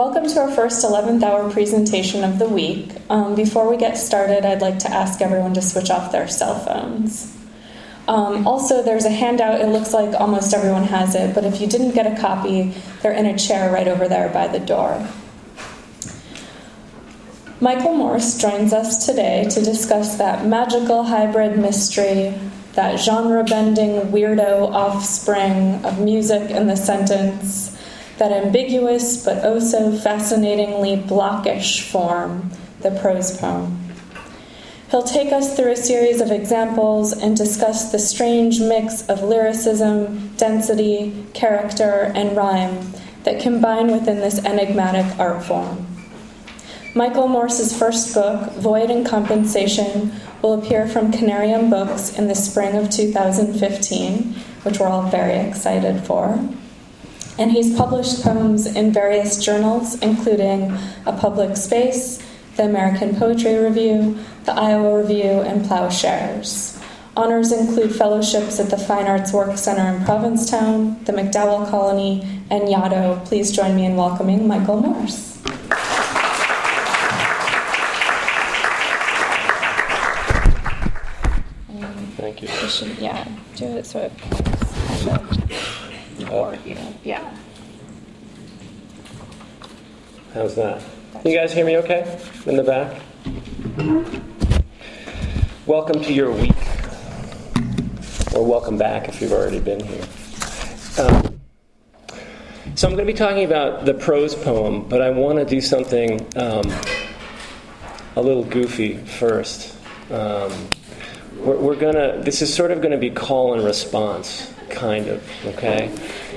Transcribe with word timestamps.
Welcome 0.00 0.28
to 0.28 0.40
our 0.40 0.50
first 0.50 0.82
11th 0.82 1.22
hour 1.22 1.50
presentation 1.50 2.24
of 2.24 2.38
the 2.38 2.48
week. 2.48 2.90
Um, 3.10 3.34
before 3.34 3.68
we 3.68 3.76
get 3.76 3.98
started, 3.98 4.46
I'd 4.46 4.62
like 4.62 4.78
to 4.78 4.90
ask 4.90 5.20
everyone 5.20 5.52
to 5.52 5.60
switch 5.60 5.90
off 5.90 6.10
their 6.10 6.26
cell 6.26 6.58
phones. 6.58 7.36
Um, 8.08 8.46
also, 8.46 8.82
there's 8.82 9.04
a 9.04 9.10
handout. 9.10 9.60
It 9.60 9.66
looks 9.66 9.92
like 9.92 10.18
almost 10.18 10.54
everyone 10.54 10.84
has 10.84 11.14
it, 11.14 11.34
but 11.34 11.44
if 11.44 11.60
you 11.60 11.66
didn't 11.66 11.90
get 11.90 12.06
a 12.06 12.18
copy, 12.18 12.74
they're 13.02 13.12
in 13.12 13.26
a 13.26 13.36
chair 13.36 13.70
right 13.70 13.86
over 13.86 14.08
there 14.08 14.30
by 14.30 14.48
the 14.48 14.58
door. 14.58 15.06
Michael 17.60 17.92
Morse 17.92 18.38
joins 18.38 18.72
us 18.72 19.04
today 19.04 19.48
to 19.50 19.60
discuss 19.60 20.16
that 20.16 20.46
magical 20.46 21.02
hybrid 21.02 21.58
mystery, 21.58 22.32
that 22.72 22.98
genre 22.98 23.44
bending 23.44 24.10
weirdo 24.10 24.72
offspring 24.72 25.84
of 25.84 26.00
music 26.00 26.50
in 26.50 26.68
the 26.68 26.76
sentence, 26.76 27.76
that 28.20 28.32
ambiguous 28.32 29.24
but 29.24 29.42
oh 29.46 29.58
so 29.58 29.90
fascinatingly 29.96 30.94
blockish 30.94 31.80
form, 31.80 32.50
the 32.82 32.90
prose 33.00 33.38
poem. 33.38 33.78
He'll 34.90 35.02
take 35.02 35.32
us 35.32 35.56
through 35.56 35.72
a 35.72 35.76
series 35.76 36.20
of 36.20 36.30
examples 36.30 37.14
and 37.14 37.34
discuss 37.34 37.90
the 37.90 37.98
strange 37.98 38.60
mix 38.60 39.08
of 39.08 39.22
lyricism, 39.22 40.36
density, 40.36 41.24
character, 41.32 42.12
and 42.14 42.36
rhyme 42.36 42.92
that 43.24 43.40
combine 43.40 43.90
within 43.90 44.16
this 44.16 44.44
enigmatic 44.44 45.18
art 45.18 45.42
form. 45.42 45.86
Michael 46.94 47.26
Morse's 47.26 47.76
first 47.76 48.12
book, 48.12 48.52
Void 48.56 48.90
and 48.90 49.06
Compensation, 49.06 50.12
will 50.42 50.60
appear 50.62 50.86
from 50.86 51.10
Canarium 51.10 51.70
Books 51.70 52.18
in 52.18 52.28
the 52.28 52.34
spring 52.34 52.76
of 52.76 52.90
2015, 52.90 54.34
which 54.64 54.78
we're 54.78 54.88
all 54.88 55.08
very 55.08 55.36
excited 55.36 56.02
for. 56.04 56.38
And 57.40 57.50
he's 57.50 57.74
published 57.74 58.22
poems 58.22 58.66
in 58.66 58.92
various 58.92 59.42
journals, 59.42 59.98
including 60.02 60.76
A 61.06 61.12
Public 61.18 61.56
Space, 61.56 62.22
the 62.56 62.64
American 62.64 63.16
Poetry 63.16 63.56
Review, 63.56 64.18
the 64.44 64.52
Iowa 64.52 65.00
Review, 65.00 65.40
and 65.40 65.64
Plowshares. 65.64 66.78
Honors 67.16 67.50
include 67.50 67.94
fellowships 67.94 68.60
at 68.60 68.68
the 68.68 68.76
Fine 68.76 69.06
Arts 69.06 69.32
Work 69.32 69.56
Center 69.56 69.96
in 69.96 70.04
Provincetown, 70.04 71.02
the 71.04 71.12
MacDowell 71.12 71.70
Colony, 71.70 72.20
and 72.50 72.64
Yaddo. 72.64 73.24
Please 73.24 73.50
join 73.50 73.74
me 73.74 73.86
in 73.86 73.96
welcoming 73.96 74.46
Michael 74.46 74.82
Morse. 74.82 75.38
Thank 82.18 82.42
you. 82.42 82.48
Should, 82.48 82.98
yeah, 82.98 83.26
do 83.56 83.64
it 83.64 83.86
so 83.86 84.00
it 84.00 84.59
toward 86.30 86.64
you. 86.64 86.76
Yeah. 87.02 87.28
How's 90.32 90.54
that? 90.54 90.80
Can 91.22 91.32
you 91.32 91.36
guys 91.36 91.52
hear 91.52 91.66
me 91.66 91.76
okay 91.78 92.20
in 92.46 92.56
the 92.56 92.62
back? 92.62 93.02
Welcome 95.66 96.00
to 96.04 96.12
your 96.12 96.30
week. 96.30 96.54
Or 98.32 98.46
welcome 98.46 98.78
back 98.78 99.08
if 99.08 99.20
you've 99.20 99.32
already 99.32 99.58
been 99.58 99.80
here. 99.80 100.04
Um, 100.98 101.40
so 102.76 102.86
I'm 102.86 102.94
going 102.94 103.04
to 103.04 103.12
be 103.12 103.12
talking 103.12 103.44
about 103.44 103.84
the 103.84 103.94
prose 103.94 104.36
poem, 104.36 104.88
but 104.88 105.02
I 105.02 105.10
want 105.10 105.40
to 105.40 105.44
do 105.44 105.60
something 105.60 106.20
um, 106.36 106.62
a 108.14 108.22
little 108.22 108.44
goofy 108.44 108.98
first. 108.98 109.76
Um, 110.12 110.52
we're, 111.38 111.56
we're 111.56 111.76
going 111.76 111.94
to, 111.94 112.22
this 112.22 112.40
is 112.40 112.54
sort 112.54 112.70
of 112.70 112.80
going 112.80 112.92
to 112.92 112.98
be 112.98 113.10
call 113.10 113.54
and 113.54 113.64
response, 113.64 114.52
kind 114.68 115.08
of, 115.08 115.28
okay? 115.46 115.92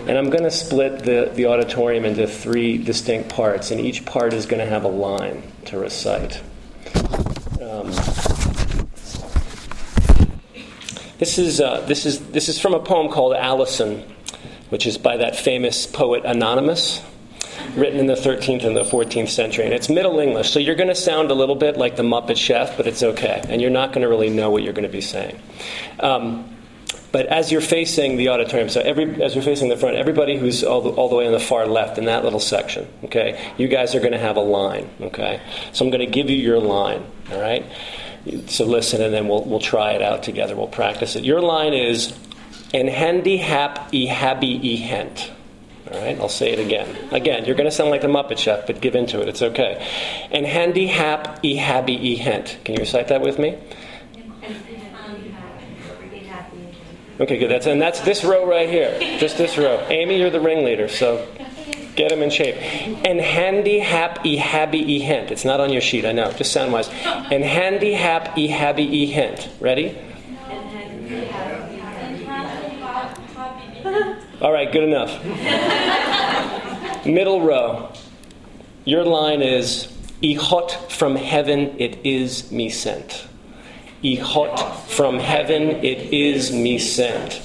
And 0.05 0.17
I'm 0.17 0.29
going 0.29 0.43
to 0.43 0.51
split 0.51 0.99
the, 0.99 1.31
the 1.33 1.45
auditorium 1.45 2.03
into 2.03 2.27
three 2.27 2.77
distinct 2.77 3.29
parts, 3.29 3.71
and 3.71 3.79
each 3.79 4.05
part 4.05 4.33
is 4.33 4.45
going 4.45 4.59
to 4.59 4.69
have 4.69 4.83
a 4.83 4.89
line 4.89 5.43
to 5.65 5.79
recite. 5.79 6.41
Um, 7.61 7.87
this 11.19 11.37
is, 11.37 11.61
uh, 11.61 11.85
this, 11.87 12.05
is, 12.05 12.19
this 12.31 12.49
is 12.49 12.59
from 12.59 12.73
a 12.73 12.81
poem 12.81 13.09
called 13.13 13.33
Alison, 13.33 14.03
which 14.69 14.85
is 14.85 14.97
by 14.97 15.15
that 15.15 15.37
famous 15.37 15.87
poet 15.87 16.25
Anonymous, 16.25 17.01
written 17.75 17.97
in 17.97 18.07
the 18.07 18.15
13th 18.15 18.65
and 18.65 18.75
the 18.75 18.83
14th 18.83 19.29
century. 19.29 19.63
And 19.63 19.73
it's 19.73 19.87
Middle 19.87 20.19
English, 20.19 20.49
so 20.49 20.59
you're 20.59 20.75
going 20.75 20.89
to 20.89 20.95
sound 20.95 21.31
a 21.31 21.33
little 21.33 21.55
bit 21.55 21.77
like 21.77 21.95
the 21.95 22.03
Muppet 22.03 22.35
Chef, 22.35 22.75
but 22.75 22.87
it's 22.87 23.03
okay. 23.03 23.41
And 23.47 23.61
you're 23.61 23.71
not 23.71 23.93
going 23.93 24.01
to 24.01 24.09
really 24.09 24.29
know 24.29 24.49
what 24.49 24.63
you're 24.63 24.73
going 24.73 24.83
to 24.83 24.91
be 24.91 24.99
saying. 24.99 25.39
Um, 26.01 26.52
but 27.13 27.27
as 27.27 27.51
you're 27.51 27.61
facing 27.61 28.17
the 28.17 28.29
auditorium, 28.29 28.69
so 28.69 28.81
every, 28.81 29.21
as 29.23 29.35
you're 29.35 29.43
facing 29.43 29.69
the 29.69 29.77
front, 29.77 29.95
everybody 29.95 30.35
who's 30.35 30.63
all 30.63 30.81
the, 30.81 30.89
all 30.89 31.09
the 31.09 31.15
way 31.15 31.27
on 31.27 31.31
the 31.31 31.39
far 31.39 31.67
left 31.67 31.99
in 31.99 32.05
that 32.05 32.23
little 32.23 32.39
section, 32.39 32.87
okay, 33.03 33.53
you 33.55 33.67
guys 33.67 33.93
are 33.93 33.99
going 33.99 34.13
to 34.13 34.17
have 34.17 34.35
a 34.35 34.41
line, 34.41 34.89
okay? 34.99 35.39
So 35.73 35.85
I'm 35.85 35.91
going 35.91 36.03
to 36.03 36.11
give 36.11 36.31
you 36.31 36.37
your 36.37 36.59
line, 36.59 37.05
all 37.31 37.39
right? 37.39 37.65
So 38.47 38.65
listen, 38.65 38.99
and 38.99 39.13
then 39.13 39.27
we'll, 39.27 39.43
we'll 39.43 39.59
try 39.59 39.91
it 39.91 40.01
out 40.01 40.23
together. 40.23 40.55
We'll 40.55 40.67
practice 40.67 41.15
it. 41.15 41.23
Your 41.23 41.39
line 41.39 41.73
is, 41.73 42.17
en 42.73 42.87
handy 42.87 43.37
hap 43.37 43.93
e 43.93 44.07
happy 44.07 44.59
e 44.67 44.77
hent. 44.77 45.31
All 45.91 46.01
right, 46.01 46.19
I'll 46.19 46.29
say 46.29 46.51
it 46.51 46.57
again. 46.57 47.13
Again, 47.13 47.45
you're 47.45 47.55
going 47.55 47.69
to 47.69 47.75
sound 47.75 47.91
like 47.91 48.01
the 48.01 48.07
Muppet 48.07 48.39
Chef, 48.39 48.65
but 48.65 48.81
give 48.81 48.95
into 48.95 49.21
it. 49.21 49.27
It's 49.27 49.43
okay. 49.43 49.85
En 50.31 50.45
handy 50.45 50.87
hap 50.87 51.45
e 51.45 51.57
happy 51.57 51.93
e 51.93 52.15
hent. 52.15 52.57
Can 52.63 52.73
you 52.73 52.79
recite 52.79 53.09
that 53.09 53.21
with 53.21 53.37
me? 53.37 53.59
Okay, 57.19 57.37
good. 57.37 57.49
That's 57.49 57.67
and 57.67 57.81
that's 57.81 57.99
this 58.01 58.23
row 58.23 58.47
right 58.47 58.67
here. 58.67 58.97
Just 59.19 59.37
this 59.37 59.57
row. 59.57 59.85
Amy, 59.89 60.19
you're 60.19 60.31
the 60.31 60.39
ringleader, 60.39 60.87
so 60.87 61.27
get 61.95 62.09
them 62.09 62.23
in 62.23 62.29
shape. 62.29 62.55
And 63.05 63.19
handy 63.19 63.79
hap 63.79 64.25
e 64.25 64.37
habby 64.37 64.79
e. 64.79 65.03
It's 65.03 65.45
not 65.45 65.59
on 65.59 65.71
your 65.71 65.81
sheet, 65.81 66.05
I 66.05 66.11
know. 66.11 66.31
Just 66.31 66.51
sound 66.51 66.73
wise. 66.73 66.89
And 66.89 67.43
handy 67.43 67.93
hap 67.93 68.37
e 68.37 68.47
habby 68.47 68.83
e. 68.83 69.37
Ready? 69.59 69.97
All 74.41 74.51
right, 74.51 74.71
good 74.71 74.83
enough. 74.83 75.23
Middle 77.05 77.41
row. 77.41 77.91
Your 78.85 79.05
line 79.05 79.41
is 79.41 79.87
E 80.21 80.35
hot 80.35 80.89
from 80.89 81.17
heaven 81.17 81.75
it 81.77 81.99
is 82.05 82.49
me 82.49 82.69
sent. 82.69 83.27
Hot 84.03 84.89
from 84.89 85.17
heaven 85.17 85.63
it 85.83 86.13
is 86.13 86.51
me 86.51 86.77
sent. 86.77 87.41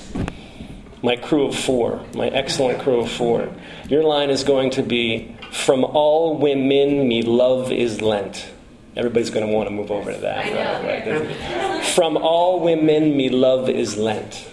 My 1.02 1.14
crew 1.14 1.46
of 1.46 1.56
four, 1.56 2.04
my 2.14 2.26
excellent 2.26 2.80
crew 2.80 3.00
of 3.00 3.10
four. 3.10 3.48
Your 3.88 4.02
line 4.02 4.30
is 4.30 4.42
going 4.42 4.70
to 4.70 4.82
be 4.82 5.36
From 5.52 5.84
all 5.84 6.36
women 6.36 7.06
me 7.08 7.22
love 7.22 7.72
is 7.72 8.02
lent. 8.02 8.50
Everybody's 8.96 9.30
going 9.30 9.46
to 9.46 9.52
want 9.52 9.68
to 9.68 9.74
move 9.74 9.92
over 9.92 10.12
to 10.12 10.18
that. 10.18 10.82
Right, 10.82 11.06
right. 11.06 11.84
From 11.84 12.16
all 12.16 12.58
women 12.58 13.16
me 13.16 13.28
love 13.28 13.68
is 13.68 13.96
lent. 13.96 14.50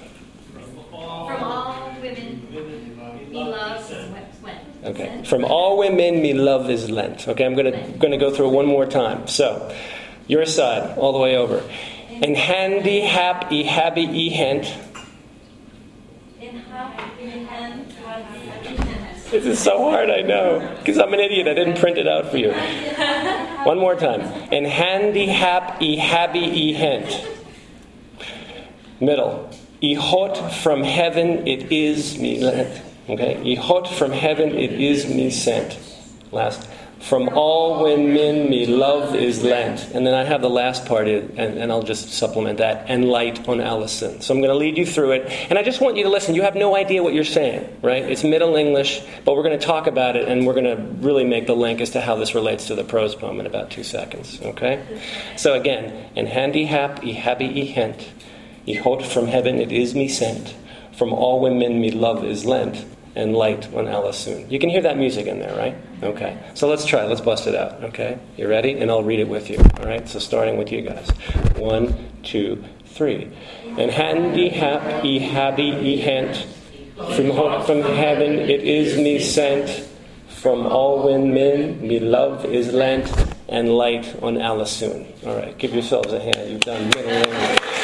From 0.53 0.93
all 0.93 1.91
women, 1.99 2.47
me 2.51 3.43
love 3.43 3.91
is 3.91 4.41
went. 4.43 4.59
Okay. 4.83 5.23
From 5.23 5.45
all 5.45 5.79
women 5.79 6.21
me 6.21 6.33
love 6.35 6.69
is 6.69 6.91
lent. 6.91 7.27
Okay, 7.27 7.43
I'm 7.43 7.55
going 7.55 7.73
to 7.73 7.97
going 7.97 8.11
to 8.11 8.17
go 8.17 8.31
through 8.31 8.49
it 8.49 8.53
one 8.53 8.67
more 8.67 8.85
time. 8.85 9.27
So, 9.27 9.75
your 10.27 10.45
side 10.45 10.95
all 10.97 11.11
the 11.11 11.19
way 11.19 11.35
over. 11.35 11.63
And 12.21 12.37
handy 12.37 13.01
hap 13.01 13.51
e 13.51 13.63
habby 13.63 14.03
e 14.03 14.29
hent. 14.29 14.73
This 19.31 19.45
is 19.45 19.59
so 19.59 19.89
hard, 19.89 20.09
I 20.09 20.21
know, 20.21 20.75
because 20.77 20.97
I'm 20.97 21.13
an 21.13 21.19
idiot. 21.19 21.47
I 21.47 21.53
didn't 21.53 21.77
print 21.77 21.97
it 21.97 22.07
out 22.07 22.29
for 22.29 22.37
you. 22.37 22.51
One 23.65 23.79
more 23.79 23.95
time. 23.95 24.21
And 24.51 24.65
handy 24.65 25.25
hap 25.25 25.81
e 25.81 25.97
habby 25.97 26.39
e 26.39 26.73
hent. 26.73 27.27
Middle. 29.01 29.49
E 29.81 29.93
hot 29.95 30.53
from 30.53 30.83
heaven 30.83 31.47
it 31.47 31.71
is 31.71 32.17
me 32.17 32.39
lent. 32.39 32.81
Okay? 33.09 33.41
E 33.43 33.55
hot 33.55 33.87
from 33.87 34.11
heaven 34.11 34.51
it 34.51 34.71
is 34.71 35.07
me 35.07 35.29
sent. 35.29 35.77
Last. 36.31 36.69
From 37.05 37.29
all 37.29 37.83
women 37.83 38.49
me 38.49 38.65
love 38.65 39.13
is 39.13 39.43
lent. 39.43 39.93
And 39.93 40.07
then 40.07 40.15
I 40.15 40.23
have 40.23 40.41
the 40.41 40.49
last 40.49 40.87
part, 40.87 41.07
and, 41.07 41.37
and 41.37 41.71
I'll 41.71 41.83
just 41.83 42.11
supplement 42.11 42.57
that, 42.57 42.89
and 42.89 43.05
light 43.05 43.47
on 43.47 43.61
Allison. 43.61 44.21
So 44.21 44.33
I'm 44.33 44.39
going 44.41 44.49
to 44.49 44.57
lead 44.57 44.75
you 44.75 44.87
through 44.87 45.11
it. 45.11 45.31
And 45.51 45.59
I 45.59 45.61
just 45.61 45.81
want 45.81 45.97
you 45.97 46.03
to 46.05 46.09
listen. 46.09 46.33
You 46.33 46.41
have 46.41 46.55
no 46.55 46.75
idea 46.75 47.03
what 47.03 47.13
you're 47.13 47.23
saying, 47.23 47.77
right? 47.83 48.01
It's 48.01 48.23
Middle 48.23 48.55
English, 48.55 49.03
but 49.23 49.35
we're 49.35 49.43
going 49.43 49.59
to 49.59 49.63
talk 49.63 49.85
about 49.85 50.15
it, 50.15 50.27
and 50.27 50.47
we're 50.47 50.55
going 50.55 50.65
to 50.65 50.81
really 51.05 51.23
make 51.23 51.45
the 51.45 51.55
link 51.55 51.79
as 51.79 51.91
to 51.91 52.01
how 52.01 52.15
this 52.15 52.33
relates 52.33 52.65
to 52.67 52.75
the 52.75 52.83
prose 52.83 53.13
poem 53.13 53.39
in 53.39 53.45
about 53.45 53.69
two 53.69 53.83
seconds, 53.83 54.41
okay? 54.41 54.83
So 55.37 55.53
again, 55.53 56.09
in 56.15 56.25
handy 56.25 56.65
hap, 56.65 57.03
e 57.03 57.13
happy 57.13 57.45
e 57.45 57.67
hent, 57.67 58.09
e 58.65 58.73
hot 58.73 59.05
from 59.05 59.27
heaven 59.27 59.59
it 59.59 59.71
is 59.71 59.93
me 59.93 60.07
sent. 60.07 60.55
From 60.97 61.13
all 61.13 61.39
women 61.39 61.79
me 61.79 61.91
love 61.91 62.25
is 62.25 62.45
lent 62.45 62.83
and 63.15 63.33
light 63.33 63.73
on 63.73 63.87
Allison. 63.87 64.49
You 64.49 64.59
can 64.59 64.69
hear 64.69 64.81
that 64.81 64.97
music 64.97 65.25
in 65.27 65.39
there, 65.39 65.55
right? 65.55 65.75
Okay. 66.03 66.37
So 66.53 66.67
let's 66.67 66.85
try. 66.85 67.05
Let's 67.05 67.21
bust 67.21 67.47
it 67.47 67.55
out. 67.55 67.83
Okay. 67.85 68.19
You 68.37 68.47
ready? 68.47 68.73
And 68.73 68.91
I'll 68.91 69.03
read 69.03 69.19
it 69.19 69.27
with 69.27 69.49
you. 69.49 69.57
All 69.79 69.85
right. 69.85 70.07
So 70.07 70.19
starting 70.19 70.57
with 70.57 70.71
you 70.71 70.81
guys. 70.81 71.09
One, 71.55 71.95
two, 72.23 72.63
three. 72.85 73.31
And 73.77 73.91
handy 73.91 74.49
hap 74.49 75.03
e 75.03 75.19
habby 75.19 75.63
e 75.63 75.97
hent. 75.97 76.45
From 76.95 77.31
from 77.65 77.81
heaven 77.81 78.33
it 78.33 78.63
is 78.63 78.97
me 78.97 79.19
sent. 79.19 79.87
From 80.27 80.67
all 80.67 81.03
when 81.03 81.33
men 81.33 81.81
me 81.81 81.99
love 81.99 82.45
is 82.45 82.71
lent 82.71 83.11
and 83.49 83.69
light 83.69 84.15
on 84.21 84.35
Alisoun. 84.35 85.05
All 85.25 85.35
right, 85.35 85.57
give 85.57 85.73
yourselves 85.73 86.13
a 86.13 86.19
hand. 86.19 86.51
You've 86.51 86.61
done 86.61 86.85
middle. 86.89 87.74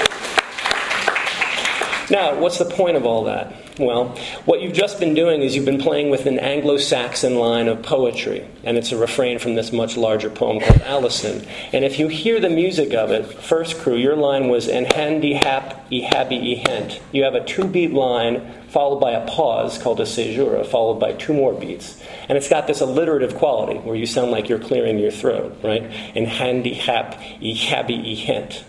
Now, 2.12 2.38
what's 2.38 2.58
the 2.58 2.66
point 2.66 2.98
of 2.98 3.06
all 3.06 3.24
that? 3.24 3.56
Well, 3.80 4.10
what 4.44 4.60
you've 4.60 4.74
just 4.74 5.00
been 5.00 5.14
doing 5.14 5.42
is 5.42 5.56
you've 5.56 5.64
been 5.64 5.80
playing 5.80 6.10
with 6.10 6.26
an 6.26 6.40
Anglo 6.40 6.76
Saxon 6.76 7.36
line 7.36 7.70
of 7.70 7.84
poetry, 7.84 8.46
and 8.66 8.78
it's 8.78 8.92
a 8.92 8.98
refrain 8.98 9.40
from 9.40 9.56
this 9.56 9.72
much 9.72 9.96
larger 9.96 10.30
poem 10.30 10.60
called 10.60 10.82
Allison. 10.82 11.48
And 11.72 11.86
if 11.86 12.00
you 12.00 12.10
hear 12.10 12.42
the 12.42 12.50
music 12.50 12.94
of 12.94 13.12
it, 13.12 13.24
first 13.42 13.78
crew, 13.78 13.96
your 13.96 14.18
line 14.18 14.50
was 14.50 14.68
en 14.68 14.84
handy 14.84 15.36
hap 15.36 15.86
e 15.90 16.02
happy 16.02 16.36
e 16.36 16.56
hent. 16.68 17.00
You 17.14 17.24
have 17.24 17.34
a 17.34 17.46
two 17.46 17.64
beat 17.64 17.94
line 17.94 18.42
followed 18.68 19.00
by 19.00 19.12
a 19.12 19.26
pause 19.26 19.78
called 19.78 20.02
a 20.02 20.06
caesura, 20.06 20.66
followed 20.66 21.00
by 21.00 21.14
two 21.14 21.34
more 21.34 21.54
beats. 21.54 22.02
And 22.28 22.38
it's 22.38 22.50
got 22.50 22.68
this 22.68 22.82
alliterative 22.82 23.36
quality 23.36 23.80
where 23.80 23.96
you 23.96 24.06
sound 24.06 24.32
like 24.32 24.50
you're 24.50 24.60
clearing 24.60 25.00
your 25.00 25.12
throat, 25.12 25.58
right? 25.64 25.84
En 26.14 26.26
handy 26.26 26.74
hap 26.74 27.18
e 27.40 27.56
happy 27.56 27.96
e 27.96 28.16
hent. 28.16 28.66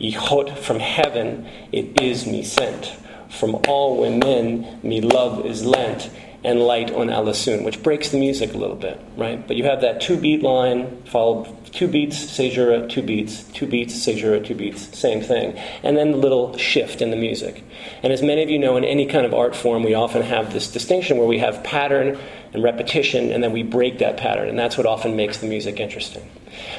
Yichot 0.00 0.58
from 0.58 0.80
heaven, 0.80 1.48
it 1.72 2.00
is 2.00 2.26
me 2.26 2.42
sent. 2.42 2.94
From 3.28 3.56
all 3.68 4.00
women, 4.00 4.80
me 4.82 5.00
love 5.00 5.44
is 5.44 5.64
lent, 5.64 6.10
and 6.44 6.60
light 6.60 6.92
on 6.92 7.08
Alisoun, 7.08 7.64
which 7.64 7.82
breaks 7.82 8.10
the 8.10 8.18
music 8.18 8.52
a 8.52 8.58
little 8.58 8.76
bit, 8.76 9.00
right? 9.16 9.44
But 9.46 9.56
you 9.56 9.64
have 9.64 9.80
that 9.80 10.02
two 10.02 10.18
beat 10.18 10.42
line, 10.42 11.02
followed 11.04 11.48
two 11.72 11.88
beats, 11.88 12.36
caesura, 12.36 12.86
two 12.86 13.02
beats, 13.02 13.44
two 13.44 13.66
beats, 13.66 14.04
caesura, 14.04 14.40
two 14.40 14.54
beats, 14.54 14.96
same 14.96 15.22
thing. 15.22 15.56
And 15.82 15.96
then 15.96 16.12
the 16.12 16.18
little 16.18 16.56
shift 16.58 17.00
in 17.00 17.10
the 17.10 17.16
music. 17.16 17.64
And 18.02 18.12
as 18.12 18.22
many 18.22 18.42
of 18.42 18.50
you 18.50 18.58
know, 18.58 18.76
in 18.76 18.84
any 18.84 19.06
kind 19.06 19.24
of 19.24 19.32
art 19.32 19.56
form, 19.56 19.82
we 19.82 19.94
often 19.94 20.20
have 20.20 20.52
this 20.52 20.70
distinction 20.70 21.16
where 21.16 21.26
we 21.26 21.38
have 21.38 21.64
pattern 21.64 22.18
and 22.52 22.62
repetition, 22.62 23.32
and 23.32 23.42
then 23.42 23.52
we 23.52 23.62
break 23.62 23.98
that 23.98 24.18
pattern, 24.18 24.48
and 24.48 24.58
that's 24.58 24.76
what 24.76 24.86
often 24.86 25.16
makes 25.16 25.38
the 25.38 25.46
music 25.46 25.80
interesting. 25.80 26.30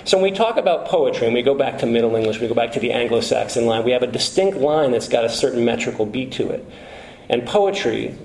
So 0.04 0.18
when 0.18 0.32
we 0.32 0.38
talk 0.38 0.58
about 0.58 0.86
poetry, 0.88 1.28
and 1.28 1.34
we 1.34 1.42
go 1.42 1.56
back 1.56 1.80
to 1.80 1.86
Middle 1.86 2.16
English, 2.16 2.40
we 2.40 2.48
go 2.48 2.54
back 2.54 2.74
to 2.74 2.80
the 2.80 2.92
Anglo 2.92 3.22
Saxon 3.22 3.66
line, 3.66 3.84
we 3.84 3.92
have 3.92 4.04
a 4.04 4.08
distinct 4.08 4.58
line 4.58 4.92
that's 4.92 5.08
got 5.08 5.26
a 5.26 5.30
certain 5.30 5.66
metrical 5.66 6.06
beat 6.06 6.32
to 6.34 6.50
it. 6.50 6.66
And 7.30 7.46
poetry, 7.46 8.16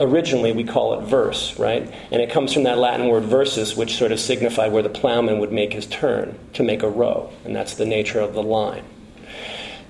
originally 0.00 0.52
we 0.52 0.64
call 0.64 0.98
it 0.98 1.04
verse, 1.04 1.58
right? 1.58 1.92
And 2.10 2.20
it 2.20 2.30
comes 2.30 2.52
from 2.52 2.64
that 2.64 2.78
Latin 2.78 3.08
word 3.08 3.24
versus, 3.24 3.76
which 3.76 3.96
sort 3.96 4.12
of 4.12 4.18
signified 4.18 4.72
where 4.72 4.82
the 4.82 4.88
plowman 4.88 5.38
would 5.38 5.52
make 5.52 5.72
his 5.72 5.86
turn 5.86 6.38
to 6.54 6.62
make 6.62 6.82
a 6.82 6.88
row, 6.88 7.30
and 7.44 7.54
that's 7.54 7.74
the 7.74 7.86
nature 7.86 8.20
of 8.20 8.34
the 8.34 8.42
line. 8.42 8.84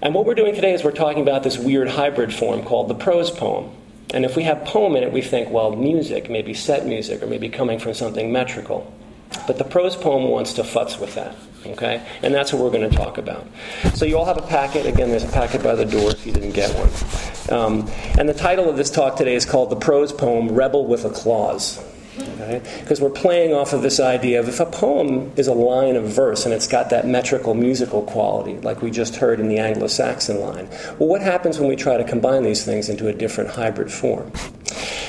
And 0.03 0.15
what 0.15 0.27
we're 0.27 0.35
doing 0.35 0.55
today 0.55 0.75
is 0.75 0.85
we're 0.85 0.93
talking 0.93 1.23
about 1.23 1.43
this 1.43 1.57
weird 1.57 1.89
hybrid 1.89 2.35
form 2.35 2.63
called 2.63 2.89
the 2.89 2.95
prose 2.95 3.31
poem. 3.31 3.71
And 4.13 4.25
if 4.25 4.37
we 4.37 4.43
have 4.43 4.65
poem 4.67 4.97
in 4.97 5.03
it, 5.03 5.13
we 5.13 5.23
think, 5.23 5.49
well, 5.51 5.75
music, 5.75 6.29
maybe 6.29 6.53
set 6.53 6.87
music, 6.87 7.23
or 7.23 7.27
maybe 7.27 7.49
coming 7.49 7.79
from 7.79 7.95
something 7.95 8.31
metrical. 8.31 8.93
But 9.47 9.59
the 9.59 9.65
prose 9.65 9.97
poem 9.97 10.31
wants 10.31 10.55
to 10.55 10.63
futz 10.63 10.99
with 10.99 11.15
that, 11.17 11.37
okay? 11.67 12.07
And 12.23 12.35
that's 12.35 12.53
what 12.53 12.63
we're 12.63 12.71
going 12.71 12.89
to 12.89 12.97
talk 12.97 13.19
about. 13.19 13.47
So 13.95 14.05
you 14.05 14.19
all 14.19 14.25
have 14.25 14.39
a 14.39 14.47
packet. 14.47 14.87
Again, 14.87 15.11
there's 15.11 15.25
a 15.25 15.33
packet 15.33 15.63
by 15.63 15.75
the 15.75 15.85
door 15.85 16.11
if 16.11 16.27
you 16.27 16.33
didn't 16.33 16.53
get 16.53 16.71
one. 16.75 17.59
Um, 17.59 17.91
and 18.19 18.29
the 18.29 18.35
title 18.35 18.69
of 18.71 18.77
this 18.77 18.91
talk 18.91 19.17
today 19.17 19.35
is 19.35 19.45
called 19.45 19.71
The 19.71 19.77
Prose 19.77 20.13
Poem 20.13 20.49
Rebel 20.49 20.87
with 20.87 21.05
a 21.05 21.11
Clause. 21.11 21.83
Okay? 22.19 22.63
Because 22.81 23.01
we're 23.01 23.11
playing 23.11 23.53
off 23.53 23.73
of 23.73 23.83
this 23.83 23.99
idea 23.99 24.39
of 24.39 24.49
if 24.49 24.61
a 24.61 24.67
poem 24.67 25.33
is 25.37 25.49
a 25.49 25.53
line 25.53 25.97
of 25.97 26.05
verse 26.05 26.45
and 26.45 26.55
it's 26.55 26.69
got 26.69 26.91
that 26.91 27.07
metrical 27.07 27.55
musical 27.55 28.03
quality, 28.03 28.59
like 28.61 28.83
we 28.83 28.91
just 28.91 29.17
heard 29.17 29.41
in 29.41 29.49
the 29.49 29.59
Anglo 29.59 29.89
Saxon 29.89 30.41
line, 30.41 30.69
well, 30.99 31.09
what 31.09 31.23
happens 31.23 31.59
when 31.59 31.69
we 31.69 31.77
try 31.77 31.97
to 31.97 32.05
combine 32.05 32.45
these 32.45 32.65
things 32.65 32.89
into 32.89 33.09
a 33.09 33.13
different 33.13 33.51
hybrid 33.51 33.91
form? 33.91 34.33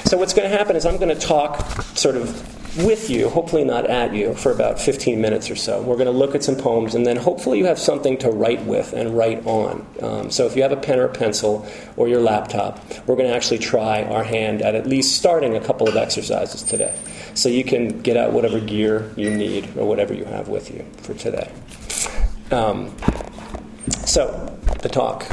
So, 0.05 0.17
what's 0.17 0.33
going 0.33 0.49
to 0.49 0.55
happen 0.55 0.75
is 0.75 0.85
I'm 0.85 0.97
going 0.97 1.15
to 1.15 1.19
talk 1.19 1.59
sort 1.95 2.15
of 2.15 2.64
with 2.77 3.09
you, 3.09 3.29
hopefully 3.29 3.63
not 3.63 3.85
at 3.85 4.13
you, 4.13 4.33
for 4.33 4.51
about 4.51 4.79
15 4.79 5.19
minutes 5.21 5.49
or 5.49 5.55
so. 5.55 5.81
We're 5.81 5.95
going 5.95 6.07
to 6.07 6.11
look 6.11 6.35
at 6.35 6.43
some 6.43 6.55
poems, 6.55 6.95
and 6.95 7.05
then 7.05 7.17
hopefully 7.17 7.57
you 7.57 7.65
have 7.65 7.79
something 7.79 8.17
to 8.19 8.29
write 8.29 8.63
with 8.65 8.93
and 8.93 9.17
write 9.17 9.45
on. 9.45 9.85
Um, 10.01 10.31
so 10.31 10.45
if 10.45 10.55
you 10.55 10.61
have 10.63 10.71
a 10.71 10.77
pen 10.77 10.99
or 10.99 11.05
a 11.05 11.13
pencil 11.13 11.67
or 11.95 12.07
your 12.07 12.21
laptop, 12.21 12.79
we're 13.07 13.15
going 13.15 13.29
to 13.29 13.35
actually 13.35 13.59
try 13.59 14.03
our 14.03 14.23
hand 14.23 14.61
at 14.61 14.75
at 14.75 14.87
least 14.87 15.15
starting 15.15 15.55
a 15.55 15.61
couple 15.61 15.87
of 15.87 15.95
exercises 15.95 16.63
today. 16.63 16.93
So 17.33 17.49
you 17.49 17.63
can 17.63 18.01
get 18.01 18.17
out 18.17 18.33
whatever 18.33 18.59
gear 18.59 19.11
you 19.15 19.29
need 19.29 19.77
or 19.77 19.87
whatever 19.87 20.13
you 20.13 20.25
have 20.25 20.47
with 20.47 20.73
you 20.73 20.85
for 20.97 21.13
today. 21.13 21.51
Um, 22.51 22.95
so, 24.05 24.57
the 24.81 24.89
talk. 24.89 25.27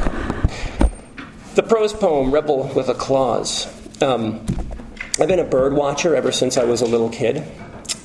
The 1.55 1.63
prose 1.63 1.93
poem, 1.93 2.31
Rebel 2.31 2.71
with 2.75 2.89
a 2.89 2.95
Clause. 2.95 3.67
Um, 4.01 4.45
I've 5.19 5.27
been 5.27 5.39
a 5.39 5.43
bird 5.43 5.73
watcher 5.73 6.15
ever 6.15 6.31
since 6.31 6.57
I 6.57 6.63
was 6.63 6.81
a 6.81 6.87
little 6.87 7.09
kid. 7.09 7.43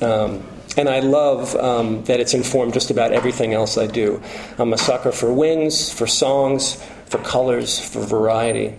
Um, 0.01 0.43
and 0.77 0.87
I 0.87 0.99
love 0.99 1.55
um, 1.55 2.03
that 2.03 2.19
it's 2.19 2.35
informed 2.35 2.73
just 2.73 2.91
about 2.91 3.11
everything 3.11 3.53
else 3.53 3.77
I 3.77 3.87
do. 3.87 4.21
I'm 4.59 4.71
a 4.73 4.77
sucker 4.77 5.11
for 5.11 5.33
wings, 5.33 5.91
for 5.91 6.05
songs, 6.05 6.75
for 7.05 7.17
colors, 7.17 7.79
for 7.79 8.05
variety. 8.05 8.75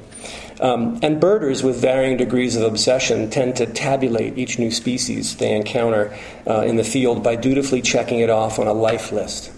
Um, 0.60 1.00
and 1.02 1.20
birders 1.20 1.64
with 1.64 1.80
varying 1.80 2.16
degrees 2.18 2.54
of 2.54 2.62
obsession 2.62 3.30
tend 3.30 3.56
to 3.56 3.66
tabulate 3.66 4.38
each 4.38 4.58
new 4.58 4.70
species 4.70 5.36
they 5.36 5.56
encounter 5.56 6.16
uh, 6.46 6.60
in 6.60 6.76
the 6.76 6.84
field 6.84 7.24
by 7.24 7.34
dutifully 7.34 7.82
checking 7.82 8.20
it 8.20 8.30
off 8.30 8.58
on 8.58 8.68
a 8.68 8.72
life 8.72 9.10
list. 9.10 9.50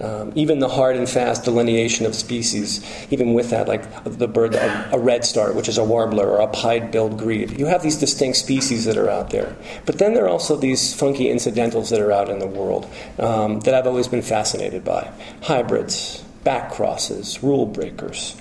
Um, 0.00 0.32
even 0.36 0.60
the 0.60 0.68
hard 0.68 0.94
and 0.94 1.08
fast 1.08 1.44
delineation 1.44 2.06
of 2.06 2.14
species, 2.14 2.84
even 3.10 3.34
with 3.34 3.50
that, 3.50 3.66
like 3.66 3.82
the 4.04 4.28
bird, 4.28 4.54
a, 4.54 4.94
a 4.94 4.98
redstart, 4.98 5.56
which 5.56 5.68
is 5.68 5.76
a 5.76 5.82
warbler, 5.82 6.28
or 6.28 6.40
a 6.40 6.46
pied-billed 6.46 7.18
grebe, 7.18 7.58
you 7.58 7.66
have 7.66 7.82
these 7.82 7.96
distinct 7.96 8.38
species 8.38 8.84
that 8.84 8.96
are 8.96 9.10
out 9.10 9.30
there. 9.30 9.56
But 9.86 9.98
then 9.98 10.14
there 10.14 10.24
are 10.24 10.28
also 10.28 10.54
these 10.54 10.94
funky 10.94 11.30
incidentals 11.30 11.90
that 11.90 12.00
are 12.00 12.12
out 12.12 12.28
in 12.28 12.38
the 12.38 12.46
world 12.46 12.88
um, 13.18 13.58
that 13.60 13.74
I've 13.74 13.88
always 13.88 14.06
been 14.06 14.22
fascinated 14.22 14.84
by: 14.84 15.10
hybrids, 15.42 16.22
back 16.44 16.70
crosses, 16.70 17.42
rule 17.42 17.66
breakers. 17.66 18.36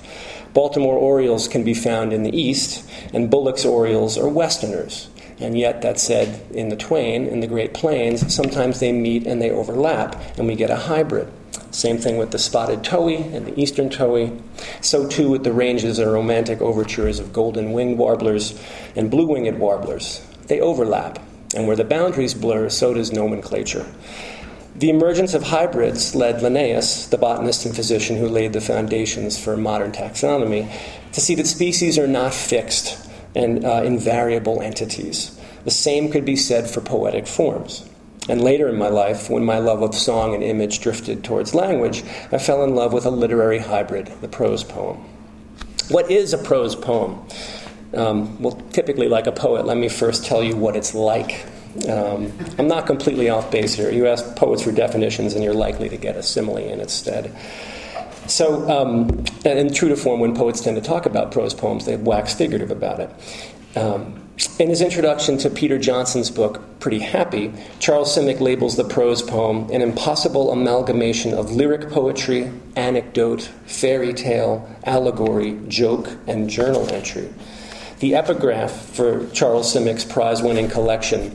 Baltimore 0.53 0.97
Orioles 0.97 1.47
can 1.47 1.63
be 1.63 1.73
found 1.73 2.13
in 2.13 2.21
the 2.21 2.35
east, 2.35 2.87
and 3.13 3.31
Bullock's 3.31 3.65
Orioles 3.65 4.17
are 4.17 4.29
Westerners. 4.29 5.09
And 5.39 5.57
yet, 5.57 5.83
that 5.83 5.99
said, 5.99 6.41
in 6.51 6.69
the 6.69 6.75
twain, 6.75 7.27
in 7.27 7.41
the 7.41 7.47
Great 7.47 7.73
Plains, 7.75 8.33
sometimes 8.33 8.79
they 8.79 8.91
meet 8.91 9.27
and 9.27 9.39
they 9.39 9.51
overlap, 9.51 10.15
and 10.37 10.47
we 10.47 10.55
get 10.55 10.71
a 10.71 10.75
hybrid. 10.75 11.31
Same 11.71 11.97
thing 11.97 12.17
with 12.17 12.31
the 12.31 12.39
spotted 12.39 12.83
towhee 12.83 13.33
and 13.33 13.45
the 13.45 13.59
eastern 13.59 13.89
towhee. 13.89 14.41
So 14.81 15.07
too 15.07 15.29
with 15.29 15.43
the 15.43 15.53
ranges 15.53 15.99
and 15.99 16.11
romantic 16.11 16.61
overtures 16.61 17.19
of 17.19 17.33
golden 17.33 17.71
winged 17.71 17.97
warblers 17.97 18.59
and 18.95 19.11
blue 19.11 19.27
winged 19.27 19.59
warblers. 19.59 20.25
They 20.47 20.59
overlap, 20.59 21.19
and 21.55 21.67
where 21.67 21.75
the 21.75 21.83
boundaries 21.83 22.33
blur, 22.33 22.69
so 22.69 22.93
does 22.93 23.11
nomenclature. 23.11 23.85
The 24.75 24.89
emergence 24.89 25.33
of 25.33 25.43
hybrids 25.43 26.13
led 26.13 26.41
Linnaeus, 26.41 27.07
the 27.07 27.17
botanist 27.17 27.65
and 27.65 27.75
physician 27.75 28.17
who 28.17 28.27
laid 28.27 28.53
the 28.53 28.61
foundations 28.61 29.43
for 29.43 29.57
modern 29.57 29.91
taxonomy, 29.91 30.71
to 31.13 31.19
see 31.19 31.35
that 31.35 31.47
species 31.47 31.97
are 31.97 32.07
not 32.07 32.33
fixed 32.33 33.09
and 33.35 33.65
uh, 33.65 33.81
invariable 33.83 34.61
entities. 34.61 35.37
The 35.63 35.71
same 35.71 36.11
could 36.11 36.25
be 36.25 36.35
said 36.35 36.69
for 36.69 36.81
poetic 36.81 37.27
forms. 37.27 37.89
And 38.29 38.41
later 38.41 38.67
in 38.67 38.77
my 38.77 38.89
life, 38.89 39.29
when 39.29 39.45
my 39.45 39.59
love 39.59 39.81
of 39.81 39.95
song 39.95 40.33
and 40.33 40.43
image 40.43 40.81
drifted 40.81 41.23
towards 41.23 41.55
language, 41.55 42.03
I 42.31 42.37
fell 42.37 42.63
in 42.63 42.75
love 42.75 42.93
with 42.93 43.05
a 43.05 43.09
literary 43.09 43.59
hybrid, 43.59 44.07
the 44.21 44.27
prose 44.27 44.63
poem. 44.63 44.97
What 45.89 46.11
is 46.11 46.33
a 46.33 46.37
prose 46.37 46.75
poem? 46.75 47.25
Um, 47.93 48.41
well, 48.41 48.61
typically, 48.71 49.07
like 49.07 49.27
a 49.27 49.31
poet, 49.31 49.65
let 49.65 49.77
me 49.77 49.87
first 49.87 50.25
tell 50.25 50.43
you 50.43 50.57
what 50.57 50.75
it's 50.75 50.93
like. 50.93 51.45
Um, 51.87 52.33
I'm 52.57 52.67
not 52.67 52.85
completely 52.85 53.29
off 53.29 53.49
base 53.49 53.73
here. 53.73 53.91
You 53.91 54.07
ask 54.07 54.35
poets 54.35 54.63
for 54.63 54.71
definitions, 54.71 55.33
and 55.33 55.43
you're 55.43 55.53
likely 55.53 55.87
to 55.89 55.97
get 55.97 56.17
a 56.17 56.23
simile 56.23 56.57
in 56.57 56.81
its 56.81 56.93
stead. 56.93 57.33
So, 58.27 58.69
um, 58.69 59.23
and, 59.45 59.73
true 59.73 59.87
to 59.87 59.95
form, 59.95 60.19
when 60.19 60.35
poets 60.35 60.59
tend 60.59 60.75
to 60.75 60.81
talk 60.81 61.05
about 61.05 61.31
prose 61.31 61.53
poems, 61.53 61.85
they 61.85 61.95
wax 61.95 62.33
figurative 62.33 62.71
about 62.71 62.99
it. 62.99 63.77
Um, 63.77 64.26
in 64.59 64.69
his 64.69 64.81
introduction 64.81 65.37
to 65.39 65.49
Peter 65.49 65.79
Johnson's 65.79 66.29
book, 66.29 66.79
Pretty 66.79 66.99
Happy, 66.99 67.51
Charles 67.79 68.15
Simic 68.15 68.39
labels 68.39 68.75
the 68.75 68.83
prose 68.83 69.23
poem 69.23 69.67
an 69.71 69.81
impossible 69.81 70.51
amalgamation 70.51 71.33
of 71.33 71.51
lyric 71.51 71.89
poetry, 71.89 72.51
anecdote, 72.75 73.49
fairy 73.65 74.13
tale, 74.13 74.69
allegory, 74.83 75.59
joke, 75.67 76.09
and 76.27 76.49
journal 76.49 76.87
entry. 76.93 77.33
The 77.99 78.13
epigraph 78.13 78.71
for 78.71 79.27
Charles 79.31 79.73
Simic's 79.73 80.05
prize 80.05 80.43
winning 80.43 80.69
collection, 80.69 81.31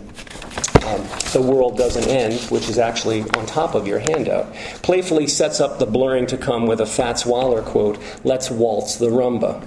um, 0.86 1.04
The 1.32 1.42
World 1.44 1.76
Doesn't 1.76 2.06
End, 2.06 2.40
which 2.52 2.68
is 2.68 2.78
actually 2.78 3.22
on 3.22 3.46
top 3.46 3.74
of 3.74 3.84
your 3.84 3.98
handout, 3.98 4.54
playfully 4.82 5.26
sets 5.26 5.60
up 5.60 5.80
the 5.80 5.86
blurring 5.86 6.26
to 6.26 6.36
come 6.36 6.66
with 6.66 6.80
a 6.80 6.86
Fats 6.86 7.26
Waller 7.26 7.62
quote 7.62 7.98
Let's 8.22 8.48
waltz 8.48 8.94
the 8.94 9.08
rumba. 9.08 9.66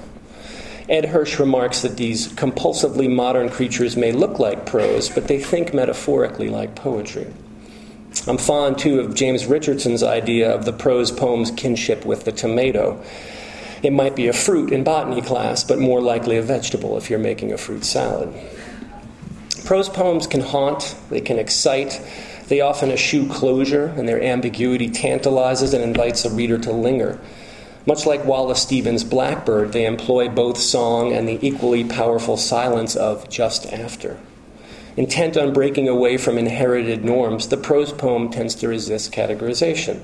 Ed 0.88 1.06
Hirsch 1.06 1.40
remarks 1.40 1.82
that 1.82 1.98
these 1.98 2.28
compulsively 2.28 3.10
modern 3.10 3.50
creatures 3.50 3.98
may 3.98 4.12
look 4.12 4.38
like 4.38 4.66
prose, 4.66 5.10
but 5.10 5.28
they 5.28 5.40
think 5.40 5.74
metaphorically 5.74 6.50
like 6.50 6.76
poetry. 6.76 7.28
I'm 8.28 8.38
fond, 8.38 8.78
too, 8.78 9.00
of 9.00 9.16
James 9.16 9.46
Richardson's 9.46 10.04
idea 10.04 10.54
of 10.54 10.66
the 10.66 10.74
prose 10.74 11.12
poem's 11.12 11.52
kinship 11.52 12.06
with 12.06 12.26
the 12.26 12.32
tomato. 12.32 13.04
It 13.84 13.94
might 13.94 14.16
be 14.16 14.28
a 14.28 14.34
fruit 14.34 14.72
in 14.72 14.84
botany 14.84 15.22
class, 15.22 15.64
but 15.64 15.80
more 15.80 16.02
likely 16.02 16.38
a 16.38 16.42
vegetable 16.42 16.98
if 16.98 17.10
you're 17.10 17.20
making 17.20 17.52
a 17.52 17.58
fruit 17.58 17.84
salad. 17.84 18.34
Prose 19.66 19.90
poems 19.90 20.28
can 20.28 20.42
haunt, 20.42 20.96
they 21.10 21.22
can 21.22 21.40
excite, 21.40 22.00
they 22.48 22.62
often 22.62 22.92
eschew 22.92 23.28
closure, 23.28 23.88
and 23.98 24.08
their 24.08 24.22
ambiguity 24.22 24.90
tantalizes 24.90 25.74
and 25.74 25.84
invites 25.84 26.26
a 26.26 26.30
reader 26.30 26.60
to 26.60 26.72
linger. 26.72 27.20
Much 27.88 28.06
like 28.06 28.26
Wallace 28.26 28.64
Stevens' 28.64 29.04
Blackbird, 29.04 29.72
they 29.72 29.86
employ 29.86 30.28
both 30.28 30.58
song 30.58 31.14
and 31.14 31.28
the 31.28 31.40
equally 31.46 31.84
powerful 31.84 32.36
silence 32.36 32.96
of 32.96 33.30
just 33.30 33.72
after. 33.72 34.20
Intent 34.98 35.38
on 35.38 35.54
breaking 35.54 35.88
away 35.88 36.18
from 36.18 36.38
inherited 36.38 37.04
norms, 37.04 37.50
the 37.50 37.58
prose 37.58 37.92
poem 37.92 38.30
tends 38.30 38.56
to 38.56 38.68
resist 38.68 39.12
categorization. 39.12 40.00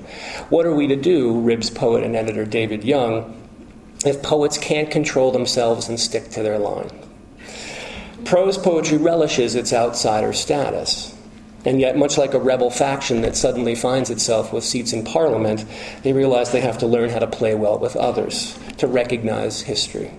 What 0.50 0.66
are 0.66 0.74
we 0.74 0.86
to 0.86 0.96
do, 0.96 1.40
Ribs 1.40 1.70
poet 1.70 2.04
and 2.04 2.14
editor 2.14 2.44
David 2.44 2.84
Young, 2.84 3.36
if 4.04 4.22
poets 4.22 4.58
can't 4.58 4.90
control 4.90 5.32
themselves 5.32 5.88
and 5.88 5.98
stick 5.98 6.28
to 6.30 6.42
their 6.42 6.58
line? 6.58 6.90
Prose 8.24 8.58
poetry 8.58 8.98
relishes 8.98 9.54
its 9.54 9.72
outsider 9.72 10.32
status. 10.32 11.16
And 11.64 11.80
yet, 11.80 11.96
much 11.96 12.18
like 12.18 12.34
a 12.34 12.40
rebel 12.40 12.70
faction 12.70 13.22
that 13.22 13.36
suddenly 13.36 13.74
finds 13.74 14.10
itself 14.10 14.52
with 14.52 14.64
seats 14.64 14.92
in 14.92 15.04
parliament, 15.04 15.64
they 16.02 16.12
realize 16.12 16.50
they 16.50 16.60
have 16.60 16.78
to 16.78 16.86
learn 16.86 17.10
how 17.10 17.20
to 17.20 17.26
play 17.26 17.54
well 17.54 17.78
with 17.78 17.94
others, 17.94 18.58
to 18.78 18.86
recognize 18.86 19.62
history. 19.62 20.10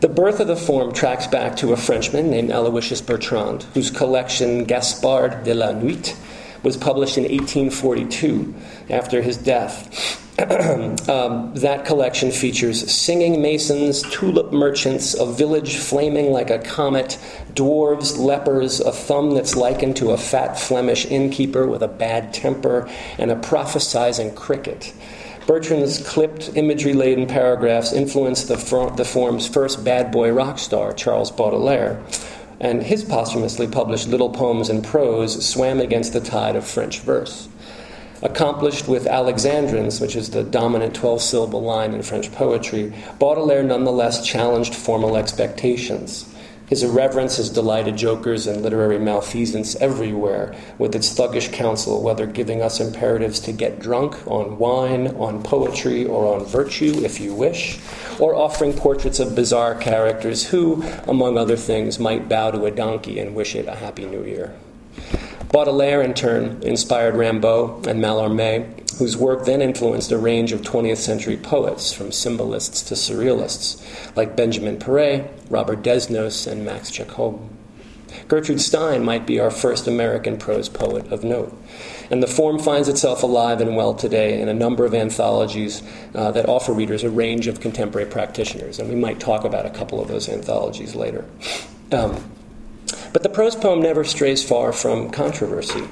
The 0.00 0.08
birth 0.08 0.40
of 0.40 0.48
the 0.48 0.56
form 0.56 0.92
tracks 0.92 1.26
back 1.26 1.56
to 1.56 1.72
a 1.72 1.76
Frenchman 1.76 2.30
named 2.30 2.50
Aloysius 2.50 3.00
Bertrand, 3.00 3.62
whose 3.74 3.90
collection 3.90 4.64
Gaspard 4.64 5.44
de 5.44 5.54
la 5.54 5.72
Nuit 5.72 6.16
was 6.62 6.76
published 6.76 7.18
in 7.18 7.24
1842 7.24 8.54
after 8.90 9.22
his 9.22 9.36
death. 9.36 10.13
um, 11.08 11.54
that 11.54 11.84
collection 11.86 12.32
features 12.32 12.90
singing 12.92 13.40
masons, 13.40 14.02
tulip 14.02 14.52
merchants, 14.52 15.14
a 15.14 15.24
village 15.24 15.76
flaming 15.76 16.32
like 16.32 16.50
a 16.50 16.58
comet, 16.58 17.20
dwarves, 17.52 18.18
lepers, 18.18 18.80
a 18.80 18.90
thumb 18.90 19.30
that's 19.30 19.54
likened 19.54 19.96
to 19.96 20.10
a 20.10 20.18
fat 20.18 20.58
Flemish 20.58 21.06
innkeeper 21.06 21.68
with 21.68 21.82
a 21.82 21.88
bad 21.88 22.34
temper, 22.34 22.90
and 23.16 23.30
a 23.30 23.36
prophesizing 23.36 24.34
cricket. 24.34 24.92
Bertrand's 25.46 26.04
clipped, 26.04 26.56
imagery 26.56 26.94
laden 26.94 27.28
paragraphs 27.28 27.92
influenced 27.92 28.48
the, 28.48 28.56
the 28.96 29.04
form's 29.04 29.46
first 29.46 29.84
bad 29.84 30.10
boy 30.10 30.32
rock 30.32 30.58
star, 30.58 30.92
Charles 30.92 31.30
Baudelaire, 31.30 32.02
and 32.58 32.82
his 32.82 33.04
posthumously 33.04 33.68
published 33.68 34.08
Little 34.08 34.30
Poems 34.30 34.68
in 34.68 34.82
Prose 34.82 35.46
swam 35.46 35.78
against 35.78 36.12
the 36.12 36.20
tide 36.20 36.56
of 36.56 36.66
French 36.66 37.00
verse. 37.00 37.48
Accomplished 38.22 38.88
with 38.88 39.06
Alexandrines, 39.06 40.00
which 40.00 40.16
is 40.16 40.30
the 40.30 40.44
dominant 40.44 40.94
12 40.94 41.20
syllable 41.20 41.62
line 41.62 41.92
in 41.92 42.02
French 42.02 42.32
poetry, 42.32 42.92
Baudelaire 43.18 43.62
nonetheless 43.62 44.24
challenged 44.24 44.74
formal 44.74 45.16
expectations. 45.16 46.32
His 46.66 46.82
irreverence 46.82 47.36
has 47.36 47.50
delighted 47.50 47.96
jokers 47.96 48.46
and 48.46 48.62
literary 48.62 48.98
malfeasance 48.98 49.76
everywhere, 49.76 50.54
with 50.78 50.94
its 50.94 51.12
thuggish 51.12 51.52
counsel, 51.52 52.02
whether 52.02 52.24
giving 52.24 52.62
us 52.62 52.80
imperatives 52.80 53.38
to 53.40 53.52
get 53.52 53.80
drunk 53.80 54.16
on 54.26 54.58
wine, 54.58 55.08
on 55.16 55.42
poetry, 55.42 56.06
or 56.06 56.34
on 56.34 56.46
virtue, 56.46 57.02
if 57.04 57.20
you 57.20 57.34
wish, 57.34 57.78
or 58.18 58.34
offering 58.34 58.72
portraits 58.72 59.20
of 59.20 59.34
bizarre 59.34 59.74
characters 59.74 60.46
who, 60.46 60.82
among 61.06 61.36
other 61.36 61.56
things, 61.56 61.98
might 61.98 62.30
bow 62.30 62.50
to 62.50 62.64
a 62.64 62.70
donkey 62.70 63.18
and 63.18 63.34
wish 63.34 63.54
it 63.54 63.68
a 63.68 63.74
happy 63.74 64.06
new 64.06 64.24
year. 64.24 64.54
Baudelaire, 65.54 66.02
in 66.02 66.14
turn, 66.14 66.60
inspired 66.64 67.14
Rimbaud 67.14 67.86
and 67.86 68.02
Mallarmé, 68.02 68.90
whose 68.98 69.16
work 69.16 69.44
then 69.44 69.62
influenced 69.62 70.10
a 70.10 70.18
range 70.18 70.50
of 70.50 70.62
20th 70.62 70.96
century 70.96 71.36
poets, 71.36 71.92
from 71.92 72.10
symbolists 72.10 72.82
to 72.82 72.94
surrealists, 72.94 73.80
like 74.16 74.34
Benjamin 74.34 74.80
Péret, 74.80 75.30
Robert 75.48 75.80
Desnos, 75.82 76.50
and 76.50 76.64
Max 76.64 76.90
Jacob. 76.90 77.40
Gertrude 78.26 78.60
Stein 78.60 79.04
might 79.04 79.28
be 79.28 79.38
our 79.38 79.52
first 79.52 79.86
American 79.86 80.38
prose 80.38 80.68
poet 80.68 81.12
of 81.12 81.22
note. 81.22 81.56
And 82.10 82.20
the 82.20 82.26
form 82.26 82.58
finds 82.58 82.88
itself 82.88 83.22
alive 83.22 83.60
and 83.60 83.76
well 83.76 83.94
today 83.94 84.40
in 84.40 84.48
a 84.48 84.54
number 84.54 84.84
of 84.84 84.92
anthologies 84.92 85.84
uh, 86.16 86.32
that 86.32 86.48
offer 86.48 86.72
readers 86.72 87.04
a 87.04 87.10
range 87.10 87.46
of 87.46 87.60
contemporary 87.60 88.10
practitioners. 88.10 88.80
And 88.80 88.88
we 88.88 88.96
might 88.96 89.20
talk 89.20 89.44
about 89.44 89.66
a 89.66 89.70
couple 89.70 90.02
of 90.02 90.08
those 90.08 90.28
anthologies 90.28 90.96
later. 90.96 91.24
Um, 91.92 92.28
but 93.14 93.22
the 93.22 93.28
prose 93.28 93.54
poem 93.54 93.80
never 93.80 94.02
strays 94.02 94.42
far 94.42 94.72
from 94.72 95.08
controversy. 95.08 95.84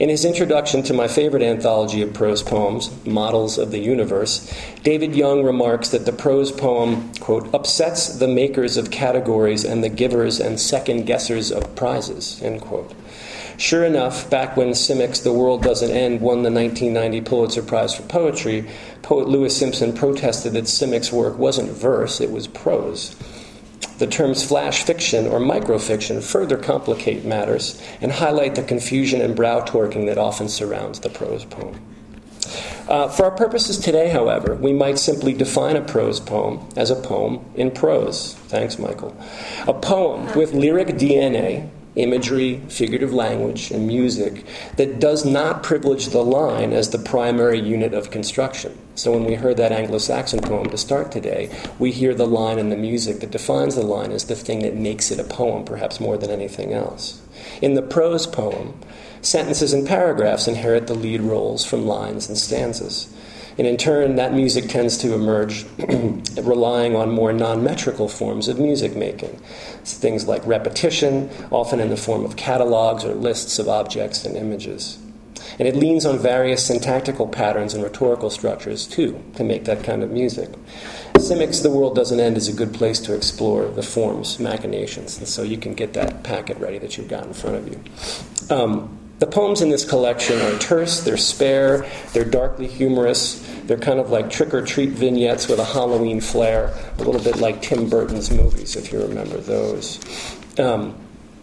In 0.00 0.08
his 0.08 0.24
introduction 0.24 0.82
to 0.82 0.92
my 0.92 1.06
favorite 1.06 1.44
anthology 1.44 2.02
of 2.02 2.12
prose 2.12 2.42
poems, 2.42 2.90
Models 3.06 3.58
of 3.58 3.70
the 3.70 3.78
Universe, 3.78 4.52
David 4.82 5.14
Young 5.14 5.44
remarks 5.44 5.90
that 5.90 6.04
the 6.04 6.12
prose 6.12 6.50
poem, 6.50 7.14
quote, 7.20 7.54
upsets 7.54 8.18
the 8.18 8.26
makers 8.26 8.76
of 8.76 8.90
categories 8.90 9.64
and 9.64 9.84
the 9.84 9.88
givers 9.88 10.40
and 10.40 10.58
second 10.58 11.06
guessers 11.06 11.52
of 11.52 11.76
prizes, 11.76 12.42
end 12.42 12.60
quote. 12.60 12.92
Sure 13.56 13.84
enough, 13.84 14.28
back 14.28 14.56
when 14.56 14.74
Simic's 14.74 15.20
The 15.20 15.32
World 15.32 15.62
Doesn't 15.62 15.92
End 15.92 16.20
won 16.20 16.42
the 16.42 16.50
1990 16.50 17.20
Pulitzer 17.20 17.62
Prize 17.62 17.94
for 17.94 18.02
Poetry, 18.02 18.68
poet 19.00 19.28
Louis 19.28 19.56
Simpson 19.56 19.92
protested 19.92 20.54
that 20.54 20.66
Simic's 20.66 21.12
work 21.12 21.38
wasn't 21.38 21.70
verse, 21.70 22.20
it 22.20 22.32
was 22.32 22.48
prose. 22.48 23.14
The 23.98 24.06
terms 24.06 24.44
flash 24.44 24.82
fiction 24.82 25.26
or 25.26 25.38
microfiction 25.38 26.22
further 26.22 26.56
complicate 26.56 27.24
matters 27.24 27.80
and 28.00 28.12
highlight 28.12 28.54
the 28.56 28.62
confusion 28.62 29.20
and 29.20 29.36
brow 29.36 29.60
torquing 29.60 30.06
that 30.06 30.18
often 30.18 30.48
surrounds 30.48 31.00
the 31.00 31.10
prose 31.10 31.44
poem. 31.44 31.80
Uh, 32.88 33.08
for 33.08 33.24
our 33.24 33.30
purposes 33.30 33.78
today, 33.78 34.10
however, 34.10 34.54
we 34.56 34.72
might 34.72 34.98
simply 34.98 35.32
define 35.32 35.76
a 35.76 35.80
prose 35.80 36.20
poem 36.20 36.68
as 36.76 36.90
a 36.90 36.96
poem 36.96 37.40
in 37.54 37.70
prose. 37.70 38.34
Thanks, 38.48 38.78
Michael. 38.78 39.16
A 39.66 39.72
poem 39.72 40.36
with 40.36 40.52
lyric 40.52 40.88
DNA 40.88 41.70
imagery, 41.96 42.60
figurative 42.68 43.12
language, 43.12 43.70
and 43.70 43.86
music 43.86 44.44
that 44.76 44.98
does 44.98 45.24
not 45.24 45.62
privilege 45.62 46.08
the 46.08 46.24
line 46.24 46.72
as 46.72 46.90
the 46.90 46.98
primary 46.98 47.60
unit 47.60 47.94
of 47.94 48.10
construction. 48.10 48.76
So 48.96 49.12
when 49.12 49.24
we 49.24 49.34
heard 49.34 49.56
that 49.56 49.72
Anglo 49.72 49.98
Saxon 49.98 50.40
poem 50.40 50.70
to 50.70 50.78
start 50.78 51.12
today, 51.12 51.50
we 51.78 51.92
hear 51.92 52.14
the 52.14 52.26
line 52.26 52.58
and 52.58 52.70
the 52.70 52.76
music 52.76 53.20
that 53.20 53.30
defines 53.30 53.74
the 53.74 53.82
line 53.82 54.12
as 54.12 54.24
the 54.24 54.36
thing 54.36 54.60
that 54.60 54.76
makes 54.76 55.10
it 55.10 55.20
a 55.20 55.24
poem, 55.24 55.64
perhaps 55.64 56.00
more 56.00 56.16
than 56.16 56.30
anything 56.30 56.72
else. 56.72 57.20
In 57.60 57.74
the 57.74 57.82
prose 57.82 58.26
poem, 58.26 58.78
sentences 59.20 59.72
and 59.72 59.86
paragraphs 59.86 60.48
inherit 60.48 60.86
the 60.86 60.94
lead 60.94 61.20
roles 61.20 61.64
from 61.64 61.86
lines 61.86 62.28
and 62.28 62.38
stanzas. 62.38 63.12
And 63.56 63.66
in 63.66 63.76
turn, 63.76 64.16
that 64.16 64.34
music 64.34 64.68
tends 64.68 64.98
to 64.98 65.14
emerge 65.14 65.64
relying 66.42 66.96
on 66.96 67.10
more 67.10 67.32
non 67.32 67.62
metrical 67.62 68.08
forms 68.08 68.48
of 68.48 68.58
music 68.58 68.96
making. 68.96 69.40
things 69.84 70.26
like 70.26 70.44
repetition, 70.46 71.30
often 71.50 71.80
in 71.80 71.90
the 71.90 71.96
form 71.96 72.24
of 72.24 72.36
catalogs 72.36 73.04
or 73.04 73.14
lists 73.14 73.58
of 73.58 73.68
objects 73.68 74.24
and 74.24 74.36
images. 74.36 74.98
And 75.58 75.68
it 75.68 75.76
leans 75.76 76.04
on 76.04 76.18
various 76.18 76.66
syntactical 76.66 77.28
patterns 77.28 77.74
and 77.74 77.82
rhetorical 77.82 78.30
structures, 78.30 78.86
too, 78.86 79.22
to 79.36 79.44
make 79.44 79.64
that 79.64 79.84
kind 79.84 80.02
of 80.02 80.10
music. 80.10 80.50
Simic's 81.18 81.60
The 81.60 81.70
World 81.70 81.94
Doesn't 81.94 82.18
End 82.18 82.36
is 82.36 82.48
a 82.48 82.52
good 82.52 82.74
place 82.74 82.98
to 83.00 83.14
explore 83.14 83.68
the 83.68 83.82
form's 83.82 84.40
machinations, 84.40 85.18
and 85.18 85.28
so 85.28 85.42
you 85.42 85.56
can 85.56 85.74
get 85.74 85.92
that 85.92 86.24
packet 86.24 86.58
ready 86.58 86.78
that 86.78 86.96
you've 86.96 87.08
got 87.08 87.26
in 87.26 87.34
front 87.34 87.56
of 87.56 87.68
you. 87.68 88.54
Um, 88.54 88.98
the 89.18 89.26
poems 89.26 89.60
in 89.62 89.70
this 89.70 89.88
collection 89.88 90.40
are 90.40 90.58
terse, 90.58 91.02
they're 91.02 91.16
spare, 91.16 91.88
they're 92.12 92.24
darkly 92.24 92.66
humorous, 92.66 93.40
they're 93.66 93.78
kind 93.78 94.00
of 94.00 94.10
like 94.10 94.28
trick 94.28 94.52
or 94.52 94.62
treat 94.62 94.90
vignettes 94.90 95.48
with 95.48 95.58
a 95.58 95.64
Halloween 95.64 96.20
flair, 96.20 96.74
a 96.98 97.02
little 97.02 97.22
bit 97.22 97.36
like 97.38 97.62
Tim 97.62 97.88
Burton's 97.88 98.30
movies, 98.30 98.76
if 98.76 98.92
you 98.92 99.00
remember 99.00 99.38
those. 99.38 100.00
Um, 100.58 100.96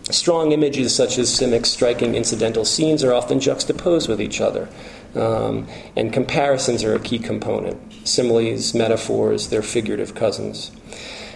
strong 0.10 0.52
images 0.52 0.94
such 0.94 1.18
as 1.18 1.34
Simic's 1.34 1.70
striking 1.70 2.16
incidental 2.16 2.66
scenes 2.66 3.04
are 3.04 3.14
often 3.14 3.40
juxtaposed 3.40 4.10
with 4.10 4.22
each 4.22 4.42
other, 4.42 4.68
um, 5.16 5.68
and 5.96 6.12
comparisons 6.12 6.84
are 6.84 6.96
a 6.96 7.00
key 7.00 7.20
component. 7.20 7.80
Similes, 8.06 8.74
metaphors, 8.74 9.48
they're 9.48 9.62
figurative 9.62 10.14
cousins. 10.14 10.72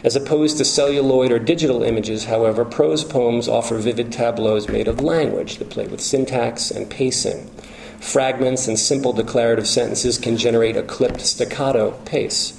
As 0.05 0.15
opposed 0.15 0.59
to 0.59 0.65
celluloid 0.65 1.31
or 1.31 1.39
digital 1.39 1.81
images, 1.81 2.25
however, 2.25 2.63
prose 2.63 3.03
poems 3.03 3.47
offer 3.47 3.79
vivid 3.79 4.11
tableaus 4.11 4.69
made 4.69 4.87
of 4.87 5.01
language 5.01 5.57
that 5.57 5.71
play 5.71 5.87
with 5.87 5.99
syntax 5.99 6.69
and 6.69 6.87
pacing. 6.87 7.49
Fragments 7.99 8.67
and 8.67 8.77
simple 8.77 9.13
declarative 9.13 9.65
sentences 9.65 10.19
can 10.19 10.37
generate 10.37 10.77
a 10.77 10.83
clipped 10.83 11.21
staccato 11.21 11.89
pace. 12.05 12.53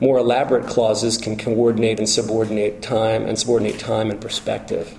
More 0.00 0.18
elaborate 0.18 0.68
clauses 0.68 1.18
can 1.18 1.36
coordinate 1.36 1.98
and 1.98 2.08
subordinate 2.08 2.82
time 2.82 3.26
and 3.26 3.36
subordinate 3.36 3.80
time 3.80 4.08
and 4.08 4.20
perspective. 4.20 4.94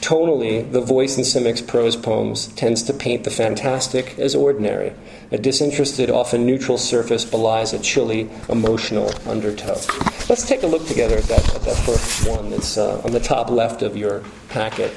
Tonally, 0.00 0.70
the 0.70 0.80
voice 0.80 1.16
in 1.16 1.24
Simic's 1.24 1.60
prose 1.60 1.96
poems 1.96 2.48
tends 2.48 2.82
to 2.84 2.92
paint 2.92 3.24
the 3.24 3.30
fantastic 3.30 4.18
as 4.18 4.34
ordinary. 4.34 4.92
A 5.30 5.38
disinterested, 5.38 6.10
often 6.10 6.44
neutral 6.46 6.78
surface 6.78 7.24
belies 7.24 7.72
a 7.72 7.78
chilly, 7.78 8.28
emotional 8.48 9.10
undertow. 9.26 9.80
Let's 10.28 10.46
take 10.46 10.62
a 10.62 10.66
look 10.66 10.86
together 10.86 11.16
at 11.16 11.24
that, 11.24 11.54
at 11.54 11.62
that 11.62 11.76
first 11.76 12.28
one 12.28 12.50
that's 12.50 12.76
uh, 12.76 13.00
on 13.04 13.12
the 13.12 13.20
top 13.20 13.50
left 13.50 13.82
of 13.82 13.96
your 13.96 14.22
packet. 14.48 14.92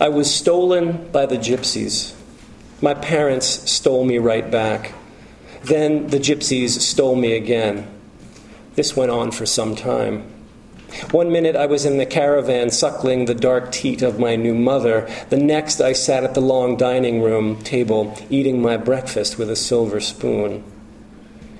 I 0.00 0.08
was 0.08 0.32
stolen 0.32 1.10
by 1.10 1.26
the 1.26 1.36
gypsies. 1.36 2.14
My 2.80 2.94
parents 2.94 3.70
stole 3.70 4.04
me 4.04 4.18
right 4.18 4.48
back. 4.48 4.94
Then 5.64 6.06
the 6.06 6.18
gypsies 6.18 6.80
stole 6.80 7.16
me 7.16 7.34
again. 7.34 7.88
This 8.74 8.96
went 8.96 9.10
on 9.10 9.32
for 9.32 9.44
some 9.44 9.74
time. 9.74 10.37
One 11.10 11.30
minute 11.30 11.54
I 11.54 11.66
was 11.66 11.84
in 11.84 11.98
the 11.98 12.06
caravan 12.06 12.70
suckling 12.70 13.24
the 13.24 13.34
dark 13.34 13.72
teat 13.72 14.02
of 14.02 14.18
my 14.18 14.36
new 14.36 14.54
mother. 14.54 15.08
The 15.28 15.36
next 15.36 15.80
I 15.80 15.92
sat 15.92 16.24
at 16.24 16.34
the 16.34 16.40
long 16.40 16.76
dining 16.76 17.22
room 17.22 17.62
table 17.62 18.16
eating 18.30 18.62
my 18.62 18.76
breakfast 18.76 19.38
with 19.38 19.50
a 19.50 19.56
silver 19.56 20.00
spoon. 20.00 20.64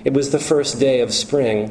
It 0.03 0.13
was 0.13 0.31
the 0.31 0.39
first 0.39 0.79
day 0.79 0.99
of 1.01 1.13
spring. 1.13 1.69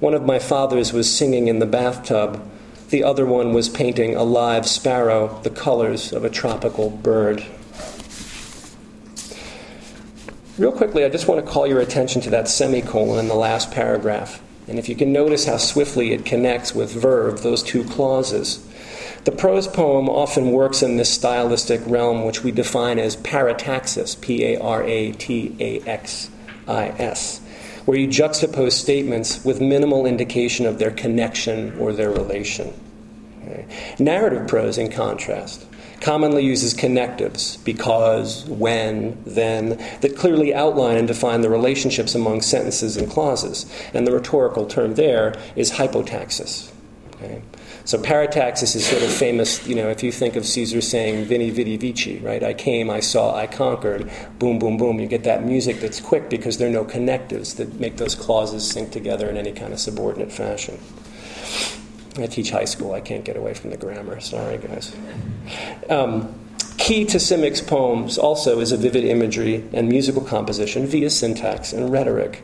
One 0.00 0.14
of 0.14 0.26
my 0.26 0.38
fathers 0.38 0.92
was 0.92 1.10
singing 1.10 1.48
in 1.48 1.58
the 1.58 1.66
bathtub. 1.66 2.46
The 2.90 3.02
other 3.02 3.24
one 3.24 3.54
was 3.54 3.68
painting 3.68 4.14
a 4.14 4.22
live 4.22 4.66
sparrow, 4.66 5.40
the 5.42 5.50
colors 5.50 6.12
of 6.12 6.24
a 6.24 6.30
tropical 6.30 6.90
bird. 6.90 7.44
Real 10.58 10.70
quickly, 10.70 11.04
I 11.04 11.08
just 11.08 11.26
want 11.26 11.44
to 11.44 11.50
call 11.50 11.66
your 11.66 11.80
attention 11.80 12.20
to 12.22 12.30
that 12.30 12.46
semicolon 12.46 13.18
in 13.18 13.28
the 13.28 13.34
last 13.34 13.72
paragraph. 13.72 14.40
And 14.66 14.78
if 14.78 14.88
you 14.88 14.96
can 14.96 15.12
notice 15.12 15.44
how 15.44 15.58
swiftly 15.58 16.12
it 16.12 16.24
connects 16.24 16.74
with 16.74 16.92
verb, 16.92 17.38
those 17.38 17.62
two 17.62 17.84
clauses. 17.84 18.66
The 19.24 19.32
prose 19.32 19.68
poem 19.68 20.08
often 20.08 20.52
works 20.52 20.82
in 20.82 20.96
this 20.96 21.10
stylistic 21.10 21.80
realm, 21.86 22.24
which 22.24 22.42
we 22.42 22.50
define 22.50 22.98
as 22.98 23.16
parataxis, 23.16 24.20
P 24.20 24.44
A 24.44 24.60
R 24.60 24.82
A 24.82 25.12
T 25.12 25.54
A 25.60 25.80
X 25.80 26.30
I 26.66 26.88
S, 26.88 27.40
where 27.84 27.98
you 27.98 28.08
juxtapose 28.08 28.72
statements 28.72 29.44
with 29.44 29.60
minimal 29.60 30.06
indication 30.06 30.66
of 30.66 30.78
their 30.78 30.90
connection 30.90 31.78
or 31.78 31.92
their 31.92 32.10
relation. 32.10 32.72
Narrative 33.98 34.48
prose, 34.48 34.78
in 34.78 34.90
contrast, 34.90 35.66
commonly 36.04 36.44
uses 36.44 36.74
connectives 36.74 37.56
because, 37.58 38.44
when, 38.44 39.18
then, 39.24 39.82
that 40.02 40.14
clearly 40.14 40.54
outline 40.54 40.98
and 40.98 41.08
define 41.08 41.40
the 41.40 41.48
relationships 41.48 42.14
among 42.14 42.42
sentences 42.42 42.98
and 42.98 43.10
clauses. 43.10 43.64
And 43.94 44.06
the 44.06 44.12
rhetorical 44.12 44.66
term 44.66 44.96
there 44.96 45.34
is 45.56 45.72
hypotaxis. 45.72 46.70
Okay? 47.14 47.40
So 47.86 47.96
parataxis 47.98 48.76
is 48.76 48.86
sort 48.86 49.02
of 49.02 49.10
famous, 49.10 49.66
you 49.66 49.74
know, 49.74 49.88
if 49.88 50.02
you 50.02 50.12
think 50.12 50.36
of 50.36 50.44
Caesar 50.44 50.82
saying 50.82 51.24
veni 51.24 51.48
vidi 51.48 51.78
vici, 51.78 52.18
right? 52.18 52.42
I 52.42 52.52
came, 52.52 52.90
I 52.90 53.00
saw, 53.00 53.34
I 53.34 53.46
conquered, 53.46 54.10
boom, 54.38 54.58
boom, 54.58 54.76
boom. 54.76 55.00
You 55.00 55.06
get 55.06 55.24
that 55.24 55.44
music 55.44 55.80
that's 55.80 56.00
quick 56.00 56.28
because 56.28 56.58
there 56.58 56.68
are 56.68 56.72
no 56.72 56.84
connectives 56.84 57.54
that 57.54 57.80
make 57.80 57.96
those 57.96 58.14
clauses 58.14 58.68
sync 58.70 58.90
together 58.90 59.30
in 59.30 59.38
any 59.38 59.52
kind 59.52 59.72
of 59.72 59.80
subordinate 59.80 60.32
fashion. 60.32 60.78
I 62.16 62.26
teach 62.26 62.50
high 62.50 62.64
school. 62.64 62.92
I 62.92 63.00
can't 63.00 63.24
get 63.24 63.36
away 63.36 63.54
from 63.54 63.70
the 63.70 63.76
grammar. 63.76 64.20
Sorry, 64.20 64.58
guys. 64.58 64.94
Um, 65.90 66.34
key 66.78 67.04
to 67.06 67.18
Simic's 67.18 67.60
poems 67.60 68.18
also 68.18 68.60
is 68.60 68.72
a 68.72 68.76
vivid 68.76 69.04
imagery 69.04 69.64
and 69.72 69.88
musical 69.88 70.22
composition 70.22 70.86
via 70.86 71.10
syntax 71.10 71.72
and 71.72 71.90
rhetoric. 71.90 72.42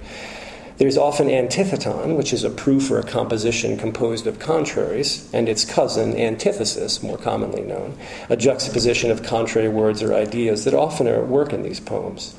There's 0.78 0.96
often 0.96 1.28
antitheton, 1.28 2.16
which 2.16 2.32
is 2.32 2.42
a 2.42 2.48
proof 2.48 2.90
or 2.90 2.98
a 2.98 3.02
composition 3.02 3.76
composed 3.76 4.26
of 4.26 4.38
contraries, 4.38 5.28
and 5.34 5.46
its 5.46 5.62
cousin, 5.62 6.16
antithesis, 6.16 7.02
more 7.02 7.18
commonly 7.18 7.60
known, 7.60 7.98
a 8.30 8.36
juxtaposition 8.36 9.10
of 9.10 9.22
contrary 9.22 9.68
words 9.68 10.02
or 10.02 10.14
ideas 10.14 10.64
that 10.64 10.72
often 10.72 11.06
are 11.06 11.16
at 11.16 11.28
work 11.28 11.52
in 11.52 11.62
these 11.62 11.80
poems. 11.80 12.34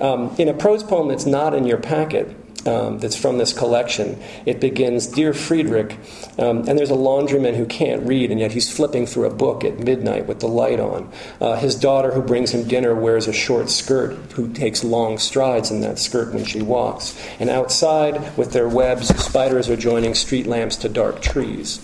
Um, 0.00 0.34
in 0.38 0.48
a 0.48 0.54
prose 0.54 0.82
poem 0.82 1.08
that's 1.08 1.26
not 1.26 1.54
in 1.54 1.66
your 1.66 1.76
packet, 1.76 2.34
um, 2.68 2.98
that's 2.98 3.16
from 3.16 3.38
this 3.38 3.52
collection. 3.52 4.20
It 4.44 4.60
begins 4.60 5.06
Dear 5.06 5.32
Friedrich, 5.32 5.96
um, 6.38 6.68
and 6.68 6.78
there's 6.78 6.90
a 6.90 6.94
laundryman 6.94 7.56
who 7.56 7.64
can't 7.66 8.06
read, 8.06 8.30
and 8.30 8.38
yet 8.38 8.52
he's 8.52 8.70
flipping 8.70 9.06
through 9.06 9.24
a 9.24 9.34
book 9.34 9.64
at 9.64 9.78
midnight 9.78 10.26
with 10.26 10.40
the 10.40 10.48
light 10.48 10.78
on. 10.78 11.10
Uh, 11.40 11.56
his 11.56 11.74
daughter, 11.74 12.12
who 12.12 12.22
brings 12.22 12.52
him 12.52 12.68
dinner, 12.68 12.94
wears 12.94 13.26
a 13.26 13.32
short 13.32 13.70
skirt, 13.70 14.16
who 14.32 14.52
takes 14.52 14.84
long 14.84 15.18
strides 15.18 15.70
in 15.70 15.80
that 15.80 15.98
skirt 15.98 16.34
when 16.34 16.44
she 16.44 16.60
walks. 16.60 17.18
And 17.40 17.48
outside, 17.48 18.36
with 18.36 18.52
their 18.52 18.68
webs, 18.68 19.08
spiders 19.22 19.70
are 19.70 19.76
joining 19.76 20.14
street 20.14 20.46
lamps 20.46 20.76
to 20.76 20.88
dark 20.88 21.22
trees. 21.22 21.80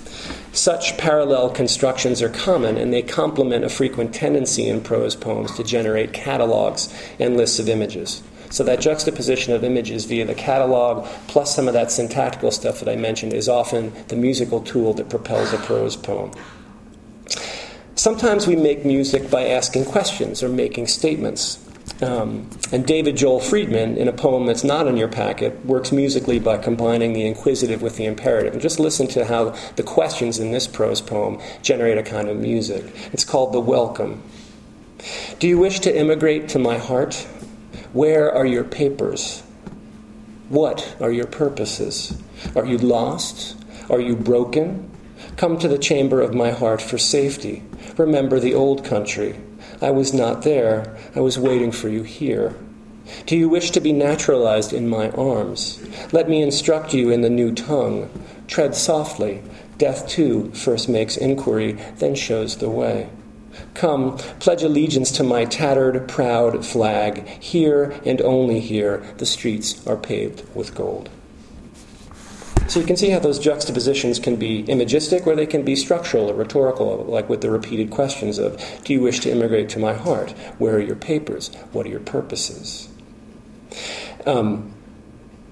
Such 0.52 0.96
parallel 0.98 1.50
constructions 1.50 2.22
are 2.22 2.28
common, 2.28 2.76
and 2.76 2.92
they 2.92 3.02
complement 3.02 3.64
a 3.64 3.68
frequent 3.68 4.14
tendency 4.14 4.68
in 4.68 4.82
prose 4.82 5.16
poems 5.16 5.56
to 5.56 5.64
generate 5.64 6.12
catalogs 6.12 6.94
and 7.18 7.36
lists 7.36 7.58
of 7.58 7.68
images. 7.68 8.22
So 8.50 8.64
that 8.64 8.80
juxtaposition 8.80 9.52
of 9.52 9.64
images 9.64 10.04
via 10.04 10.24
the 10.24 10.34
catalog, 10.34 11.06
plus 11.28 11.54
some 11.54 11.68
of 11.68 11.74
that 11.74 11.90
syntactical 11.90 12.50
stuff 12.50 12.80
that 12.80 12.88
I 12.88 12.96
mentioned, 12.96 13.32
is 13.32 13.48
often 13.48 13.92
the 14.08 14.16
musical 14.16 14.60
tool 14.60 14.94
that 14.94 15.08
propels 15.10 15.52
a 15.52 15.58
prose 15.58 15.96
poem. 15.96 16.32
Sometimes 17.96 18.46
we 18.46 18.56
make 18.56 18.84
music 18.84 19.30
by 19.30 19.46
asking 19.46 19.86
questions 19.86 20.42
or 20.42 20.48
making 20.48 20.88
statements. 20.88 21.60
Um, 22.02 22.50
and 22.72 22.86
David 22.86 23.16
Joel 23.16 23.40
Friedman, 23.40 23.96
in 23.96 24.08
a 24.08 24.12
poem 24.12 24.46
that's 24.46 24.64
not 24.64 24.86
in 24.86 24.96
your 24.96 25.08
packet, 25.08 25.64
works 25.64 25.92
musically 25.92 26.38
by 26.38 26.58
combining 26.58 27.12
the 27.12 27.26
inquisitive 27.26 27.82
with 27.82 27.96
the 27.96 28.04
imperative. 28.04 28.52
And 28.52 28.60
just 28.60 28.80
listen 28.80 29.06
to 29.08 29.24
how 29.24 29.50
the 29.76 29.82
questions 29.82 30.38
in 30.38 30.50
this 30.50 30.66
prose 30.66 31.00
poem 31.00 31.40
generate 31.62 31.96
a 31.96 32.02
kind 32.02 32.28
of 32.28 32.36
music. 32.36 32.84
It's 33.12 33.24
called 33.24 33.52
The 33.52 33.60
Welcome. 33.60 34.22
Do 35.38 35.46
you 35.46 35.58
wish 35.58 35.80
to 35.80 35.96
immigrate 35.96 36.48
to 36.50 36.58
my 36.58 36.78
heart? 36.78 37.26
Where 37.94 38.34
are 38.34 38.44
your 38.44 38.64
papers? 38.64 39.44
What 40.48 40.96
are 41.00 41.12
your 41.12 41.28
purposes? 41.28 42.20
Are 42.56 42.66
you 42.66 42.76
lost? 42.76 43.56
Are 43.88 44.00
you 44.00 44.16
broken? 44.16 44.90
Come 45.36 45.60
to 45.60 45.68
the 45.68 45.78
chamber 45.78 46.20
of 46.20 46.34
my 46.34 46.50
heart 46.50 46.82
for 46.82 46.98
safety. 46.98 47.62
Remember 47.96 48.40
the 48.40 48.52
old 48.52 48.84
country. 48.84 49.38
I 49.80 49.92
was 49.92 50.12
not 50.12 50.42
there. 50.42 50.98
I 51.14 51.20
was 51.20 51.38
waiting 51.38 51.70
for 51.70 51.88
you 51.88 52.02
here. 52.02 52.56
Do 53.26 53.36
you 53.36 53.48
wish 53.48 53.70
to 53.70 53.80
be 53.80 53.92
naturalized 53.92 54.72
in 54.72 54.88
my 54.88 55.10
arms? 55.10 55.80
Let 56.12 56.28
me 56.28 56.42
instruct 56.42 56.94
you 56.94 57.10
in 57.10 57.20
the 57.20 57.30
new 57.30 57.54
tongue. 57.54 58.10
Tread 58.48 58.74
softly. 58.74 59.40
Death, 59.78 60.08
too, 60.08 60.50
first 60.50 60.88
makes 60.88 61.16
inquiry, 61.16 61.74
then 61.98 62.16
shows 62.16 62.56
the 62.56 62.70
way. 62.70 63.08
Come, 63.74 64.18
pledge 64.40 64.62
allegiance 64.62 65.10
to 65.12 65.24
my 65.24 65.44
tattered, 65.44 66.08
proud 66.08 66.64
flag. 66.64 67.26
Here 67.42 68.00
and 68.04 68.20
only 68.22 68.60
here 68.60 68.98
the 69.18 69.26
streets 69.26 69.86
are 69.86 69.96
paved 69.96 70.44
with 70.54 70.74
gold. 70.74 71.10
So 72.66 72.80
you 72.80 72.86
can 72.86 72.96
see 72.96 73.10
how 73.10 73.18
those 73.18 73.38
juxtapositions 73.38 74.18
can 74.18 74.36
be 74.36 74.64
imagistic 74.64 75.26
or 75.26 75.36
they 75.36 75.46
can 75.46 75.64
be 75.64 75.76
structural 75.76 76.30
or 76.30 76.34
rhetorical, 76.34 77.04
like 77.04 77.28
with 77.28 77.40
the 77.40 77.50
repeated 77.50 77.90
questions 77.90 78.38
of 78.38 78.60
Do 78.84 78.92
you 78.92 79.00
wish 79.00 79.20
to 79.20 79.30
immigrate 79.30 79.68
to 79.70 79.78
my 79.78 79.92
heart? 79.92 80.32
Where 80.58 80.76
are 80.76 80.80
your 80.80 80.96
papers? 80.96 81.54
What 81.72 81.86
are 81.86 81.90
your 81.90 82.00
purposes? 82.00 82.88
Um, 84.26 84.73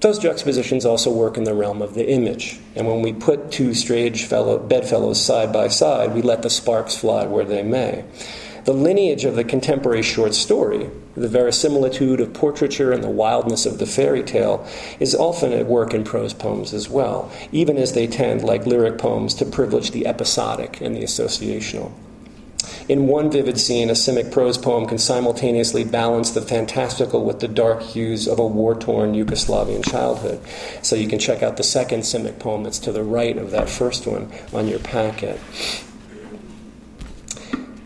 those 0.03 0.19
juxtapositions 0.19 0.85
also 0.85 1.09
work 1.11 1.37
in 1.37 1.45
the 1.45 1.53
realm 1.53 1.81
of 1.81 1.93
the 1.93 2.07
image. 2.07 2.59
And 2.75 2.85
when 2.85 3.01
we 3.01 3.13
put 3.13 3.51
two 3.51 3.73
strange 3.73 4.25
fellow, 4.25 4.59
bedfellows 4.59 5.19
side 5.19 5.53
by 5.53 5.69
side, 5.69 6.13
we 6.13 6.21
let 6.21 6.41
the 6.41 6.49
sparks 6.49 6.95
fly 6.95 7.25
where 7.25 7.45
they 7.45 7.63
may. 7.63 8.03
The 8.65 8.73
lineage 8.73 9.23
of 9.23 9.35
the 9.35 9.45
contemporary 9.45 10.03
short 10.03 10.33
story, 10.33 10.89
the 11.15 11.29
verisimilitude 11.29 12.19
of 12.19 12.33
portraiture 12.33 12.91
and 12.91 13.01
the 13.01 13.09
wildness 13.09 13.65
of 13.65 13.79
the 13.79 13.85
fairy 13.85 14.23
tale, 14.23 14.67
is 14.99 15.15
often 15.15 15.53
at 15.53 15.67
work 15.67 15.93
in 15.93 16.03
prose 16.03 16.33
poems 16.33 16.73
as 16.73 16.89
well, 16.89 17.31
even 17.53 17.77
as 17.77 17.93
they 17.93 18.07
tend, 18.07 18.43
like 18.43 18.65
lyric 18.65 18.97
poems, 18.97 19.33
to 19.35 19.45
privilege 19.45 19.91
the 19.91 20.05
episodic 20.05 20.81
and 20.81 20.95
the 20.95 21.03
associational. 21.03 21.91
In 22.89 23.07
one 23.07 23.31
vivid 23.31 23.57
scene, 23.57 23.89
a 23.89 23.93
Simic 23.93 24.29
prose 24.29 24.57
poem 24.57 24.85
can 24.85 24.97
simultaneously 24.97 25.85
balance 25.85 26.31
the 26.31 26.41
fantastical 26.41 27.23
with 27.23 27.39
the 27.39 27.47
dark 27.47 27.81
hues 27.81 28.27
of 28.27 28.39
a 28.39 28.45
war 28.45 28.75
torn 28.75 29.13
Yugoslavian 29.13 29.89
childhood. 29.89 30.41
So 30.81 30.97
you 30.97 31.07
can 31.07 31.17
check 31.17 31.41
out 31.41 31.55
the 31.55 31.63
second 31.63 32.01
Simic 32.01 32.39
poem 32.39 32.63
that's 32.63 32.79
to 32.79 32.91
the 32.91 33.03
right 33.03 33.37
of 33.37 33.51
that 33.51 33.69
first 33.69 34.05
one 34.05 34.29
on 34.51 34.67
your 34.67 34.79
packet. 34.79 35.39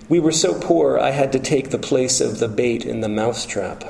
We 0.10 0.20
were 0.20 0.32
so 0.32 0.60
poor, 0.60 0.98
I 0.98 1.12
had 1.12 1.32
to 1.34 1.40
take 1.40 1.70
the 1.70 1.78
place 1.78 2.20
of 2.20 2.40
the 2.40 2.48
bait 2.48 2.84
in 2.84 3.02
the 3.02 3.10
mousetrap. 3.10 3.84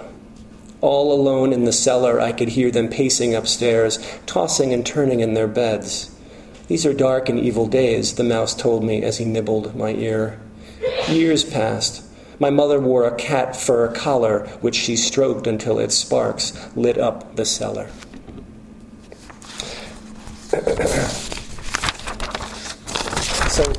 All 0.82 1.14
alone 1.14 1.54
in 1.54 1.64
the 1.64 1.72
cellar, 1.72 2.20
I 2.20 2.34
could 2.34 2.50
hear 2.50 2.70
them 2.70 2.90
pacing 2.90 3.34
upstairs, 3.34 3.98
tossing 4.26 4.74
and 4.74 4.86
turning 4.86 5.22
in 5.22 5.36
their 5.36 5.48
beds. 5.48 6.14
These 6.68 6.86
are 6.86 6.94
dark 6.94 7.30
and 7.30 7.40
evil 7.40 7.66
days, 7.66 8.16
the 8.16 8.26
mouse 8.26 8.54
told 8.54 8.84
me 8.84 9.04
as 9.04 9.20
he 9.20 9.26
nibbled 9.26 9.74
my 9.74 9.92
ear. 9.92 10.40
Years 11.10 11.44
passed. 11.44 12.04
My 12.40 12.50
mother 12.50 12.80
wore 12.80 13.06
a 13.06 13.16
cat 13.16 13.56
fur 13.56 13.94
collar, 13.94 14.48
which 14.62 14.76
she 14.76 14.96
stroked 14.96 15.48
until 15.48 15.80
its 15.80 15.96
sparks 15.96 16.54
lit 16.76 16.98
up 16.98 17.36
the 17.36 17.46
cellar. 17.46 17.90
so, 23.50 23.74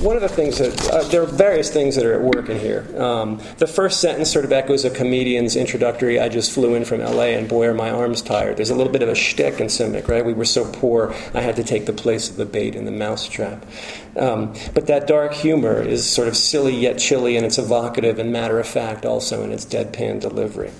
one 0.00 0.16
of 0.16 0.22
the 0.22 0.28
things 0.28 0.58
that 0.58 0.90
uh, 0.90 1.02
there 1.08 1.22
are 1.22 1.26
various 1.26 1.70
things 1.70 1.94
that 1.96 2.06
are 2.06 2.14
at 2.14 2.22
work 2.22 2.48
in 2.48 2.58
here. 2.58 2.86
Um, 2.96 3.40
the 3.58 3.66
first 3.66 4.00
sentence 4.00 4.32
sort 4.32 4.46
of 4.46 4.52
echoes 4.52 4.84
a 4.84 4.90
comedian's 4.90 5.56
introductory. 5.56 6.18
I 6.18 6.30
just 6.30 6.52
flew 6.52 6.74
in 6.74 6.86
from 6.86 7.02
L.A. 7.02 7.34
and 7.34 7.48
boy 7.48 7.66
are 7.66 7.74
my 7.74 7.90
arms 7.90 8.22
tired. 8.22 8.56
There's 8.56 8.70
a 8.70 8.74
little 8.74 8.92
bit 8.92 9.02
of 9.02 9.10
a 9.10 9.14
shtick 9.14 9.60
in 9.60 9.66
Simic, 9.66 10.08
right? 10.08 10.24
We 10.24 10.32
were 10.32 10.46
so 10.46 10.70
poor, 10.72 11.14
I 11.34 11.42
had 11.42 11.56
to 11.56 11.64
take 11.64 11.84
the 11.84 11.92
place 11.92 12.30
of 12.30 12.36
the 12.36 12.46
bait 12.46 12.74
in 12.74 12.86
the 12.86 12.90
mousetrap. 12.90 13.66
Um, 14.16 14.54
but 14.74 14.86
that 14.86 15.06
dark 15.06 15.34
humor 15.34 15.80
is 15.82 16.08
sort 16.08 16.28
of 16.28 16.36
silly 16.36 16.74
yet 16.74 16.98
chilly, 16.98 17.36
and 17.36 17.44
it's 17.44 17.58
evocative 17.58 18.18
and 18.18 18.32
matter 18.32 18.58
of 18.58 18.66
fact 18.66 19.04
also 19.04 19.44
in 19.44 19.52
its 19.52 19.66
deadpan 19.66 20.20
delivery. 20.20 20.70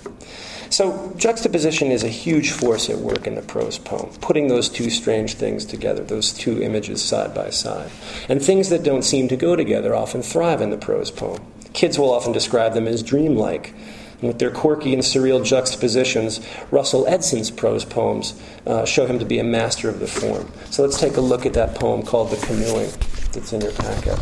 So, 0.71 1.13
juxtaposition 1.17 1.91
is 1.91 2.05
a 2.05 2.07
huge 2.07 2.51
force 2.51 2.89
at 2.89 2.97
work 2.97 3.27
in 3.27 3.35
the 3.35 3.41
prose 3.41 3.77
poem, 3.77 4.09
putting 4.21 4.47
those 4.47 4.69
two 4.69 4.89
strange 4.89 5.33
things 5.33 5.65
together, 5.65 6.01
those 6.01 6.31
two 6.31 6.63
images 6.63 7.01
side 7.01 7.35
by 7.35 7.49
side. 7.49 7.91
And 8.29 8.41
things 8.41 8.69
that 8.69 8.81
don't 8.81 9.03
seem 9.03 9.27
to 9.27 9.35
go 9.35 9.57
together 9.57 9.93
often 9.93 10.21
thrive 10.21 10.61
in 10.61 10.69
the 10.69 10.77
prose 10.77 11.11
poem. 11.11 11.41
Kids 11.73 11.99
will 11.99 12.13
often 12.13 12.31
describe 12.31 12.73
them 12.73 12.87
as 12.87 13.03
dreamlike. 13.03 13.73
And 14.21 14.29
with 14.29 14.39
their 14.39 14.49
quirky 14.49 14.93
and 14.93 15.03
surreal 15.03 15.43
juxtapositions, 15.43 16.39
Russell 16.71 17.05
Edson's 17.05 17.51
prose 17.51 17.83
poems 17.83 18.41
uh, 18.65 18.85
show 18.85 19.05
him 19.05 19.19
to 19.19 19.25
be 19.25 19.39
a 19.39 19.43
master 19.43 19.89
of 19.89 19.99
the 19.99 20.07
form. 20.07 20.49
So 20.69 20.83
let's 20.83 20.97
take 20.97 21.17
a 21.17 21.21
look 21.21 21.45
at 21.45 21.53
that 21.53 21.75
poem 21.75 22.01
called 22.01 22.31
The 22.31 22.37
Canoeing 22.45 22.91
that's 23.33 23.51
in 23.51 23.59
your 23.59 23.73
packet. 23.73 24.17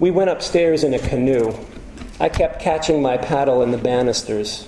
We 0.00 0.10
went 0.10 0.30
upstairs 0.30 0.82
in 0.82 0.94
a 0.94 0.98
canoe. 0.98 1.56
I 2.18 2.30
kept 2.30 2.62
catching 2.62 3.02
my 3.02 3.18
paddle 3.18 3.62
in 3.62 3.72
the 3.72 3.78
banisters. 3.78 4.66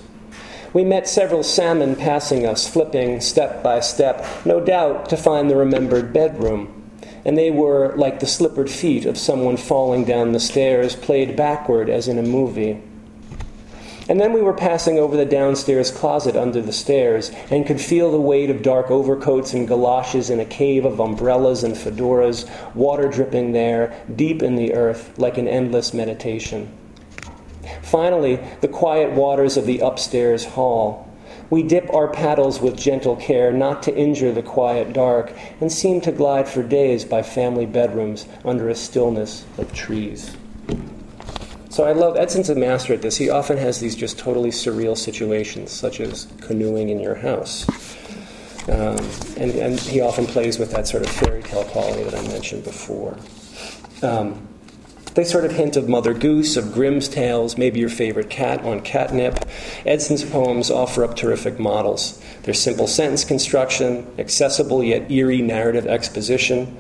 We 0.75 0.85
met 0.85 1.09
several 1.09 1.43
salmon 1.43 1.97
passing 1.97 2.45
us, 2.45 2.69
flipping 2.69 3.23
step 3.23 3.63
by 3.63 3.81
step, 3.81 4.27
no 4.45 4.61
doubt 4.61 5.09
to 5.09 5.17
find 5.17 5.49
the 5.49 5.57
remembered 5.57 6.13
bedroom. 6.13 6.91
And 7.25 7.39
they 7.39 7.51
were 7.51 7.95
like 7.97 8.21
the 8.21 8.27
slippered 8.27 8.71
feet 8.71 9.07
of 9.07 9.17
someone 9.17 9.57
falling 9.57 10.05
down 10.05 10.33
the 10.33 10.41
stairs, 10.41 10.95
played 10.95 11.37
backward 11.37 11.89
as 11.89 12.07
in 12.07 12.19
a 12.19 12.23
movie. 12.23 12.83
And 14.11 14.21
then 14.21 14.35
we 14.35 14.43
were 14.43 14.53
passing 14.53 14.99
over 14.99 15.17
the 15.17 15.25
downstairs 15.25 15.91
closet 15.91 16.37
under 16.37 16.61
the 16.61 16.73
stairs 16.73 17.31
and 17.51 17.67
could 17.67 17.81
feel 17.81 18.11
the 18.11 18.21
weight 18.21 18.51
of 18.51 18.63
dark 18.63 18.91
overcoats 18.91 19.55
and 19.55 19.67
galoshes 19.67 20.29
in 20.29 20.39
a 20.39 20.45
cave 20.45 20.85
of 20.85 21.01
umbrellas 21.01 21.65
and 21.65 21.75
fedoras, 21.75 22.47
water 22.75 23.09
dripping 23.09 23.53
there, 23.53 23.99
deep 24.15 24.43
in 24.43 24.57
the 24.57 24.75
earth, 24.75 25.19
like 25.19 25.39
an 25.39 25.49
endless 25.49 25.95
meditation. 25.95 26.71
Finally, 27.91 28.39
the 28.61 28.69
quiet 28.69 29.13
waters 29.13 29.57
of 29.57 29.65
the 29.65 29.79
upstairs 29.79 30.45
hall. 30.45 31.09
We 31.49 31.63
dip 31.63 31.93
our 31.95 32.09
paddles 32.09 32.61
with 32.61 32.77
gentle 32.77 33.17
care, 33.17 33.51
not 33.51 33.83
to 33.85 33.97
injure 33.97 34.33
the 34.33 34.43
quiet 34.43 34.93
dark, 34.93 35.33
and 35.61 35.73
seem 35.73 36.03
to 36.03 36.13
glide 36.13 36.49
for 36.49 36.63
days 36.63 37.07
by 37.07 37.23
family 37.23 37.65
bedrooms 37.65 38.27
under 38.45 38.69
a 38.69 38.75
stillness 38.75 39.47
of 39.57 39.73
trees. 39.73 40.37
So 41.71 41.85
I 41.85 41.93
love 41.93 42.17
Edson's 42.17 42.51
a 42.51 42.55
master 42.55 42.93
at 42.93 43.01
this. 43.01 43.17
He 43.17 43.31
often 43.31 43.57
has 43.57 43.81
these 43.81 43.95
just 43.95 44.19
totally 44.19 44.51
surreal 44.51 44.97
situations, 44.97 45.71
such 45.71 46.01
as 46.01 46.27
canoeing 46.43 46.89
in 46.89 47.01
your 47.01 47.15
house. 47.15 47.67
Um, 48.69 48.99
and, 49.39 49.53
and, 49.53 49.81
he 49.81 50.03
often 50.03 50.27
plays 50.27 50.59
with 50.59 50.73
that 50.73 50.87
sort 50.87 51.03
of 51.03 51.09
fairy 51.09 51.43
tale 51.43 51.65
quality 51.65 52.03
that 52.03 52.15
I 52.15 52.21
mentioned 52.29 52.65
before. 52.65 53.17
Um, 54.03 54.48
they 55.15 55.25
sort 55.25 55.45
of 55.45 55.53
hint 55.53 55.77
of 55.77 55.89
Mother 55.89 56.15
Goose, 56.15 56.57
of 56.57 56.73
Grimm's 56.73 57.09
tales, 57.09 57.59
maybe 57.59 57.81
your 57.81 57.89
favorite 57.89 58.31
cat 58.31 58.63
on 58.63 58.81
catnip. 58.81 59.45
Edson's 59.85 60.25
poems 60.25 60.71
offer 60.71 61.05
up 61.05 61.17
terrific 61.17 61.59
models. 61.59 62.23
Their 62.43 62.55
simple 62.55 62.87
sentence 62.87 63.25
construction, 63.25 64.07
accessible 64.19 64.83
yet 64.83 65.11
eerie 65.11 65.43
narrative 65.43 65.87
exposition, 65.87 66.77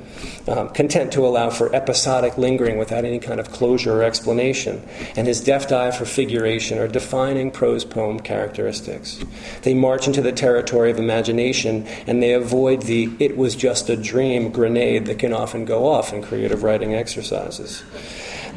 um, 0.49 0.71
content 0.71 1.13
to 1.13 1.27
allow 1.27 1.51
for 1.51 1.75
episodic 1.75 2.39
lingering 2.39 2.79
without 2.79 3.05
any 3.05 3.19
kind 3.19 3.39
of 3.39 3.51
closure 3.51 4.01
or 4.01 4.03
explanation, 4.03 4.83
and 5.17 5.27
his 5.27 5.41
deft 5.43 5.73
eye 5.73 5.91
for 5.91 6.05
figuration 6.07 6.79
are 6.79 6.89
defining 6.89 7.51
prose 7.51 7.85
poem 7.85 8.19
characteristics. 8.21 9.23
They 9.63 9.75
march 9.75 10.07
into 10.07 10.23
the 10.23 10.33
territory 10.33 10.91
of 10.91 10.99
imagination 10.99 11.87
and 12.07 12.23
they 12.23 12.33
avoid 12.33 12.83
the 12.83 13.11
it 13.19 13.37
was 13.37 13.55
just 13.55 13.91
a 13.91 13.97
dream 13.97 14.51
grenade 14.51 15.07
that 15.07 15.19
can 15.19 15.33
often 15.33 15.65
go 15.65 15.87
off 15.87 16.13
in 16.13 16.23
creative 16.23 16.63
writing 16.63 16.95
exercises. 16.95 17.83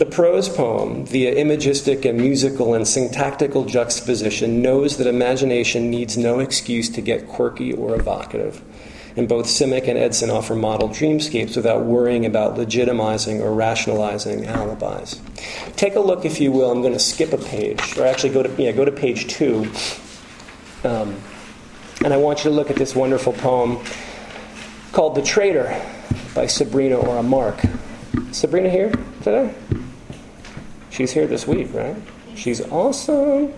The 0.01 0.07
prose 0.07 0.49
poem, 0.49 1.05
via 1.05 1.35
imagistic 1.35 2.05
and 2.05 2.17
musical 2.17 2.73
and 2.73 2.87
syntactical 2.87 3.65
juxtaposition, 3.65 4.59
knows 4.59 4.97
that 4.97 5.05
imagination 5.05 5.91
needs 5.91 6.17
no 6.17 6.39
excuse 6.39 6.89
to 6.89 7.01
get 7.01 7.27
quirky 7.27 7.71
or 7.71 7.93
evocative. 7.93 8.63
And 9.15 9.29
both 9.29 9.45
Simic 9.45 9.87
and 9.87 9.99
Edson 9.99 10.31
offer 10.31 10.55
model 10.55 10.89
dreamscapes 10.89 11.55
without 11.55 11.83
worrying 11.83 12.25
about 12.25 12.55
legitimizing 12.55 13.41
or 13.41 13.53
rationalizing 13.53 14.47
alibis. 14.47 15.21
Take 15.75 15.93
a 15.93 15.99
look, 15.99 16.25
if 16.25 16.41
you 16.41 16.51
will. 16.51 16.71
I'm 16.71 16.81
going 16.81 16.93
to 16.93 16.99
skip 16.99 17.31
a 17.31 17.37
page, 17.37 17.95
or 17.95 18.07
actually 18.07 18.33
go 18.33 18.41
to 18.41 18.49
yeah, 18.59 18.71
go 18.71 18.83
to 18.83 18.91
page 18.91 19.27
two. 19.27 19.71
Um, 20.83 21.15
and 22.03 22.11
I 22.11 22.17
want 22.17 22.39
you 22.39 22.49
to 22.49 22.55
look 22.55 22.71
at 22.71 22.75
this 22.75 22.95
wonderful 22.95 23.33
poem 23.33 23.77
called 24.93 25.13
"The 25.13 25.21
Traitor" 25.21 25.79
by 26.33 26.47
Sabrina 26.47 26.95
Orah 26.95 27.21
Mark. 27.21 27.61
Sabrina 28.31 28.71
here 28.71 28.91
today? 29.21 29.53
She's 30.91 31.11
here 31.11 31.25
this 31.25 31.47
week, 31.47 31.73
right? 31.73 31.95
She's 32.35 32.61
awesome. 32.69 33.53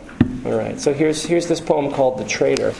All 0.45 0.53
right, 0.53 0.79
so 0.79 0.93
here's, 0.93 1.23
here's 1.23 1.47
this 1.47 1.59
poem 1.59 1.91
called 1.91 2.19
The 2.19 2.25
Traitor. 2.25 2.73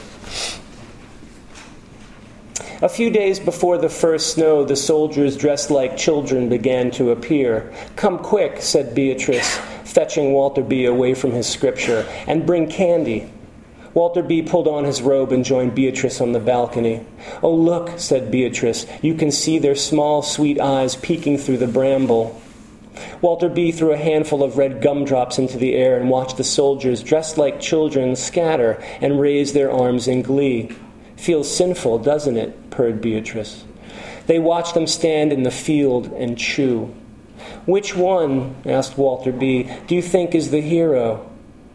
A 2.80 2.88
few 2.88 3.10
days 3.10 3.40
before 3.40 3.78
the 3.78 3.88
first 3.88 4.34
snow, 4.34 4.64
the 4.64 4.76
soldiers 4.76 5.36
dressed 5.36 5.70
like 5.70 5.96
children 5.96 6.48
began 6.48 6.90
to 6.92 7.10
appear. 7.10 7.72
Come 7.96 8.18
quick, 8.18 8.62
said 8.62 8.94
Beatrice, 8.94 9.56
fetching 9.84 10.32
Walter 10.32 10.62
B. 10.62 10.84
away 10.84 11.14
from 11.14 11.32
his 11.32 11.48
scripture, 11.48 12.06
and 12.26 12.46
bring 12.46 12.68
candy. 12.68 13.32
Walter 13.92 14.22
B. 14.22 14.42
pulled 14.42 14.68
on 14.68 14.84
his 14.84 15.02
robe 15.02 15.32
and 15.32 15.44
joined 15.44 15.74
Beatrice 15.74 16.20
on 16.20 16.32
the 16.32 16.40
balcony. 16.40 17.04
Oh, 17.42 17.54
look, 17.54 17.98
said 17.98 18.30
Beatrice, 18.30 18.86
you 19.02 19.14
can 19.14 19.30
see 19.30 19.58
their 19.58 19.76
small, 19.76 20.22
sweet 20.22 20.60
eyes 20.60 20.94
peeking 20.94 21.38
through 21.38 21.58
the 21.58 21.66
bramble. 21.66 22.40
Walter 23.20 23.48
B. 23.48 23.72
threw 23.72 23.92
a 23.92 23.96
handful 23.96 24.42
of 24.42 24.56
red 24.56 24.80
gumdrops 24.80 25.38
into 25.38 25.58
the 25.58 25.74
air 25.74 25.98
and 25.98 26.08
watched 26.10 26.36
the 26.36 26.44
soldiers, 26.44 27.02
dressed 27.02 27.38
like 27.38 27.60
children, 27.60 28.16
scatter 28.16 28.82
and 29.00 29.20
raise 29.20 29.52
their 29.52 29.70
arms 29.70 30.06
in 30.06 30.22
glee. 30.22 30.70
Feels 31.16 31.54
sinful, 31.54 32.00
doesn't 32.00 32.36
it? 32.36 32.70
purred 32.70 33.00
Beatrice. 33.00 33.64
They 34.26 34.38
watched 34.38 34.74
them 34.74 34.86
stand 34.86 35.32
in 35.32 35.42
the 35.42 35.50
field 35.50 36.06
and 36.12 36.38
chew. 36.38 36.94
Which 37.66 37.94
one, 37.96 38.56
asked 38.64 38.96
Walter 38.96 39.32
B., 39.32 39.68
do 39.86 39.94
you 39.94 40.02
think 40.02 40.34
is 40.34 40.50
the 40.50 40.60
hero? 40.60 41.30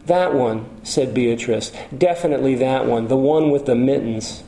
That 0.06 0.34
one, 0.34 0.68
said 0.82 1.14
Beatrice. 1.14 1.72
Definitely 1.96 2.56
that 2.56 2.86
one, 2.86 3.08
the 3.08 3.16
one 3.16 3.50
with 3.50 3.66
the 3.66 3.74
mittens. 3.74 4.42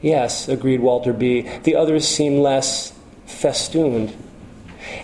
Yes, 0.00 0.48
agreed 0.48 0.80
Walter 0.80 1.12
B. 1.12 1.42
The 1.62 1.76
others 1.76 2.06
seem 2.06 2.38
less 2.38 2.92
festooned. 3.26 4.14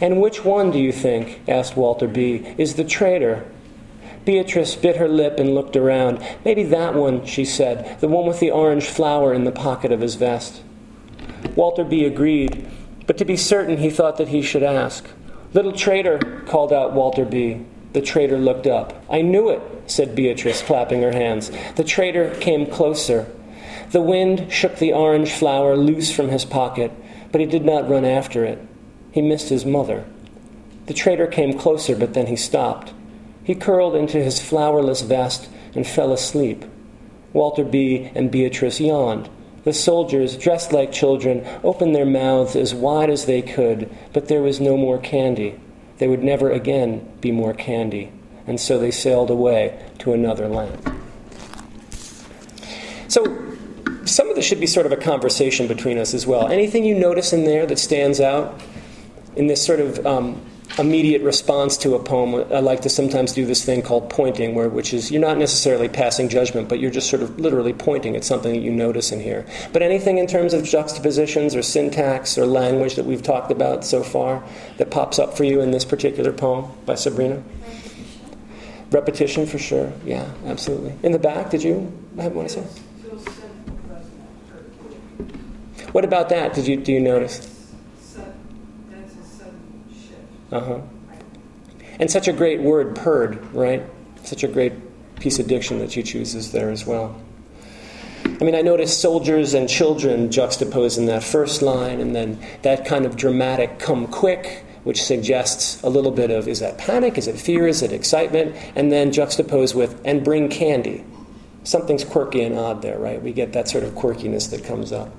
And 0.00 0.20
which 0.20 0.44
one, 0.44 0.70
do 0.70 0.78
you 0.78 0.92
think, 0.92 1.40
asked 1.48 1.76
Walter 1.76 2.08
B., 2.08 2.54
is 2.58 2.74
the 2.74 2.84
traitor? 2.84 3.44
Beatrice 4.24 4.76
bit 4.76 4.96
her 4.96 5.08
lip 5.08 5.38
and 5.38 5.54
looked 5.54 5.76
around. 5.76 6.24
Maybe 6.44 6.62
that 6.64 6.94
one, 6.94 7.26
she 7.26 7.44
said, 7.44 8.00
the 8.00 8.08
one 8.08 8.26
with 8.26 8.40
the 8.40 8.50
orange 8.50 8.84
flower 8.84 9.34
in 9.34 9.44
the 9.44 9.52
pocket 9.52 9.90
of 9.90 10.00
his 10.00 10.14
vest. 10.14 10.62
Walter 11.56 11.84
B. 11.84 12.04
agreed, 12.04 12.68
but 13.06 13.18
to 13.18 13.24
be 13.24 13.36
certain, 13.36 13.78
he 13.78 13.90
thought 13.90 14.16
that 14.18 14.28
he 14.28 14.42
should 14.42 14.62
ask. 14.62 15.04
Little 15.54 15.72
traitor, 15.72 16.18
called 16.46 16.72
out 16.72 16.92
Walter 16.92 17.24
B. 17.24 17.64
The 17.92 18.00
traitor 18.00 18.38
looked 18.38 18.66
up. 18.66 19.04
I 19.10 19.22
knew 19.22 19.50
it, 19.50 19.60
said 19.86 20.14
Beatrice, 20.14 20.62
clapping 20.62 21.02
her 21.02 21.12
hands. 21.12 21.50
The 21.76 21.84
traitor 21.84 22.34
came 22.36 22.66
closer. 22.66 23.30
The 23.90 24.00
wind 24.00 24.50
shook 24.50 24.76
the 24.76 24.94
orange 24.94 25.32
flower 25.32 25.76
loose 25.76 26.10
from 26.14 26.28
his 26.28 26.44
pocket, 26.44 26.90
but 27.30 27.40
he 27.40 27.46
did 27.46 27.64
not 27.64 27.88
run 27.88 28.04
after 28.04 28.44
it. 28.44 28.58
He 29.12 29.22
missed 29.22 29.50
his 29.50 29.64
mother. 29.64 30.04
The 30.86 30.94
traitor 30.94 31.26
came 31.26 31.58
closer, 31.58 31.94
but 31.94 32.14
then 32.14 32.26
he 32.26 32.36
stopped. 32.36 32.92
He 33.44 33.54
curled 33.54 33.94
into 33.94 34.22
his 34.22 34.40
flowerless 34.40 35.02
vest 35.02 35.48
and 35.74 35.86
fell 35.86 36.12
asleep. 36.12 36.64
Walter 37.32 37.64
B. 37.64 38.10
and 38.14 38.30
Beatrice 38.30 38.80
yawned. 38.80 39.28
The 39.64 39.72
soldiers, 39.72 40.36
dressed 40.36 40.72
like 40.72 40.90
children, 40.90 41.46
opened 41.62 41.94
their 41.94 42.06
mouths 42.06 42.56
as 42.56 42.74
wide 42.74 43.10
as 43.10 43.26
they 43.26 43.42
could, 43.42 43.88
but 44.12 44.28
there 44.28 44.42
was 44.42 44.60
no 44.60 44.76
more 44.76 44.98
candy. 44.98 45.58
There 45.98 46.10
would 46.10 46.24
never 46.24 46.50
again 46.50 47.08
be 47.20 47.30
more 47.30 47.54
candy, 47.54 48.10
and 48.46 48.58
so 48.58 48.78
they 48.78 48.90
sailed 48.90 49.30
away 49.30 49.78
to 49.98 50.12
another 50.12 50.48
land. 50.48 50.78
So, 53.06 53.24
some 54.04 54.28
of 54.28 54.36
this 54.36 54.44
should 54.44 54.58
be 54.58 54.66
sort 54.66 54.86
of 54.86 54.92
a 54.92 54.96
conversation 54.96 55.68
between 55.68 55.96
us 55.96 56.12
as 56.12 56.26
well. 56.26 56.48
Anything 56.48 56.84
you 56.84 56.98
notice 56.98 57.32
in 57.32 57.44
there 57.44 57.66
that 57.66 57.78
stands 57.78 58.20
out? 58.20 58.60
In 59.36 59.46
this 59.46 59.64
sort 59.64 59.80
of 59.80 60.04
um, 60.06 60.40
immediate 60.78 61.22
response 61.22 61.76
to 61.78 61.94
a 61.94 62.02
poem, 62.02 62.34
I 62.52 62.60
like 62.60 62.80
to 62.82 62.88
sometimes 62.88 63.32
do 63.32 63.44
this 63.44 63.64
thing 63.64 63.82
called 63.82 64.08
pointing, 64.08 64.54
where 64.54 64.68
which 64.68 64.94
is 64.94 65.10
you're 65.10 65.20
not 65.20 65.38
necessarily 65.38 65.88
passing 65.88 66.28
judgment, 66.28 66.68
but 66.68 66.80
you're 66.80 66.90
just 66.90 67.10
sort 67.10 67.22
of 67.22 67.38
literally 67.38 67.72
pointing 67.72 68.16
at 68.16 68.24
something 68.24 68.52
that 68.52 68.60
you 68.60 68.70
notice 68.70 69.12
in 69.12 69.20
here. 69.20 69.46
But 69.72 69.82
anything 69.82 70.18
in 70.18 70.26
terms 70.26 70.54
of 70.54 70.64
juxtapositions 70.64 71.54
or 71.54 71.62
syntax 71.62 72.38
or 72.38 72.46
language 72.46 72.94
that 72.96 73.04
we've 73.04 73.22
talked 73.22 73.50
about 73.50 73.84
so 73.84 74.02
far 74.02 74.42
that 74.78 74.90
pops 74.90 75.18
up 75.18 75.36
for 75.36 75.44
you 75.44 75.60
in 75.60 75.70
this 75.70 75.84
particular 75.84 76.32
poem 76.32 76.70
by 76.86 76.94
Sabrina? 76.94 77.42
Repetition 78.90 79.46
for 79.46 79.58
sure. 79.58 79.92
Yeah, 80.04 80.30
absolutely. 80.46 80.94
In 81.02 81.12
the 81.12 81.18
back, 81.18 81.50
did 81.50 81.62
you 81.62 81.92
have 82.18 82.32
want 82.32 82.48
to 82.50 82.54
say? 82.62 82.82
What 85.92 86.04
about 86.04 86.30
that? 86.30 86.54
Did 86.54 86.66
you 86.66 86.76
do 86.78 86.92
you 86.92 87.00
notice? 87.00 87.51
Uh 90.52 90.60
huh. 90.60 90.80
And 91.98 92.10
such 92.10 92.28
a 92.28 92.32
great 92.32 92.60
word, 92.60 92.94
purred, 92.94 93.52
right? 93.54 93.82
Such 94.22 94.44
a 94.44 94.48
great 94.48 94.72
piece 95.18 95.38
of 95.38 95.46
diction 95.46 95.78
that 95.78 95.92
she 95.92 96.02
chooses 96.02 96.52
there 96.52 96.70
as 96.70 96.86
well. 96.86 97.20
I 98.24 98.44
mean, 98.44 98.54
I 98.54 98.60
notice 98.60 98.96
soldiers 98.96 99.54
and 99.54 99.68
children 99.68 100.30
juxtaposed 100.30 100.98
in 100.98 101.06
that 101.06 101.22
first 101.22 101.62
line, 101.62 102.00
and 102.00 102.14
then 102.14 102.38
that 102.62 102.84
kind 102.84 103.06
of 103.06 103.16
dramatic 103.16 103.78
come 103.78 104.06
quick, 104.06 104.64
which 104.84 105.02
suggests 105.02 105.82
a 105.82 105.88
little 105.88 106.10
bit 106.10 106.30
of 106.30 106.48
is 106.48 106.60
that 106.60 106.76
panic, 106.76 107.18
is 107.18 107.28
it 107.28 107.38
fear, 107.38 107.66
is 107.66 107.82
it 107.82 107.92
excitement, 107.92 108.54
and 108.74 108.92
then 108.92 109.12
juxtaposed 109.12 109.74
with 109.74 110.00
and 110.04 110.24
bring 110.24 110.48
candy. 110.48 111.04
Something's 111.64 112.04
quirky 112.04 112.42
and 112.42 112.58
odd 112.58 112.82
there, 112.82 112.98
right? 112.98 113.22
We 113.22 113.32
get 113.32 113.52
that 113.52 113.68
sort 113.68 113.84
of 113.84 113.92
quirkiness 113.92 114.50
that 114.50 114.64
comes 114.64 114.92
up. 114.92 115.14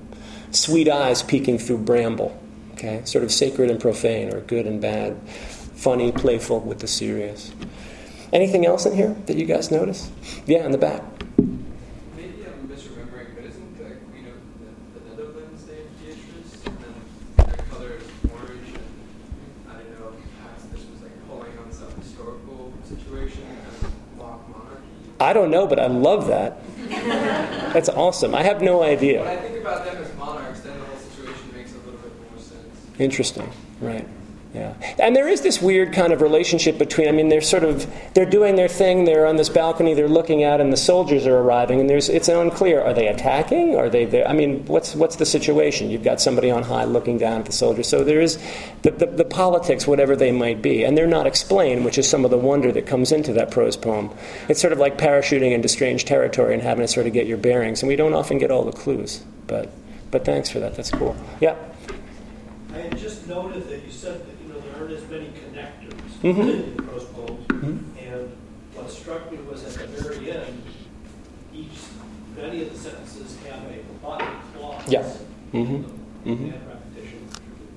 Sweet 0.52 0.90
eyes 0.90 1.24
peeking 1.24 1.58
through 1.58 1.80
bramble, 1.80 2.38
okay? 2.74 3.02
Sort 3.06 3.24
of 3.24 3.32
sacred 3.32 3.70
and 3.70 3.80
profane, 3.80 4.34
or 4.34 4.42
good 4.42 4.66
and 4.68 4.82
bad, 4.82 5.18
funny, 5.28 6.12
playful 6.12 6.60
with 6.60 6.80
the 6.80 6.88
serious. 6.88 7.52
Anything 8.32 8.66
else 8.66 8.86
in 8.86 8.96
here 8.96 9.16
that 9.28 9.38
you 9.38 9.46
guys 9.46 9.70
notice? 9.72 10.10
Yeah, 10.46 10.66
in 10.66 10.72
the 10.72 10.78
back. 10.78 11.04
Maybe 11.38 12.46
I'm 12.46 12.68
misremembering, 12.68 13.36
but 13.36 13.46
isn't 13.46 13.78
the 13.78 13.96
Queen 14.10 14.26
of 14.28 14.34
the, 14.60 15.00
the 15.00 15.10
Netherlands 15.16 15.66
named 15.68 15.90
Beatrice? 16.02 16.66
And 16.66 16.78
then 16.80 17.48
their 17.48 17.66
color 17.68 17.92
is 17.94 18.04
orange, 18.32 18.68
and 18.68 19.70
I 19.70 19.74
don't 19.74 20.00
know 20.00 20.14
if 20.18 20.42
perhaps 20.42 20.64
this 20.66 20.84
was 20.90 21.02
like 21.04 21.28
pulling 21.28 21.58
on 21.60 21.72
some 21.72 21.92
historical 22.02 22.74
situation 22.86 23.44
and 23.46 23.94
mock 24.18 24.50
monarchy. 24.50 24.82
I 25.20 25.34
don't 25.34 25.52
know, 25.52 25.68
but 25.68 25.80
I 25.80 25.88
love 25.88 26.28
that. 26.28 26.60
That's 27.74 27.90
awesome. 27.90 28.34
I 28.34 28.42
have 28.44 28.62
no 28.62 28.80
When 28.80 28.90
idea. 28.90 29.32
I 29.32 29.36
think 29.38 29.58
about 29.62 29.86
them 29.86 29.98
as 30.04 30.16
monarchs, 30.16 30.62
then 30.62 30.78
the 30.80 30.86
whole 30.86 30.98
situation 30.98 31.52
makes 31.56 31.72
a 31.74 31.78
little 31.78 32.00
bit 32.00 32.12
more 32.32 32.40
sense. 32.40 32.83
Interesting, 33.00 33.52
right? 33.82 34.08
Yeah, 34.54 34.76
and 35.00 35.16
there 35.16 35.28
is 35.28 35.42
this 35.42 35.60
weird 35.60 35.94
kind 35.94 36.14
of 36.14 36.22
relationship 36.22 36.78
between. 36.78 37.08
I 37.08 37.12
mean, 37.12 37.30
they're 37.30 37.42
sort 37.42 37.64
of 37.64 37.92
they're 38.14 38.30
doing 38.30 38.56
their 38.56 38.68
thing. 38.68 39.06
They're 39.06 39.26
on 39.26 39.36
this 39.36 39.50
balcony. 39.50 39.96
They're 39.96 40.08
looking 40.08 40.44
out, 40.44 40.62
and 40.62 40.72
the 40.72 40.78
soldiers 40.78 41.26
are 41.26 41.40
arriving. 41.40 41.80
And 41.80 41.90
there's 41.90 42.08
it's 42.08 42.28
unclear. 42.28 42.80
Are 42.80 42.94
they 42.94 43.08
attacking? 43.08 43.76
Are 43.76 43.90
they 43.90 44.06
there? 44.06 44.28
I 44.28 44.34
mean, 44.34 44.64
what's 44.68 44.94
what's 44.94 45.16
the 45.16 45.26
situation? 45.26 45.90
You've 45.90 46.04
got 46.04 46.22
somebody 46.22 46.52
on 46.52 46.62
high 46.62 46.84
looking 46.84 47.18
down 47.18 47.40
at 47.40 47.46
the 47.48 47.52
soldiers. 47.52 47.88
So 47.88 48.04
there 48.04 48.22
is 48.22 48.38
the, 48.84 48.92
the, 48.92 49.08
the 49.08 49.26
politics, 49.26 49.88
whatever 49.88 50.16
they 50.16 50.32
might 50.32 50.62
be, 50.62 50.84
and 50.84 50.96
they're 50.96 51.08
not 51.08 51.26
explained, 51.26 51.84
which 51.84 51.98
is 51.98 52.08
some 52.08 52.24
of 52.24 52.30
the 52.30 52.38
wonder 52.38 52.72
that 52.74 52.86
comes 52.86 53.12
into 53.12 53.34
that 53.34 53.50
prose 53.50 53.76
poem. 53.76 54.12
It's 54.50 54.62
sort 54.62 54.72
of 54.72 54.78
like 54.78 55.00
parachuting 55.00 55.52
into 55.52 55.68
strange 55.68 56.06
territory 56.06 56.54
and 56.54 56.62
having 56.62 56.86
to 56.86 56.88
sort 56.88 57.08
of 57.08 57.14
get 57.14 57.26
your 57.26 57.40
bearings, 57.40 57.82
and 57.82 57.90
we 57.90 57.96
don't 57.96 58.14
often 58.14 58.38
get 58.38 58.52
all 58.52 58.64
the 58.64 58.72
clues. 58.72 59.24
But 59.48 59.72
but 60.12 60.26
thanks 60.26 60.48
for 60.48 60.60
that. 60.60 60.76
That's 60.76 60.92
cool. 60.92 61.16
Yeah. 61.42 61.56
I 62.74 62.78
had 62.78 62.98
just 62.98 63.28
noted 63.28 63.70
that 63.70 63.86
you 63.86 63.92
said 63.92 64.26
that, 64.26 64.34
you 64.42 64.52
know, 64.52 64.60
there 64.60 64.76
aren't 64.82 64.92
as 64.92 65.08
many 65.08 65.28
connectors 65.28 65.94
Mhm. 66.24 66.40
in 66.40 66.76
the 66.76 66.82
prose 66.82 67.04
poems. 67.06 67.46
Mhm. 67.48 67.80
And 68.02 68.32
what 68.74 68.90
struck 68.90 69.32
me 69.32 69.38
was 69.50 69.64
at 69.64 69.74
the 69.96 70.02
very 70.02 70.32
end, 70.32 70.64
each, 71.54 71.68
many 72.36 72.64
of 72.64 72.74
the 72.74 72.78
sentences 72.80 73.38
have 73.48 73.60
a 73.70 74.06
body 74.06 74.26
clause. 74.58 74.82
Yeah. 74.88 75.04
Mhm. 75.54 75.54
in 75.54 75.82
them, 75.84 75.86
Mhm. 76.26 76.30
And 76.30 76.54
repetition. 76.68 77.20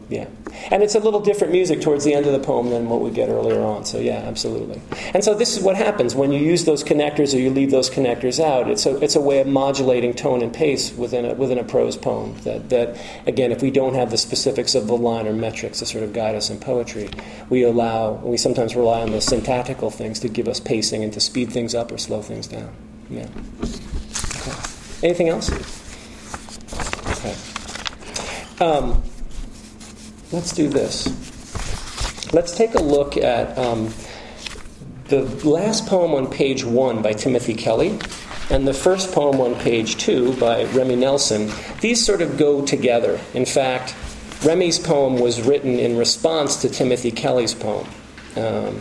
Yeah. 0.08 0.28
And 0.70 0.84
it's 0.84 0.94
a 0.94 1.00
little 1.00 1.20
different 1.20 1.52
music 1.52 1.80
towards 1.80 2.04
the 2.04 2.14
end 2.14 2.26
of 2.26 2.32
the 2.32 2.38
poem 2.38 2.70
than 2.70 2.88
what 2.88 3.00
we 3.00 3.10
get 3.10 3.28
earlier 3.28 3.60
on. 3.60 3.84
So, 3.84 3.98
yeah, 3.98 4.18
absolutely. 4.18 4.80
And 5.12 5.24
so, 5.24 5.34
this 5.34 5.56
is 5.56 5.62
what 5.62 5.74
happens 5.74 6.14
when 6.14 6.30
you 6.30 6.38
use 6.38 6.64
those 6.64 6.84
connectors 6.84 7.34
or 7.34 7.38
you 7.38 7.50
leave 7.50 7.72
those 7.72 7.90
connectors 7.90 8.42
out. 8.42 8.70
It's 8.70 8.86
a, 8.86 8.96
it's 9.02 9.16
a 9.16 9.20
way 9.20 9.40
of 9.40 9.48
modulating 9.48 10.14
tone 10.14 10.42
and 10.42 10.54
pace 10.54 10.92
within 10.92 11.24
a, 11.24 11.34
within 11.34 11.58
a 11.58 11.64
prose 11.64 11.96
poem. 11.96 12.36
That, 12.42 12.68
that, 12.70 12.96
again, 13.26 13.50
if 13.50 13.62
we 13.62 13.72
don't 13.72 13.94
have 13.94 14.12
the 14.12 14.16
specifics 14.16 14.76
of 14.76 14.86
the 14.86 14.96
line 14.96 15.26
or 15.26 15.32
metrics 15.32 15.80
to 15.80 15.86
sort 15.86 16.04
of 16.04 16.12
guide 16.12 16.36
us 16.36 16.50
in 16.50 16.60
poetry, 16.60 17.10
we 17.50 17.64
allow, 17.64 18.12
we 18.12 18.36
sometimes 18.36 18.76
rely 18.76 19.02
on 19.02 19.10
the 19.10 19.20
syntactical 19.20 19.90
things 19.90 20.20
to 20.20 20.28
give 20.28 20.46
us 20.46 20.60
pacing 20.60 21.02
and 21.02 21.12
to 21.14 21.20
speed 21.20 21.50
things 21.50 21.74
up 21.74 21.90
or 21.90 21.98
slow 21.98 22.22
things 22.22 22.46
down. 22.46 22.72
Yeah. 23.10 23.26
Okay. 23.60 24.52
Anything 25.02 25.28
else? 25.30 25.50
Okay. 27.18 27.34
Um, 28.64 29.02
let's 30.32 30.52
do 30.52 30.68
this. 30.68 31.06
Let's 32.32 32.56
take 32.56 32.74
a 32.74 32.82
look 32.82 33.16
at 33.16 33.56
um, 33.56 33.92
the 35.08 35.22
last 35.46 35.86
poem 35.86 36.12
on 36.12 36.30
page 36.30 36.64
one 36.64 37.02
by 37.02 37.12
Timothy 37.12 37.54
Kelly 37.54 37.98
and 38.50 38.66
the 38.66 38.74
first 38.74 39.12
poem 39.12 39.40
on 39.40 39.54
page 39.60 39.96
two 39.96 40.36
by 40.36 40.64
Remy 40.64 40.96
Nelson. 40.96 41.50
These 41.80 42.04
sort 42.04 42.22
of 42.22 42.36
go 42.36 42.64
together. 42.64 43.20
In 43.34 43.46
fact, 43.46 43.94
Remy's 44.44 44.78
poem 44.78 45.18
was 45.18 45.40
written 45.42 45.78
in 45.78 45.96
response 45.96 46.56
to 46.56 46.68
Timothy 46.68 47.10
Kelly's 47.10 47.54
poem. 47.54 47.86
Um, 48.36 48.80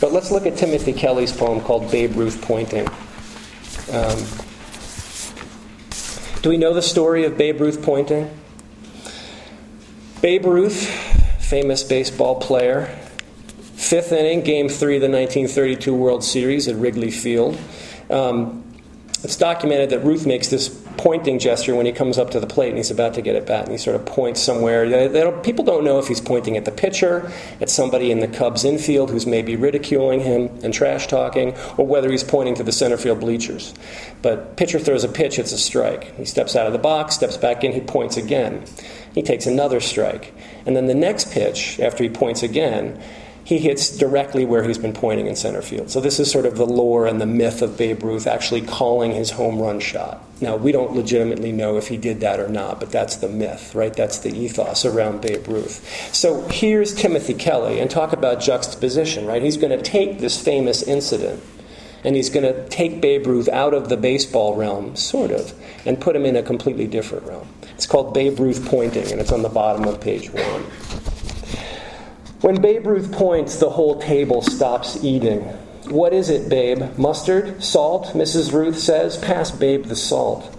but 0.00 0.12
let's 0.12 0.30
look 0.30 0.46
at 0.46 0.56
Timothy 0.56 0.92
Kelly's 0.92 1.32
poem 1.32 1.60
called 1.60 1.90
Babe 1.90 2.14
Ruth 2.16 2.42
Pointing. 2.42 2.86
Um, 3.90 4.18
do 6.42 6.50
we 6.50 6.56
know 6.56 6.74
the 6.74 6.82
story 6.82 7.24
of 7.24 7.38
Babe 7.38 7.60
Ruth 7.60 7.82
Pointing? 7.82 8.28
Babe 10.20 10.46
Ruth, 10.46 10.88
famous 11.38 11.82
baseball 11.82 12.36
player, 12.40 12.86
fifth 13.74 14.12
inning, 14.12 14.42
game 14.42 14.68
three 14.68 14.96
of 14.96 15.02
the 15.02 15.08
1932 15.08 15.94
World 15.94 16.24
Series 16.24 16.66
at 16.66 16.76
Wrigley 16.76 17.10
Field. 17.10 17.58
Um, 18.10 18.64
it's 19.22 19.36
documented 19.36 19.90
that 19.90 20.00
Ruth 20.00 20.26
makes 20.26 20.48
this 20.48 20.83
pointing 20.96 21.38
gesture 21.38 21.74
when 21.74 21.86
he 21.86 21.92
comes 21.92 22.18
up 22.18 22.30
to 22.30 22.40
the 22.40 22.46
plate 22.46 22.68
and 22.68 22.76
he's 22.76 22.90
about 22.90 23.14
to 23.14 23.22
get 23.22 23.36
at 23.36 23.46
bat, 23.46 23.64
and 23.64 23.72
he 23.72 23.78
sort 23.78 23.96
of 23.96 24.04
points 24.06 24.40
somewhere. 24.40 24.84
People 25.42 25.64
don't 25.64 25.84
know 25.84 25.98
if 25.98 26.08
he's 26.08 26.20
pointing 26.20 26.56
at 26.56 26.64
the 26.64 26.70
pitcher, 26.70 27.30
at 27.60 27.70
somebody 27.70 28.10
in 28.10 28.20
the 28.20 28.28
Cubs 28.28 28.64
infield 28.64 29.10
who's 29.10 29.26
maybe 29.26 29.56
ridiculing 29.56 30.20
him 30.20 30.50
and 30.62 30.72
trash 30.72 31.06
talking, 31.06 31.54
or 31.76 31.86
whether 31.86 32.10
he's 32.10 32.24
pointing 32.24 32.54
to 32.54 32.62
the 32.62 32.72
center 32.72 32.96
field 32.96 33.20
bleachers. 33.20 33.74
But 34.22 34.56
pitcher 34.56 34.78
throws 34.78 35.04
a 35.04 35.08
pitch, 35.08 35.38
it's 35.38 35.52
a 35.52 35.58
strike. 35.58 36.16
He 36.16 36.24
steps 36.24 36.56
out 36.56 36.66
of 36.66 36.72
the 36.72 36.78
box, 36.78 37.14
steps 37.14 37.36
back 37.36 37.64
in, 37.64 37.72
he 37.72 37.80
points 37.80 38.16
again. 38.16 38.64
He 39.14 39.22
takes 39.22 39.46
another 39.46 39.80
strike. 39.80 40.34
And 40.66 40.74
then 40.74 40.86
the 40.86 40.94
next 40.94 41.30
pitch, 41.30 41.78
after 41.78 42.02
he 42.02 42.10
points 42.10 42.42
again, 42.42 43.00
he 43.44 43.58
hits 43.58 43.96
directly 43.96 44.46
where 44.46 44.64
he's 44.64 44.78
been 44.78 44.94
pointing 44.94 45.26
in 45.26 45.36
center 45.36 45.60
field. 45.60 45.90
So 45.90 46.00
this 46.00 46.18
is 46.18 46.30
sort 46.30 46.46
of 46.46 46.56
the 46.56 46.64
lore 46.64 47.06
and 47.06 47.20
the 47.20 47.26
myth 47.26 47.60
of 47.60 47.76
Babe 47.76 48.02
Ruth 48.02 48.26
actually 48.26 48.62
calling 48.62 49.12
his 49.12 49.32
home 49.32 49.58
run 49.58 49.80
shot. 49.80 50.22
Now, 50.40 50.56
we 50.56 50.72
don't 50.72 50.94
legitimately 50.94 51.52
know 51.52 51.76
if 51.76 51.88
he 51.88 51.98
did 51.98 52.20
that 52.20 52.40
or 52.40 52.48
not, 52.48 52.80
but 52.80 52.90
that's 52.90 53.16
the 53.16 53.28
myth, 53.28 53.74
right? 53.74 53.94
That's 53.94 54.18
the 54.18 54.34
ethos 54.34 54.84
around 54.84 55.20
Babe 55.20 55.46
Ruth. 55.46 56.14
So 56.14 56.48
here's 56.48 56.94
Timothy 56.94 57.34
Kelly, 57.34 57.80
and 57.80 57.90
talk 57.90 58.12
about 58.12 58.40
juxtaposition, 58.40 59.26
right? 59.26 59.42
He's 59.42 59.58
going 59.58 59.76
to 59.76 59.82
take 59.82 60.18
this 60.18 60.42
famous 60.42 60.82
incident 60.82 61.42
and 62.04 62.14
he's 62.14 62.28
going 62.28 62.44
to 62.44 62.68
take 62.68 63.00
Babe 63.00 63.26
Ruth 63.26 63.48
out 63.48 63.72
of 63.72 63.88
the 63.88 63.96
baseball 63.96 64.54
realm, 64.54 64.94
sort 64.94 65.30
of, 65.30 65.54
and 65.86 65.98
put 65.98 66.14
him 66.14 66.26
in 66.26 66.36
a 66.36 66.42
completely 66.42 66.86
different 66.86 67.26
realm. 67.26 67.48
It's 67.74 67.86
called 67.86 68.12
Babe 68.12 68.38
Ruth 68.38 68.66
Pointing, 68.68 69.10
and 69.10 69.20
it's 69.20 69.32
on 69.32 69.42
the 69.42 69.48
bottom 69.48 69.84
of 69.84 70.00
page 70.00 70.30
one. 70.30 70.66
When 72.44 72.60
Babe 72.60 72.86
Ruth 72.86 73.10
points, 73.10 73.56
the 73.56 73.70
whole 73.70 73.98
table 73.98 74.42
stops 74.42 75.02
eating. 75.02 75.40
What 75.88 76.12
is 76.12 76.28
it, 76.28 76.50
babe? 76.50 76.98
Mustard? 76.98 77.64
Salt? 77.64 78.08
Mrs. 78.08 78.52
Ruth 78.52 78.78
says. 78.78 79.16
Pass 79.16 79.50
Babe 79.50 79.86
the 79.86 79.96
salt. 79.96 80.54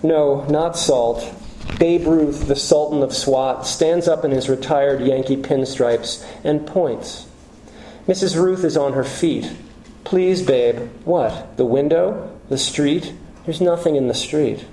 No, 0.00 0.44
not 0.44 0.76
salt. 0.78 1.34
Babe 1.76 2.06
Ruth, 2.06 2.46
the 2.46 2.54
Sultan 2.54 3.02
of 3.02 3.12
SWAT, 3.12 3.66
stands 3.66 4.06
up 4.06 4.24
in 4.24 4.30
his 4.30 4.48
retired 4.48 5.00
Yankee 5.00 5.36
pinstripes 5.36 6.24
and 6.44 6.64
points. 6.64 7.26
Mrs. 8.06 8.40
Ruth 8.40 8.62
is 8.62 8.76
on 8.76 8.92
her 8.92 9.02
feet. 9.02 9.52
Please, 10.04 10.40
babe. 10.40 10.88
What? 11.04 11.56
The 11.56 11.66
window? 11.66 12.32
The 12.48 12.58
street? 12.58 13.12
There's 13.44 13.60
nothing 13.60 13.96
in 13.96 14.06
the 14.06 14.14
street. 14.14 14.64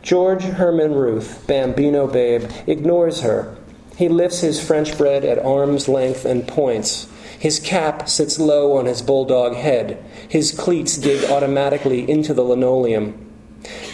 George 0.00 0.42
Herman 0.42 0.94
Ruth, 0.94 1.46
Bambino 1.46 2.06
Babe, 2.06 2.50
ignores 2.66 3.20
her. 3.20 3.58
He 4.00 4.08
lifts 4.08 4.40
his 4.40 4.66
French 4.66 4.96
bread 4.96 5.26
at 5.26 5.44
arm's 5.44 5.86
length 5.86 6.24
and 6.24 6.48
points. 6.48 7.06
His 7.38 7.60
cap 7.60 8.08
sits 8.08 8.38
low 8.38 8.78
on 8.78 8.86
his 8.86 9.02
bulldog 9.02 9.56
head. 9.56 10.02
His 10.26 10.52
cleats 10.52 10.96
dig 10.96 11.30
automatically 11.30 12.10
into 12.10 12.32
the 12.32 12.42
linoleum. 12.42 13.30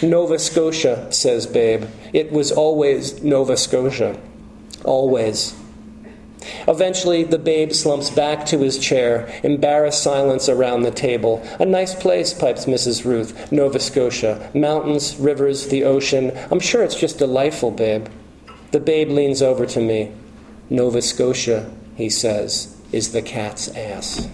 Nova 0.01 0.39
Scotia, 0.39 1.13
says 1.13 1.49
Babe. 1.49 1.87
It 2.13 2.31
was 2.31 2.53
always 2.53 3.21
Nova 3.25 3.57
Scotia. 3.57 4.17
Always. 4.85 5.57
Eventually, 6.69 7.25
the 7.25 7.37
babe 7.37 7.73
slumps 7.73 8.09
back 8.09 8.47
to 8.47 8.59
his 8.59 8.79
chair, 8.79 9.29
embarrassed 9.43 10.05
silence 10.05 10.49
around 10.49 10.83
the 10.83 10.93
table. 10.93 11.43
A 11.59 11.65
nice 11.65 11.97
place, 11.97 12.33
pipes 12.33 12.67
Mrs. 12.67 13.05
Ruth. 13.05 13.51
Nova 13.51 13.81
Scotia. 13.81 14.53
Mountains, 14.55 15.17
rivers, 15.17 15.67
the 15.67 15.83
ocean. 15.83 16.31
I'm 16.53 16.61
sure 16.61 16.85
it's 16.85 16.95
just 16.95 17.19
delightful, 17.19 17.73
babe. 17.73 18.07
The 18.73 18.81
babe 18.81 19.11
leans 19.11 19.43
over 19.43 19.67
to 19.67 19.81
me. 19.81 20.13
Nova 20.69 21.01
Scotia, 21.01 21.71
he 21.97 22.11
says, 22.11 22.77
is 22.93 23.13
the 23.13 23.23
cat's 23.23 23.69
ass. 23.77 24.29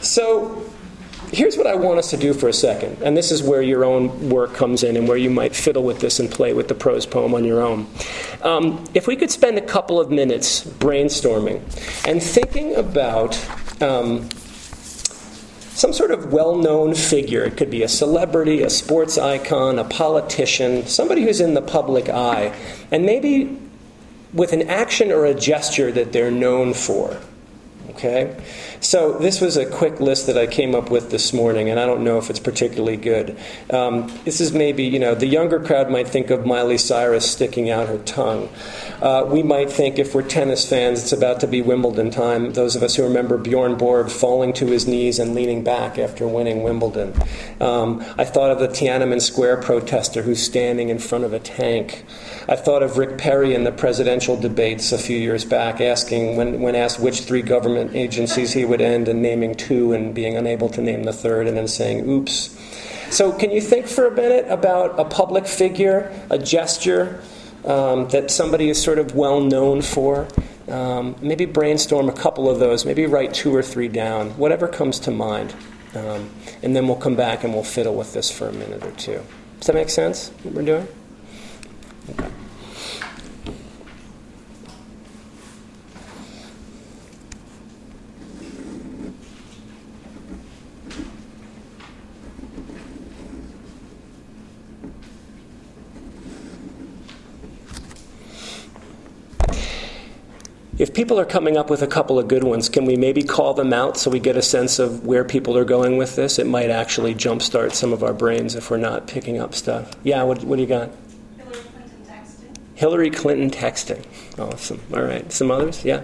So, 0.00 0.64
here's 1.32 1.56
what 1.56 1.66
I 1.66 1.74
want 1.74 1.98
us 1.98 2.10
to 2.10 2.16
do 2.16 2.32
for 2.32 2.48
a 2.48 2.52
second, 2.52 3.02
and 3.02 3.16
this 3.16 3.32
is 3.32 3.42
where 3.42 3.62
your 3.62 3.84
own 3.84 4.30
work 4.30 4.54
comes 4.54 4.82
in 4.82 4.96
and 4.96 5.08
where 5.08 5.16
you 5.16 5.30
might 5.30 5.54
fiddle 5.54 5.82
with 5.82 6.00
this 6.00 6.20
and 6.20 6.30
play 6.30 6.52
with 6.52 6.68
the 6.68 6.74
prose 6.74 7.06
poem 7.06 7.34
on 7.34 7.44
your 7.44 7.60
own. 7.60 7.86
um, 8.42 8.84
if 8.94 9.06
we 9.06 9.16
could 9.16 9.30
spend 9.30 9.58
a 9.58 9.62
couple 9.62 9.98
of 10.00 10.10
minutes 10.10 10.64
brainstorming 10.64 11.60
and 12.06 12.22
thinking 12.22 12.76
about 12.76 13.36
um, 13.82 14.28
some 15.76 15.92
sort 15.92 16.10
of 16.10 16.32
well 16.32 16.56
known 16.56 16.94
figure. 16.94 17.44
It 17.44 17.58
could 17.58 17.70
be 17.70 17.82
a 17.82 17.88
celebrity, 17.88 18.62
a 18.62 18.70
sports 18.70 19.18
icon, 19.18 19.78
a 19.78 19.84
politician, 19.84 20.86
somebody 20.86 21.22
who's 21.22 21.40
in 21.40 21.52
the 21.52 21.60
public 21.60 22.08
eye, 22.08 22.56
and 22.90 23.04
maybe 23.04 23.58
with 24.32 24.54
an 24.54 24.68
action 24.68 25.12
or 25.12 25.26
a 25.26 25.34
gesture 25.34 25.92
that 25.92 26.12
they're 26.12 26.30
known 26.30 26.72
for. 26.72 27.20
Okay? 27.90 28.36
So, 28.80 29.18
this 29.18 29.40
was 29.40 29.56
a 29.56 29.66
quick 29.66 30.00
list 30.00 30.26
that 30.26 30.36
I 30.36 30.46
came 30.46 30.74
up 30.74 30.90
with 30.90 31.10
this 31.10 31.32
morning, 31.32 31.70
and 31.70 31.78
I 31.78 31.86
don't 31.86 32.04
know 32.04 32.18
if 32.18 32.30
it's 32.30 32.40
particularly 32.40 32.96
good. 32.96 33.38
Um, 33.70 34.12
this 34.24 34.40
is 34.40 34.52
maybe, 34.52 34.84
you 34.84 34.98
know, 34.98 35.14
the 35.14 35.26
younger 35.26 35.60
crowd 35.60 35.90
might 35.90 36.08
think 36.08 36.30
of 36.30 36.46
Miley 36.46 36.78
Cyrus 36.78 37.30
sticking 37.30 37.70
out 37.70 37.88
her 37.88 37.98
tongue. 37.98 38.48
Uh, 39.00 39.24
we 39.26 39.42
might 39.42 39.70
think, 39.70 39.98
if 39.98 40.14
we're 40.14 40.22
tennis 40.22 40.68
fans, 40.68 41.02
it's 41.02 41.12
about 41.12 41.40
to 41.40 41.46
be 41.46 41.62
Wimbledon 41.62 42.10
time. 42.10 42.52
Those 42.52 42.76
of 42.76 42.82
us 42.82 42.96
who 42.96 43.02
remember 43.02 43.36
Bjorn 43.36 43.76
Borg 43.76 44.10
falling 44.10 44.52
to 44.54 44.66
his 44.66 44.86
knees 44.86 45.18
and 45.18 45.34
leaning 45.34 45.62
back 45.62 45.98
after 45.98 46.26
winning 46.26 46.62
Wimbledon. 46.62 47.14
Um, 47.60 48.04
I 48.16 48.24
thought 48.24 48.50
of 48.50 48.58
the 48.58 48.68
Tiananmen 48.68 49.20
Square 49.20 49.58
protester 49.62 50.22
who's 50.22 50.42
standing 50.42 50.88
in 50.88 50.98
front 50.98 51.24
of 51.24 51.32
a 51.32 51.38
tank. 51.38 52.04
I 52.48 52.56
thought 52.56 52.82
of 52.82 52.96
Rick 52.98 53.18
Perry 53.18 53.54
in 53.54 53.64
the 53.64 53.72
presidential 53.72 54.36
debates 54.36 54.92
a 54.92 54.98
few 54.98 55.18
years 55.18 55.44
back, 55.44 55.80
asking, 55.80 56.36
when, 56.36 56.60
when 56.60 56.74
asked 56.74 57.00
which 57.00 57.22
three 57.22 57.42
government 57.76 57.96
agencies 57.96 58.52
he 58.52 58.64
would 58.64 58.80
end, 58.80 59.08
in 59.08 59.20
naming 59.20 59.54
two 59.54 59.92
and 59.92 60.14
being 60.14 60.36
unable 60.36 60.68
to 60.70 60.80
name 60.80 61.04
the 61.04 61.12
third, 61.12 61.46
and 61.46 61.56
then 61.56 61.68
saying, 61.68 62.08
oops. 62.08 62.56
So, 63.10 63.32
can 63.32 63.50
you 63.50 63.60
think 63.60 63.86
for 63.86 64.06
a 64.06 64.10
minute 64.10 64.46
about 64.48 64.98
a 64.98 65.04
public 65.04 65.46
figure, 65.46 66.12
a 66.30 66.38
gesture 66.38 67.22
um, 67.64 68.08
that 68.08 68.30
somebody 68.30 68.68
is 68.68 68.82
sort 68.82 68.98
of 68.98 69.14
well 69.14 69.40
known 69.40 69.82
for? 69.82 70.26
Um, 70.68 71.14
maybe 71.20 71.44
brainstorm 71.44 72.08
a 72.08 72.12
couple 72.12 72.50
of 72.50 72.58
those, 72.58 72.84
maybe 72.84 73.06
write 73.06 73.32
two 73.32 73.54
or 73.54 73.62
three 73.62 73.88
down, 73.88 74.30
whatever 74.30 74.66
comes 74.66 74.98
to 75.00 75.12
mind. 75.12 75.54
Um, 75.94 76.30
and 76.62 76.74
then 76.74 76.88
we'll 76.88 76.96
come 76.96 77.14
back 77.14 77.44
and 77.44 77.54
we'll 77.54 77.62
fiddle 77.62 77.94
with 77.94 78.12
this 78.12 78.30
for 78.30 78.48
a 78.48 78.52
minute 78.52 78.82
or 78.84 78.90
two. 78.92 79.22
Does 79.58 79.68
that 79.68 79.74
make 79.74 79.90
sense, 79.90 80.30
what 80.42 80.54
we're 80.54 80.62
doing? 80.62 80.88
Okay. 82.10 82.28
If 100.78 100.92
people 100.92 101.18
are 101.18 101.24
coming 101.24 101.56
up 101.56 101.70
with 101.70 101.80
a 101.80 101.86
couple 101.86 102.18
of 102.18 102.28
good 102.28 102.44
ones, 102.44 102.68
can 102.68 102.84
we 102.84 102.96
maybe 102.96 103.22
call 103.22 103.54
them 103.54 103.72
out 103.72 103.96
so 103.96 104.10
we 104.10 104.20
get 104.20 104.36
a 104.36 104.42
sense 104.42 104.78
of 104.78 105.06
where 105.06 105.24
people 105.24 105.56
are 105.56 105.64
going 105.64 105.96
with 105.96 106.16
this? 106.16 106.38
It 106.38 106.46
might 106.46 106.68
actually 106.68 107.14
jumpstart 107.14 107.72
some 107.72 107.94
of 107.94 108.02
our 108.02 108.12
brains 108.12 108.54
if 108.54 108.70
we're 108.70 108.76
not 108.76 109.06
picking 109.06 109.40
up 109.40 109.54
stuff. 109.54 109.94
Yeah, 110.02 110.22
what, 110.24 110.44
what 110.44 110.56
do 110.56 110.62
you 110.62 110.68
got? 110.68 110.90
Hillary 111.38 111.62
Clinton 111.62 112.04
texting. 112.06 112.58
Hillary 112.74 113.10
Clinton 113.10 113.50
texting. 113.50 114.04
Awesome. 114.38 114.82
All 114.92 115.00
right. 115.00 115.32
Some 115.32 115.50
others? 115.50 115.82
Yeah. 115.82 116.02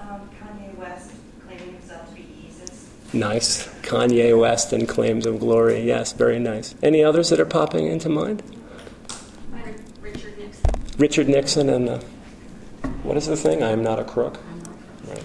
Um, 0.00 0.28
Kanye 0.42 0.76
West 0.76 1.12
claiming 1.46 1.74
himself 1.74 2.08
to 2.08 2.14
be 2.16 2.26
Jesus. 2.42 2.90
Nice. 3.12 3.68
Kanye 3.82 4.36
West 4.36 4.72
and 4.72 4.88
claims 4.88 5.26
of 5.26 5.38
glory. 5.38 5.80
Yes, 5.80 6.12
very 6.12 6.40
nice. 6.40 6.74
Any 6.82 7.04
others 7.04 7.30
that 7.30 7.38
are 7.38 7.46
popping 7.46 7.86
into 7.86 8.08
mind? 8.08 8.42
Richard 10.00 10.36
Nixon. 10.38 10.70
Richard 10.98 11.28
Nixon 11.28 11.68
and 11.68 11.86
the, 11.86 12.04
what 13.02 13.16
is 13.16 13.26
the 13.26 13.36
thing? 13.36 13.62
I 13.62 13.70
am 13.70 13.82
not 13.82 13.98
a 13.98 14.04
crook. 14.04 14.38
Right. 15.08 15.22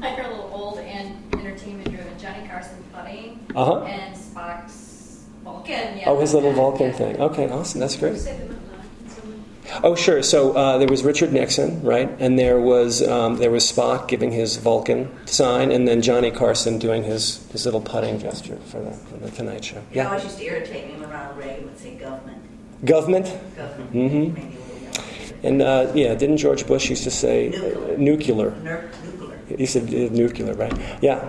I 0.02 0.10
heard 0.10 0.26
a 0.26 0.28
little 0.30 0.50
old 0.52 0.78
and 0.78 1.16
entertainment 1.34 1.90
driven. 1.90 2.18
Johnny 2.18 2.46
Carson 2.48 2.82
putting. 2.92 3.40
Uh-huh. 3.54 3.82
And 3.84 4.14
Spock's 4.16 5.24
Vulcan. 5.44 5.98
Yeah, 5.98 6.04
Oh, 6.08 6.20
his 6.20 6.34
little 6.34 6.52
Vulcan 6.52 6.88
yeah. 6.88 6.92
thing. 6.92 7.20
Okay, 7.20 7.48
awesome. 7.50 7.80
That's 7.80 7.96
great. 7.96 8.16
Say 8.18 8.36
them 8.36 8.50
out 8.72 8.78
loud. 8.78 9.10
Someone- 9.10 9.44
Oh, 9.84 9.94
sure. 9.94 10.22
So 10.22 10.52
uh, 10.52 10.78
there 10.78 10.88
was 10.88 11.02
Richard 11.04 11.32
Nixon, 11.32 11.82
right? 11.82 12.10
And 12.18 12.38
there 12.38 12.60
was 12.60 13.06
um, 13.06 13.36
there 13.36 13.50
was 13.50 13.70
Spock 13.70 14.08
giving 14.08 14.32
his 14.32 14.56
Vulcan 14.56 15.10
sign, 15.26 15.70
and 15.72 15.86
then 15.88 16.02
Johnny 16.02 16.30
Carson 16.30 16.78
doing 16.78 17.04
his, 17.04 17.46
his 17.52 17.64
little 17.64 17.80
putting 17.80 18.18
gesture 18.18 18.56
for 18.66 18.80
the, 18.80 18.90
for 18.92 19.16
the 19.18 19.30
Tonight 19.30 19.64
Show. 19.64 19.82
It 19.92 20.00
always 20.00 20.24
used 20.24 20.38
to 20.38 20.44
irritate 20.44 20.88
me 20.92 21.00
when 21.00 21.10
Ronald 21.10 21.36
Reagan 21.38 21.64
would 21.66 21.78
say 21.78 21.94
government. 21.96 22.42
Government. 22.84 23.26
Government. 23.56 23.92
Mhm. 23.92 24.34
Maybe 24.34 24.56
a 24.56 24.60
little 24.60 24.78
younger. 24.82 25.27
And 25.42 25.62
uh, 25.62 25.92
yeah, 25.94 26.14
didn't 26.14 26.38
George 26.38 26.66
Bush 26.66 26.90
used 26.90 27.04
to 27.04 27.10
say 27.10 27.48
uh, 27.54 27.96
nuclear? 27.96 28.50
Ner- 28.62 28.90
nuclear. 29.04 29.38
He 29.56 29.66
said 29.66 29.84
uh, 29.84 30.12
nuclear, 30.14 30.54
right? 30.54 30.72
Yeah. 31.00 31.28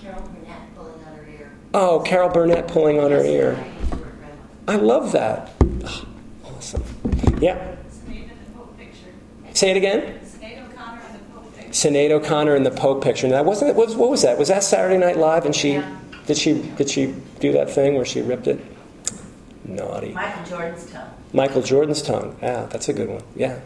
Carol 0.00 0.22
Burnett 0.22 0.74
pulling 0.76 1.04
on 1.04 1.14
her 1.14 1.26
ear. 1.28 1.52
Oh, 1.74 2.00
Carol 2.00 2.28
Burnett 2.30 2.68
pulling 2.68 2.98
on 3.00 3.10
her 3.10 3.24
ear. 3.24 3.54
To 3.54 3.96
her 3.96 3.96
grandma. 3.96 4.34
I 4.68 4.76
love 4.76 5.12
that. 5.12 5.50
Oh, 5.84 6.06
awesome. 6.56 6.84
Yeah. 7.40 7.56
Sinead 7.90 8.22
in 8.22 8.28
the 8.28 8.50
Pope 8.56 8.78
picture. 8.78 9.06
Say 9.52 9.70
it 9.72 9.76
again. 9.76 10.20
Sinead 10.24 10.68
O'Connor 10.72 11.00
in 11.06 11.12
the 11.12 11.18
Pope 11.34 11.56
picture. 11.56 11.70
Sinead 11.72 12.10
O'Connor 12.12 12.56
in 12.56 12.62
the 12.62 12.70
Pope 12.70 13.02
picture. 13.02 13.28
Now, 13.28 13.42
wasn't 13.42 13.70
it? 13.70 13.76
Was, 13.76 13.96
what 13.96 14.10
was 14.10 14.22
that? 14.22 14.38
Was 14.38 14.48
that 14.48 14.62
Saturday 14.62 14.96
Night 14.98 15.16
Live? 15.18 15.44
And 15.44 15.54
she 15.54 15.72
Yeah. 15.74 15.96
did 16.26 16.38
she 16.38 16.62
did 16.76 16.88
she 16.88 17.14
do 17.40 17.50
that 17.52 17.68
thing 17.70 17.94
where 17.96 18.04
she 18.04 18.20
ripped 18.22 18.46
it? 18.46 18.60
Naughty. 19.64 20.12
Michael 20.12 20.44
Jordan's 20.44 20.90
tongue. 20.90 21.10
Michael 21.32 21.62
Jordan's 21.62 22.02
tongue. 22.02 22.36
Yeah, 22.42 22.66
that's 22.66 22.88
a 22.88 22.92
good 22.92 23.08
one. 23.08 23.22
Yeah. 23.36 23.60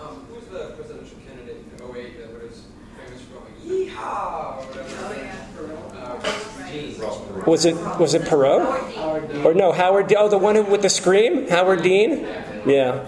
Um, 0.00 0.24
who's 0.28 0.44
the 0.46 0.70
presidential 0.76 1.16
candidate 1.26 1.56
in 1.78 1.96
08 1.96 2.18
that 2.18 2.42
was 2.42 2.64
famous 2.96 3.22
for 3.22 3.34
going, 3.40 3.54
yeehaw, 3.88 4.58
or 4.58 4.62
whatever? 4.66 5.96
Uh, 5.96 7.44
Was 7.46 7.64
it 7.64 7.76
was 7.98 8.14
it 8.14 8.22
Perot? 8.22 9.44
Or 9.44 9.54
no, 9.54 9.72
Howard? 9.72 10.08
De- 10.08 10.16
oh, 10.18 10.28
the 10.28 10.38
one 10.38 10.54
who, 10.56 10.62
with 10.64 10.82
the 10.82 10.88
scream, 10.90 11.48
Howard 11.48 11.82
Dean. 11.82 12.26
Yeah, 12.66 13.06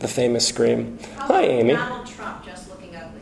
the 0.00 0.08
famous 0.08 0.46
scream. 0.46 0.98
Hi, 1.18 1.42
Amy. 1.42 1.74
Donald 1.74 2.06
Trump 2.06 2.44
just 2.44 2.68
looking 2.68 2.94
ugly. 2.96 3.20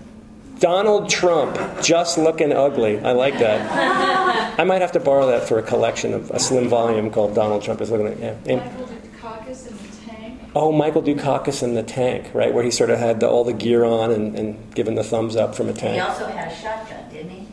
Donald 0.58 1.08
Trump, 1.10 1.56
just 1.82 2.18
looking 2.18 2.52
ugly. 2.52 2.98
I 3.00 3.12
like 3.12 3.38
that. 3.38 4.56
I 4.60 4.64
might 4.64 4.80
have 4.80 4.92
to 4.92 5.00
borrow 5.00 5.26
that 5.28 5.46
for 5.48 5.58
a 5.58 5.62
collection 5.62 6.12
of 6.14 6.30
a 6.30 6.38
slim 6.40 6.68
volume 6.68 7.10
called 7.10 7.34
Donald 7.34 7.62
Trump 7.62 7.80
is 7.80 7.90
looking 7.90 8.08
at. 8.08 8.18
Yeah. 8.18 8.34
Amy? 8.46 8.60
Michael 8.62 8.86
Dukakis 8.86 9.68
in 9.70 9.76
the 9.76 9.96
tank. 10.06 10.39
Oh, 10.54 10.72
Michael 10.72 11.02
Dukakis 11.02 11.62
in 11.62 11.74
the 11.74 11.82
tank, 11.82 12.30
right, 12.34 12.52
where 12.52 12.64
he 12.64 12.70
sort 12.72 12.90
of 12.90 12.98
had 12.98 13.20
the, 13.20 13.28
all 13.28 13.44
the 13.44 13.52
gear 13.52 13.84
on 13.84 14.10
and, 14.10 14.36
and 14.36 14.74
giving 14.74 14.96
the 14.96 15.04
thumbs 15.04 15.36
up 15.36 15.54
from 15.54 15.68
a 15.68 15.72
tank. 15.72 15.94
He 15.94 16.00
also 16.00 16.26
had 16.26 16.50
a 16.50 16.54
shotgun, 16.56 17.08
didn't 17.08 17.30
he? 17.30 17.46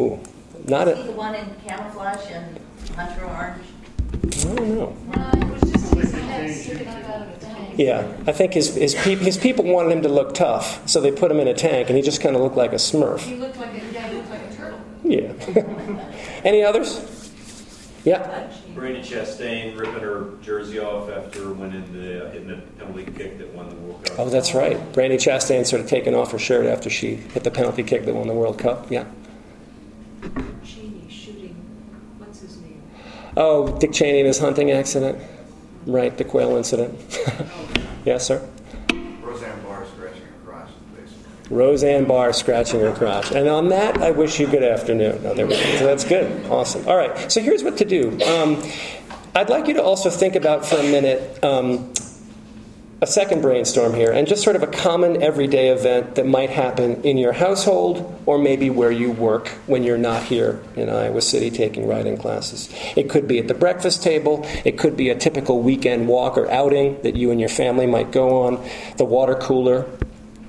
Ooh, 0.00 0.18
not 0.66 0.86
Was 0.86 0.96
he 0.96 1.02
a. 1.02 1.06
the 1.06 1.12
one 1.12 1.34
in 1.34 1.46
camouflage 1.66 2.30
and 2.30 2.58
Hunter 2.96 3.24
Orange? 3.26 3.64
I 4.24 4.54
don't 4.54 4.78
know. 4.78 4.96
Uh, 5.12 5.30
it 5.36 5.48
was 5.50 5.72
just 5.72 5.94
his 5.94 6.12
head 6.12 6.50
sticking 6.54 6.88
up 6.88 7.04
out 7.04 7.22
of 7.28 7.38
the 7.40 7.46
tank. 7.46 7.74
Yeah, 7.76 8.10
I 8.26 8.32
think 8.32 8.54
his 8.54 8.74
his, 8.74 8.94
peop 8.94 9.18
his 9.18 9.36
people 9.36 9.66
wanted 9.66 9.92
him 9.92 10.02
to 10.02 10.08
look 10.08 10.32
tough, 10.34 10.88
so 10.88 11.02
they 11.02 11.12
put 11.12 11.30
him 11.30 11.40
in 11.40 11.48
a 11.48 11.54
tank, 11.54 11.88
and 11.90 11.96
he 11.98 12.02
just 12.02 12.22
kind 12.22 12.34
of 12.34 12.40
looked 12.40 12.56
like 12.56 12.72
a 12.72 12.76
Smurf. 12.76 13.20
He 13.20 13.34
looked 13.36 13.58
like 13.58 13.74
a, 13.74 13.92
yeah, 13.92 14.08
he 14.08 14.16
looked 14.16 14.30
like 14.30 14.40
a 14.50 14.54
turtle. 14.54 14.80
Yeah. 15.04 15.32
Any 16.44 16.62
others? 16.64 17.30
Yeah. 18.04 18.48
Brandi 18.78 19.00
Chastain 19.00 19.76
ripping 19.76 20.00
her 20.00 20.30
jersey 20.40 20.78
off 20.78 21.10
after 21.10 21.52
winning 21.52 21.92
the 21.92 22.30
hitting 22.30 22.46
the 22.46 22.58
penalty 22.78 23.04
kick 23.10 23.36
that 23.38 23.52
won 23.52 23.68
the 23.68 23.74
World 23.74 24.04
Cup. 24.04 24.18
Oh, 24.20 24.28
that's 24.28 24.54
right. 24.54 24.76
Brandi 24.92 25.16
Chastain 25.16 25.66
sort 25.66 25.82
of 25.82 25.88
taking 25.88 26.14
off 26.14 26.30
her 26.30 26.38
shirt 26.38 26.66
after 26.66 26.88
she 26.88 27.16
hit 27.16 27.42
the 27.42 27.50
penalty 27.50 27.82
kick 27.82 28.04
that 28.04 28.14
won 28.14 28.28
the 28.28 28.34
World 28.34 28.56
Cup. 28.56 28.88
Yeah. 28.88 29.06
Cheney 30.64 31.08
shooting, 31.10 31.56
what's 32.18 32.40
his 32.40 32.58
name? 32.58 32.80
Oh, 33.36 33.76
Dick 33.78 33.92
Cheney 33.92 34.20
and 34.20 34.28
his 34.28 34.38
hunting 34.38 34.70
accident. 34.70 35.18
Right, 35.84 36.16
the 36.16 36.24
quail 36.24 36.54
incident. 36.56 36.96
yes, 38.04 38.26
sir. 38.26 38.48
Roseanne 39.22 39.60
Barr 39.62 39.86
scratching 39.86 40.22
her 40.22 40.32
crotch 40.44 40.68
in 40.68 40.94
the 40.94 41.02
basement. 41.02 41.37
Roseanne 41.50 42.04
Barr 42.04 42.32
scratching 42.32 42.80
her 42.80 42.92
crotch. 42.92 43.32
And 43.32 43.48
on 43.48 43.68
that, 43.68 43.98
I 43.98 44.10
wish 44.10 44.38
you 44.38 44.46
good 44.46 44.62
afternoon. 44.62 45.22
No, 45.22 45.34
there 45.34 45.46
we 45.46 45.54
go. 45.54 45.76
So 45.78 45.86
that's 45.86 46.04
good. 46.04 46.46
Awesome. 46.46 46.86
All 46.86 46.96
right. 46.96 47.30
So 47.30 47.40
here's 47.40 47.62
what 47.62 47.78
to 47.78 47.84
do. 47.84 48.20
Um, 48.22 48.62
I'd 49.34 49.50
like 49.50 49.68
you 49.68 49.74
to 49.74 49.82
also 49.82 50.10
think 50.10 50.34
about 50.34 50.66
for 50.66 50.76
a 50.76 50.82
minute 50.82 51.42
um, 51.44 51.92
a 53.00 53.06
second 53.06 53.42
brainstorm 53.42 53.94
here, 53.94 54.10
and 54.10 54.26
just 54.26 54.42
sort 54.42 54.56
of 54.56 54.62
a 54.64 54.66
common 54.66 55.22
everyday 55.22 55.68
event 55.68 56.16
that 56.16 56.26
might 56.26 56.50
happen 56.50 57.00
in 57.02 57.16
your 57.16 57.32
household 57.32 58.20
or 58.26 58.38
maybe 58.38 58.70
where 58.70 58.90
you 58.90 59.12
work 59.12 59.48
when 59.66 59.84
you're 59.84 59.98
not 59.98 60.24
here 60.24 60.60
in 60.74 60.88
Iowa 60.88 61.22
City 61.22 61.48
taking 61.50 61.86
writing 61.86 62.16
classes. 62.16 62.68
It 62.96 63.08
could 63.08 63.28
be 63.28 63.38
at 63.38 63.46
the 63.46 63.54
breakfast 63.54 64.02
table, 64.02 64.44
it 64.64 64.78
could 64.78 64.96
be 64.96 65.10
a 65.10 65.14
typical 65.14 65.62
weekend 65.62 66.08
walk 66.08 66.36
or 66.36 66.50
outing 66.50 67.00
that 67.02 67.14
you 67.14 67.30
and 67.30 67.38
your 67.38 67.48
family 67.48 67.86
might 67.86 68.10
go 68.10 68.42
on, 68.42 68.68
the 68.96 69.04
water 69.04 69.36
cooler, 69.36 69.86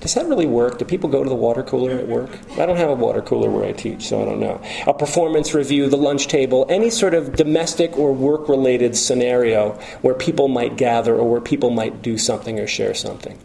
Does 0.01 0.13
that 0.13 0.27
really 0.27 0.45
work? 0.45 0.77
Do 0.77 0.85
people 0.85 1.09
go 1.09 1.23
to 1.23 1.29
the 1.29 1.35
water 1.35 1.61
cooler 1.61 1.91
at 1.91 2.07
work? 2.07 2.29
I 2.57 2.65
don't 2.65 2.77
have 2.77 2.89
a 2.89 2.95
water 2.95 3.21
cooler 3.21 3.49
where 3.49 3.65
I 3.65 3.73
teach, 3.73 4.07
so 4.07 4.21
I 4.21 4.25
don't 4.25 4.39
know. 4.39 4.61
A 4.87 4.93
performance 4.93 5.53
review, 5.53 5.89
the 5.89 5.97
lunch 5.97 6.27
table, 6.27 6.65
any 6.69 6.89
sort 6.89 7.13
of 7.13 7.35
domestic 7.35 7.97
or 7.97 8.13
work 8.13 8.47
related 8.47 8.95
scenario 8.95 9.73
where 10.01 10.13
people 10.13 10.47
might 10.47 10.77
gather 10.77 11.15
or 11.15 11.29
where 11.29 11.41
people 11.41 11.69
might 11.69 12.01
do 12.01 12.17
something 12.17 12.61
or 12.61 12.65
share 12.65 12.93
something. 12.93 13.37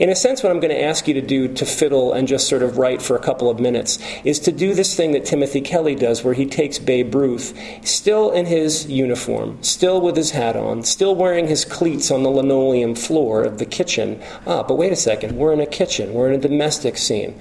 In 0.00 0.10
a 0.10 0.16
sense, 0.16 0.42
what 0.42 0.50
I'm 0.50 0.58
going 0.58 0.74
to 0.74 0.82
ask 0.82 1.06
you 1.06 1.14
to 1.14 1.20
do 1.20 1.46
to 1.54 1.64
fiddle 1.64 2.12
and 2.12 2.26
just 2.26 2.48
sort 2.48 2.64
of 2.64 2.76
write 2.76 3.00
for 3.00 3.14
a 3.14 3.22
couple 3.22 3.48
of 3.48 3.60
minutes 3.60 4.00
is 4.24 4.40
to 4.40 4.50
do 4.50 4.74
this 4.74 4.96
thing 4.96 5.12
that 5.12 5.24
Timothy 5.24 5.60
Kelly 5.60 5.94
does 5.94 6.24
where 6.24 6.34
he 6.34 6.44
takes 6.44 6.80
Babe 6.80 7.14
Ruth, 7.14 7.56
still 7.86 8.32
in 8.32 8.46
his 8.46 8.86
uniform, 8.86 9.62
still 9.62 10.00
with 10.00 10.16
his 10.16 10.32
hat 10.32 10.56
on, 10.56 10.82
still 10.82 11.14
wearing 11.14 11.46
his 11.46 11.64
cleats 11.64 12.10
on 12.10 12.24
the 12.24 12.30
linoleum 12.30 12.96
floor 12.96 13.44
of 13.44 13.58
the 13.58 13.66
kitchen. 13.66 14.20
Ah, 14.44 14.64
but 14.64 14.74
wait 14.74 14.92
a 14.92 14.96
second, 14.96 15.36
we're 15.36 15.52
in 15.52 15.60
a 15.60 15.66
kitchen 15.66 15.99
kitchen. 16.00 16.14
We're 16.14 16.28
in 16.28 16.38
a 16.38 16.42
domestic 16.42 16.98
scene. 16.98 17.38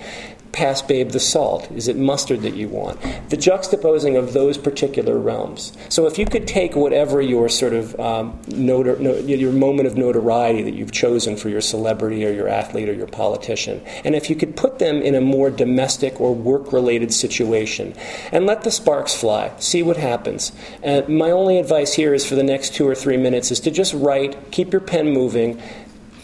Pass 0.52 0.82
babe 0.82 1.12
the 1.12 1.20
salt. 1.20 1.72
Is 1.72 1.88
it 1.88 1.96
mustard 1.96 2.42
that 2.42 2.56
you 2.56 2.68
want? 2.70 3.00
The 3.30 3.38
juxtaposing 3.38 4.18
of 4.18 4.34
those 4.34 4.58
particular 4.58 5.16
realms. 5.16 5.74
So 5.90 6.08
if 6.08 6.18
you 6.18 6.26
could 6.26 6.48
take 6.48 6.76
whatever 6.76 7.22
your 7.22 7.50
sort 7.50 7.74
of 7.74 7.98
um, 8.00 8.40
notor- 8.48 9.00
no, 9.00 9.14
your 9.16 9.52
moment 9.52 9.88
of 9.88 9.96
notoriety 9.96 10.64
that 10.64 10.74
you've 10.74 10.92
chosen 10.92 11.38
for 11.38 11.50
your 11.50 11.62
celebrity 11.62 12.26
or 12.26 12.32
your 12.32 12.48
athlete 12.48 12.90
or 12.90 12.94
your 12.94 13.08
politician, 13.08 13.80
and 14.04 14.16
if 14.16 14.28
you 14.28 14.36
could 14.36 14.56
put 14.56 14.80
them 14.80 15.04
in 15.04 15.14
a 15.14 15.22
more 15.22 15.52
domestic 15.52 16.20
or 16.20 16.34
work-related 16.34 17.14
situation, 17.14 17.94
and 18.32 18.48
let 18.48 18.64
the 18.64 18.72
sparks 18.72 19.14
fly, 19.14 19.52
see 19.60 19.84
what 19.84 19.98
happens. 19.98 20.52
And 20.82 21.08
my 21.10 21.30
only 21.30 21.60
advice 21.60 21.94
here 21.94 22.16
is 22.16 22.28
for 22.28 22.34
the 22.34 22.44
next 22.44 22.74
two 22.74 22.88
or 22.88 22.96
three 22.96 23.18
minutes 23.18 23.52
is 23.52 23.60
to 23.62 23.72
just 23.72 23.94
write, 23.94 24.50
keep 24.50 24.74
your 24.74 24.82
pen 24.82 25.14
moving, 25.14 25.62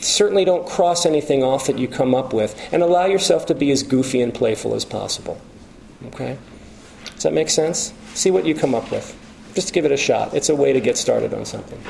certainly 0.05 0.45
don't 0.45 0.67
cross 0.67 1.05
anything 1.05 1.43
off 1.43 1.67
that 1.67 1.77
you 1.77 1.87
come 1.87 2.13
up 2.13 2.33
with, 2.33 2.59
and 2.71 2.81
allow 2.83 3.05
yourself 3.05 3.45
to 3.47 3.55
be 3.55 3.71
as 3.71 3.83
goofy 3.83 4.21
and 4.21 4.33
playful 4.33 4.75
as 4.75 4.85
possible. 4.85 5.39
Okay? 6.07 6.37
Does 7.13 7.23
that 7.23 7.33
make 7.33 7.49
sense? 7.49 7.93
See 8.13 8.31
what 8.31 8.45
you 8.45 8.55
come 8.55 8.75
up 8.75 8.91
with. 8.91 9.15
Just 9.53 9.73
give 9.73 9.85
it 9.85 9.91
a 9.91 9.97
shot. 9.97 10.33
It's 10.33 10.49
a 10.49 10.55
way 10.55 10.73
to 10.73 10.79
get 10.79 10.97
started 10.97 11.33
on 11.33 11.45
something. 11.45 11.81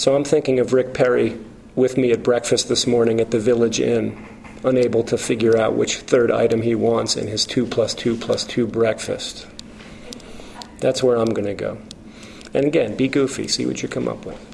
So 0.00 0.16
I'm 0.16 0.24
thinking 0.24 0.58
of 0.60 0.72
Rick 0.72 0.94
Perry 0.94 1.38
with 1.74 1.98
me 1.98 2.10
at 2.10 2.22
breakfast 2.22 2.70
this 2.70 2.86
morning 2.86 3.20
at 3.20 3.32
the 3.32 3.38
Village 3.38 3.80
Inn, 3.80 4.26
unable 4.64 5.02
to 5.02 5.18
figure 5.18 5.58
out 5.58 5.74
which 5.74 5.98
third 5.98 6.30
item 6.30 6.62
he 6.62 6.74
wants 6.74 7.18
in 7.18 7.26
his 7.26 7.44
2 7.44 7.66
plus 7.66 7.92
2 7.92 8.16
plus 8.16 8.44
2 8.44 8.66
breakfast. 8.66 9.46
That's 10.78 11.02
where 11.02 11.18
I'm 11.18 11.34
going 11.34 11.48
to 11.48 11.52
go. 11.52 11.76
And 12.54 12.64
again, 12.64 12.96
be 12.96 13.08
goofy, 13.08 13.46
see 13.46 13.66
what 13.66 13.82
you 13.82 13.90
come 13.90 14.08
up 14.08 14.24
with. 14.24 14.49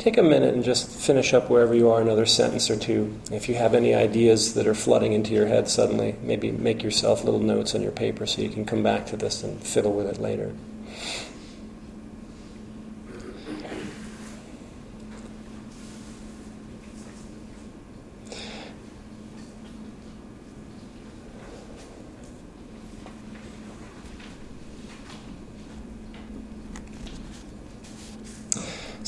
Take 0.00 0.16
a 0.16 0.22
minute 0.22 0.54
and 0.54 0.64
just 0.64 0.88
finish 0.88 1.34
up 1.34 1.50
wherever 1.50 1.74
you 1.74 1.90
are 1.90 2.00
another 2.00 2.24
sentence 2.24 2.70
or 2.70 2.76
two. 2.76 3.14
If 3.30 3.50
you 3.50 3.54
have 3.56 3.74
any 3.74 3.94
ideas 3.94 4.54
that 4.54 4.66
are 4.66 4.74
flooding 4.74 5.12
into 5.12 5.34
your 5.34 5.46
head 5.46 5.68
suddenly, 5.68 6.16
maybe 6.22 6.50
make 6.50 6.82
yourself 6.82 7.22
little 7.22 7.38
notes 7.38 7.74
on 7.74 7.82
your 7.82 7.92
paper 7.92 8.24
so 8.24 8.40
you 8.40 8.48
can 8.48 8.64
come 8.64 8.82
back 8.82 9.04
to 9.06 9.16
this 9.16 9.44
and 9.44 9.62
fiddle 9.62 9.92
with 9.92 10.06
it 10.06 10.18
later. 10.18 10.54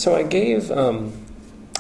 So 0.03 0.16
I 0.16 0.24
gave 0.24 0.68
um, 0.72 1.12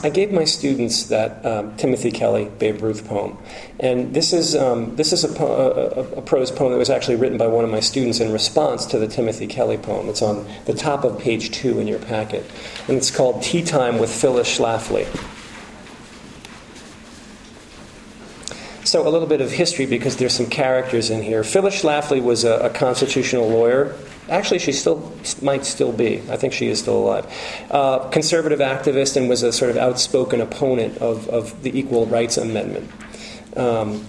I 0.04 0.08
gave 0.08 0.30
my 0.30 0.44
students 0.44 1.06
that 1.06 1.44
um, 1.44 1.76
Timothy 1.76 2.12
Kelly 2.12 2.48
Babe 2.60 2.80
Ruth 2.80 3.04
poem, 3.04 3.36
and 3.80 4.14
this 4.14 4.32
is 4.32 4.54
um, 4.54 4.94
this 4.94 5.12
is 5.12 5.24
a, 5.24 5.28
po- 5.28 5.72
a, 6.16 6.18
a, 6.18 6.22
prose 6.22 6.52
poem 6.52 6.70
that 6.70 6.78
was 6.78 6.88
actually 6.88 7.16
written 7.16 7.36
by 7.36 7.48
one 7.48 7.64
of 7.64 7.70
my 7.72 7.80
students 7.80 8.20
in 8.20 8.30
response 8.30 8.86
to 8.86 8.98
the 9.00 9.08
Timothy 9.08 9.48
Kelly 9.48 9.76
poem. 9.76 10.08
It's 10.08 10.22
on 10.22 10.46
the 10.66 10.72
top 10.72 11.02
of 11.02 11.18
page 11.18 11.50
two 11.50 11.80
in 11.80 11.88
your 11.88 11.98
packet, 11.98 12.48
and 12.86 12.96
it's 12.96 13.10
called 13.10 13.42
"Tea 13.42 13.64
Time 13.64 13.98
with 13.98 14.08
Phyllis 14.08 14.56
Schlafly." 14.56 15.31
So 18.84 19.06
a 19.06 19.10
little 19.10 19.28
bit 19.28 19.40
of 19.40 19.50
history 19.50 19.86
because 19.86 20.16
there's 20.16 20.34
some 20.34 20.46
characters 20.46 21.08
in 21.10 21.22
here. 21.22 21.44
Phyllis 21.44 21.82
Schlafly 21.82 22.22
was 22.22 22.44
a, 22.44 22.66
a 22.66 22.70
constitutional 22.70 23.48
lawyer 23.48 23.96
Actually, 24.28 24.60
she 24.60 24.72
still 24.72 25.12
might 25.42 25.64
still 25.64 25.92
be. 25.92 26.22
I 26.30 26.36
think 26.36 26.52
she 26.52 26.68
is 26.68 26.78
still 26.78 26.96
alive. 26.96 27.26
Uh, 27.70 28.08
conservative 28.10 28.60
activist 28.60 29.16
and 29.16 29.28
was 29.28 29.42
a 29.42 29.52
sort 29.52 29.70
of 29.70 29.76
outspoken 29.76 30.40
opponent 30.40 30.98
of, 30.98 31.28
of 31.28 31.62
the 31.62 31.76
Equal 31.76 32.06
Rights 32.06 32.36
Amendment. 32.36 32.90
Um, 33.56 34.06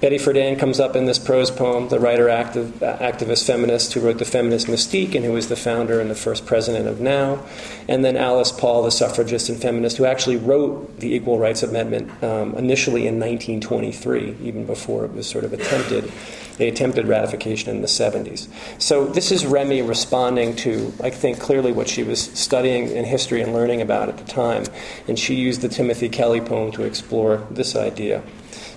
Betty 0.00 0.18
Friedan 0.18 0.58
comes 0.58 0.80
up 0.80 0.96
in 0.96 1.06
this 1.06 1.18
prose 1.18 1.50
poem, 1.50 1.88
the 1.88 2.00
writer, 2.00 2.28
active, 2.28 2.66
activist, 2.80 3.46
feminist 3.46 3.92
who 3.92 4.00
wrote 4.00 4.18
The 4.18 4.24
Feminist 4.24 4.66
Mystique 4.66 5.14
and 5.14 5.24
who 5.24 5.32
was 5.32 5.48
the 5.48 5.56
founder 5.56 6.00
and 6.00 6.10
the 6.10 6.14
first 6.16 6.44
president 6.46 6.88
of 6.88 7.00
NOW. 7.00 7.42
And 7.88 8.04
then 8.04 8.16
Alice 8.16 8.52
Paul, 8.52 8.82
the 8.82 8.90
suffragist 8.90 9.48
and 9.48 9.60
feminist, 9.60 9.96
who 9.96 10.04
actually 10.04 10.36
wrote 10.36 10.98
the 10.98 11.14
Equal 11.14 11.38
Rights 11.38 11.62
Amendment 11.62 12.10
um, 12.22 12.54
initially 12.54 13.06
in 13.06 13.20
1923, 13.20 14.38
even 14.42 14.66
before 14.66 15.04
it 15.04 15.12
was 15.12 15.28
sort 15.28 15.44
of 15.44 15.52
attempted. 15.52 16.12
They 16.56 16.68
attempted 16.68 17.08
ratification 17.08 17.70
in 17.70 17.80
the 17.80 17.88
70s. 17.88 18.48
So 18.80 19.06
this 19.06 19.32
is 19.32 19.44
Remy 19.44 19.82
responding 19.82 20.54
to, 20.56 20.92
I 21.02 21.10
think, 21.10 21.40
clearly 21.40 21.72
what 21.72 21.88
she 21.88 22.04
was 22.04 22.20
studying 22.20 22.90
in 22.90 23.04
history 23.04 23.42
and 23.42 23.52
learning 23.52 23.80
about 23.80 24.08
at 24.08 24.18
the 24.18 24.24
time. 24.24 24.64
And 25.08 25.18
she 25.18 25.34
used 25.34 25.62
the 25.62 25.68
Timothy 25.68 26.08
Kelly 26.08 26.40
poem 26.40 26.70
to 26.72 26.84
explore 26.84 27.38
this 27.50 27.74
idea. 27.74 28.22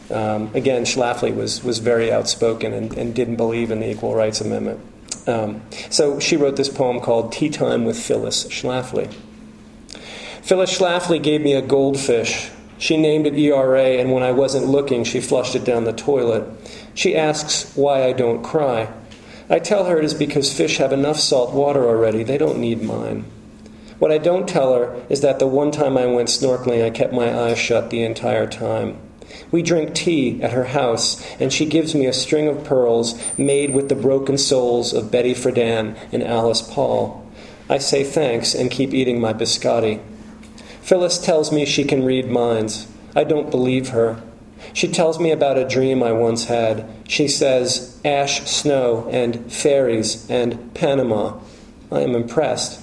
Um, 0.09 0.51
again, 0.53 0.83
Schlafly 0.83 1.35
was, 1.35 1.63
was 1.63 1.79
very 1.79 2.11
outspoken 2.11 2.73
and, 2.73 2.93
and 2.97 3.13
didn't 3.13 3.35
believe 3.35 3.71
in 3.71 3.79
the 3.79 3.91
Equal 3.91 4.15
Rights 4.15 4.41
Amendment. 4.41 4.79
Um, 5.27 5.61
so 5.89 6.19
she 6.19 6.37
wrote 6.37 6.55
this 6.55 6.69
poem 6.69 7.01
called 7.01 7.33
Tea 7.33 7.49
Time 7.49 7.83
with 7.83 7.99
Phyllis 7.99 8.45
Schlafly. 8.45 9.13
Phyllis 10.41 10.77
Schlafly 10.77 11.21
gave 11.21 11.41
me 11.41 11.53
a 11.53 11.61
goldfish. 11.61 12.49
She 12.77 12.95
named 12.95 13.27
it 13.27 13.33
ERA, 13.33 13.97
and 13.97 14.11
when 14.13 14.23
I 14.23 14.31
wasn't 14.31 14.67
looking, 14.67 15.03
she 15.03 15.19
flushed 15.19 15.55
it 15.55 15.65
down 15.65 15.83
the 15.83 15.91
toilet. 15.91 16.45
She 16.93 17.17
asks 17.17 17.75
why 17.75 18.05
I 18.05 18.13
don't 18.13 18.43
cry. 18.43 18.93
I 19.49 19.59
tell 19.59 19.85
her 19.85 19.97
it 19.97 20.05
is 20.05 20.13
because 20.13 20.55
fish 20.55 20.77
have 20.77 20.93
enough 20.93 21.19
salt 21.19 21.53
water 21.53 21.85
already, 21.85 22.23
they 22.23 22.37
don't 22.37 22.59
need 22.59 22.81
mine. 22.81 23.25
What 23.99 24.11
I 24.11 24.19
don't 24.19 24.47
tell 24.47 24.75
her 24.75 25.01
is 25.09 25.21
that 25.21 25.39
the 25.39 25.47
one 25.47 25.71
time 25.71 25.97
I 25.97 26.05
went 26.05 26.29
snorkeling, 26.29 26.85
I 26.85 26.91
kept 26.91 27.13
my 27.13 27.35
eyes 27.35 27.57
shut 27.57 27.89
the 27.89 28.03
entire 28.03 28.45
time. 28.45 28.99
We 29.51 29.61
drink 29.61 29.93
tea 29.93 30.41
at 30.41 30.53
her 30.53 30.65
house, 30.65 31.23
and 31.39 31.51
she 31.51 31.65
gives 31.65 31.95
me 31.95 32.05
a 32.05 32.13
string 32.13 32.47
of 32.47 32.63
pearls 32.63 33.19
made 33.37 33.73
with 33.73 33.89
the 33.89 33.95
broken 33.95 34.37
souls 34.37 34.93
of 34.93 35.11
Betty 35.11 35.33
Friedan 35.33 35.97
and 36.11 36.23
Alice 36.23 36.61
Paul. 36.61 37.25
I 37.69 37.77
say 37.77 38.03
thanks 38.03 38.53
and 38.53 38.71
keep 38.71 38.93
eating 38.93 39.19
my 39.19 39.33
biscotti. 39.33 40.01
Phyllis 40.81 41.17
tells 41.17 41.51
me 41.51 41.65
she 41.65 41.83
can 41.83 42.05
read 42.05 42.29
minds. 42.29 42.87
I 43.15 43.23
don't 43.23 43.51
believe 43.51 43.89
her. 43.89 44.21
She 44.73 44.87
tells 44.87 45.19
me 45.19 45.31
about 45.31 45.57
a 45.57 45.67
dream 45.67 46.01
I 46.01 46.11
once 46.11 46.45
had. 46.45 46.87
She 47.07 47.27
says 47.27 47.99
ash, 48.05 48.49
snow, 48.49 49.07
and 49.11 49.51
fairies, 49.51 50.29
and 50.29 50.73
Panama. 50.73 51.39
I 51.91 52.01
am 52.01 52.15
impressed. 52.15 52.81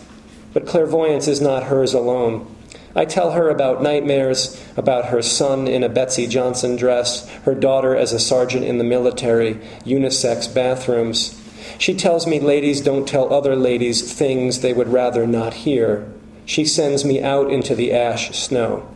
But 0.53 0.67
clairvoyance 0.67 1.29
is 1.29 1.41
not 1.41 1.65
hers 1.65 1.95
alone. 1.95 2.54
I 2.97 3.05
tell 3.05 3.33
her 3.33 3.51
about 3.51 3.83
nightmares, 3.83 4.63
about 4.77 5.07
her 5.07 5.21
son 5.21 5.67
in 5.67 5.83
a 5.83 5.89
Betsey 5.89 6.29
Johnson 6.29 6.77
dress, 6.77 7.29
her 7.45 7.55
daughter 7.55 7.97
as 7.97 8.13
a 8.13 8.21
sergeant 8.21 8.65
in 8.65 8.79
the 8.79 8.85
military, 8.85 9.55
unisex 9.85 10.53
bathrooms. 10.53 11.41
She 11.79 11.95
tells 11.95 12.27
me 12.27 12.39
ladies 12.39 12.81
don't 12.81 13.09
tell 13.09 13.33
other 13.33 13.57
ladies 13.57 14.13
things 14.13 14.61
they 14.61 14.73
would 14.73 14.89
rather 14.89 15.27
not 15.27 15.55
hear. 15.55 16.09
She 16.47 16.65
sends 16.65 17.05
me 17.05 17.21
out 17.21 17.51
into 17.51 17.75
the 17.75 17.93
ash 17.93 18.31
snow. 18.37 18.89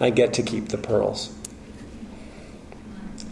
I 0.00 0.10
get 0.10 0.32
to 0.34 0.42
keep 0.42 0.68
the 0.68 0.78
pearls. 0.78 1.32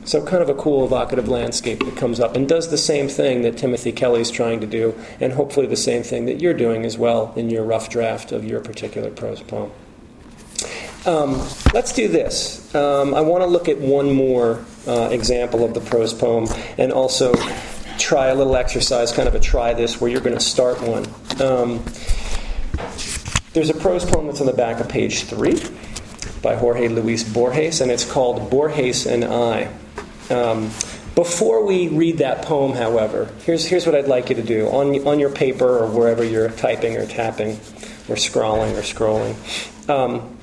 So, 0.05 0.25
kind 0.25 0.43
of 0.43 0.49
a 0.49 0.55
cool, 0.55 0.85
evocative 0.85 1.29
landscape 1.29 1.85
that 1.85 1.97
comes 1.97 2.19
up 2.19 2.37
and 2.37 2.49
does 2.49 2.71
the 2.71 2.79
same 2.79 3.09
thing 3.09 3.43
that 3.43 3.57
Timothy 3.57 3.93
Kelly's 3.93 4.33
trying 4.33 4.61
to 4.61 4.67
do, 4.67 4.95
and 5.21 5.33
hopefully 5.33 5.67
the 5.67 5.77
same 5.77 6.03
thing 6.03 6.27
that 6.27 6.41
you're 6.41 6.55
doing 6.55 6.85
as 6.85 6.99
well 6.99 7.33
in 7.37 7.51
your 7.51 7.63
rough 7.65 7.89
draft 7.89 8.33
of 8.33 8.45
your 8.45 8.61
particular 8.61 9.11
prose 9.11 9.43
poem. 9.43 9.71
Um, 11.05 11.33
let's 11.75 11.93
do 11.93 12.09
this. 12.09 12.73
Um, 12.75 13.15
I 13.15 13.21
want 13.23 13.43
to 13.43 13.47
look 13.47 13.69
at 13.69 13.79
one 13.79 14.13
more 14.13 14.65
uh, 14.87 15.09
example 15.11 15.65
of 15.65 15.75
the 15.75 15.81
prose 15.81 16.15
poem 16.15 16.47
and 16.79 16.93
also 16.93 17.35
try 17.99 18.29
a 18.29 18.35
little 18.35 18.57
exercise, 18.57 19.13
kind 19.13 19.29
of 19.29 19.35
a 19.35 19.41
try 19.41 19.75
this, 19.75 20.01
where 20.01 20.11
you're 20.11 20.21
going 20.21 20.37
to 20.37 20.41
start 20.41 20.81
one. 20.81 21.05
Um, 21.41 21.85
there's 23.53 23.69
a 23.69 23.75
prose 23.75 24.05
poem 24.05 24.27
that's 24.27 24.41
on 24.41 24.47
the 24.47 24.53
back 24.53 24.81
of 24.81 24.89
page 24.89 25.25
three 25.25 25.61
by 26.41 26.55
Jorge 26.57 26.89
Luis 26.89 27.25
Borges, 27.25 27.81
and 27.81 27.91
it's 27.91 28.05
called 28.05 28.51
Borges 28.51 29.07
and 29.07 29.25
I. 29.25 29.73
Um, 30.31 30.71
before 31.15 31.67
we 31.67 31.89
read 31.89 32.19
that 32.19 32.43
poem, 32.43 32.73
however, 32.73 33.29
here's, 33.45 33.67
here's 33.67 33.87
what 33.87 33.95
I'd 33.95 34.09
like 34.09 34.31
you 34.31 34.37
to 34.37 34.43
do 34.43 34.69
on, 34.69 35.07
on 35.07 35.21
your 35.21 35.31
paper 35.31 35.79
or 35.79 35.87
wherever 35.89 36.25
you're 36.25 36.49
typing 36.51 36.97
or 36.97 37.07
tapping 37.07 37.61
or 38.09 38.17
scrawling 38.17 38.75
or 38.77 38.81
scrolling. 38.81 39.37
Um, 39.91 40.39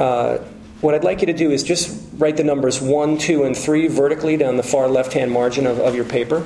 uh, 0.00 0.38
what 0.80 0.94
I'd 0.94 1.04
like 1.04 1.20
you 1.20 1.26
to 1.26 1.34
do 1.34 1.50
is 1.50 1.62
just 1.62 2.08
write 2.16 2.38
the 2.38 2.44
numbers 2.44 2.80
1, 2.80 3.18
2, 3.18 3.44
and 3.44 3.56
3 3.56 3.88
vertically 3.88 4.36
down 4.36 4.56
the 4.56 4.62
far 4.62 4.88
left 4.88 5.12
hand 5.12 5.30
margin 5.30 5.66
of, 5.66 5.78
of 5.78 5.94
your 5.94 6.06
paper. 6.06 6.44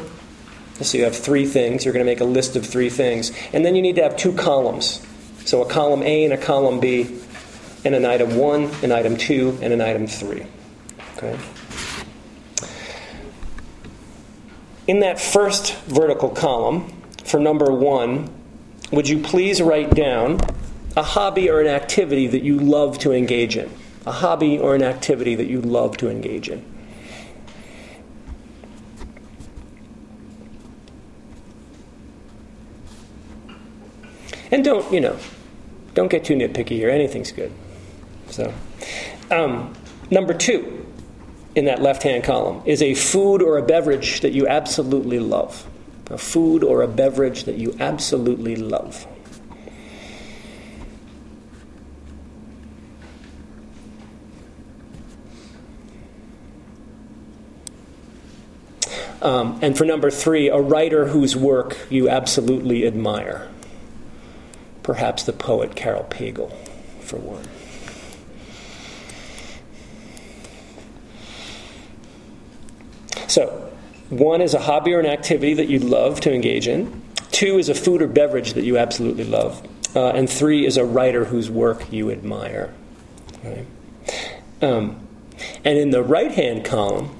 So 0.80 0.98
you 0.98 1.04
have 1.04 1.16
three 1.16 1.46
things. 1.46 1.84
You're 1.84 1.94
going 1.94 2.04
to 2.04 2.10
make 2.10 2.20
a 2.20 2.24
list 2.24 2.56
of 2.56 2.66
three 2.66 2.90
things. 2.90 3.30
And 3.52 3.64
then 3.64 3.76
you 3.76 3.82
need 3.82 3.94
to 3.94 4.02
have 4.02 4.16
two 4.16 4.32
columns. 4.32 5.06
So 5.44 5.62
a 5.62 5.70
column 5.70 6.02
A 6.02 6.24
and 6.24 6.32
a 6.32 6.36
column 6.36 6.80
B, 6.80 7.20
and 7.84 7.94
an 7.94 8.04
item 8.04 8.36
1, 8.36 8.70
an 8.82 8.90
item 8.90 9.16
2, 9.16 9.60
and 9.62 9.72
an 9.72 9.80
item 9.80 10.08
3. 10.08 10.46
Okay? 11.16 11.38
In 14.88 15.00
that 15.00 15.20
first 15.20 15.76
vertical 15.84 16.30
column, 16.30 16.92
for 17.24 17.38
number 17.38 17.72
1, 17.72 18.28
would 18.90 19.08
you 19.08 19.20
please 19.20 19.62
write 19.62 19.94
down 19.94 20.40
a 20.96 21.02
hobby 21.02 21.50
or 21.50 21.60
an 21.60 21.66
activity 21.66 22.26
that 22.28 22.42
you 22.42 22.58
love 22.58 22.98
to 23.00 23.12
engage 23.12 23.56
in. 23.56 23.70
A 24.06 24.12
hobby 24.12 24.58
or 24.58 24.74
an 24.74 24.82
activity 24.82 25.34
that 25.34 25.46
you 25.46 25.60
love 25.60 25.96
to 25.98 26.08
engage 26.08 26.48
in. 26.48 26.64
And 34.50 34.62
don't, 34.62 34.92
you 34.92 35.00
know, 35.00 35.18
don't 35.94 36.08
get 36.08 36.24
too 36.24 36.34
nitpicky 36.34 36.76
here. 36.76 36.90
Anything's 36.90 37.32
good. 37.32 37.50
So, 38.30 38.52
um, 39.30 39.74
number 40.10 40.34
two 40.34 40.86
in 41.56 41.64
that 41.64 41.82
left 41.82 42.02
hand 42.02 42.24
column 42.24 42.62
is 42.64 42.82
a 42.82 42.94
food 42.94 43.42
or 43.42 43.58
a 43.58 43.62
beverage 43.62 44.20
that 44.20 44.32
you 44.32 44.46
absolutely 44.46 45.18
love. 45.18 45.66
A 46.10 46.18
food 46.18 46.62
or 46.62 46.82
a 46.82 46.88
beverage 46.88 47.44
that 47.44 47.56
you 47.56 47.74
absolutely 47.80 48.54
love. 48.54 49.06
Um, 59.24 59.58
and 59.62 59.76
for 59.76 59.86
number 59.86 60.10
three, 60.10 60.48
a 60.50 60.60
writer 60.60 61.06
whose 61.06 61.34
work 61.34 61.78
you 61.88 62.10
absolutely 62.10 62.86
admire. 62.86 63.48
Perhaps 64.82 65.24
the 65.24 65.32
poet 65.32 65.74
Carol 65.74 66.04
Pagel, 66.10 66.52
for 67.00 67.16
one. 67.16 67.42
So, 73.28 73.72
one 74.10 74.42
is 74.42 74.52
a 74.52 74.60
hobby 74.60 74.92
or 74.92 75.00
an 75.00 75.06
activity 75.06 75.54
that 75.54 75.68
you 75.68 75.78
love 75.78 76.20
to 76.20 76.32
engage 76.32 76.68
in. 76.68 77.02
Two 77.30 77.58
is 77.58 77.70
a 77.70 77.74
food 77.74 78.02
or 78.02 78.06
beverage 78.06 78.52
that 78.52 78.64
you 78.64 78.76
absolutely 78.76 79.24
love. 79.24 79.66
Uh, 79.96 80.10
and 80.10 80.28
three 80.28 80.66
is 80.66 80.76
a 80.76 80.84
writer 80.84 81.24
whose 81.24 81.50
work 81.50 81.90
you 81.90 82.10
admire. 82.10 82.74
Right? 83.42 83.66
Um, 84.60 85.00
and 85.64 85.78
in 85.78 85.90
the 85.90 86.02
right 86.02 86.30
hand 86.30 86.66
column, 86.66 87.16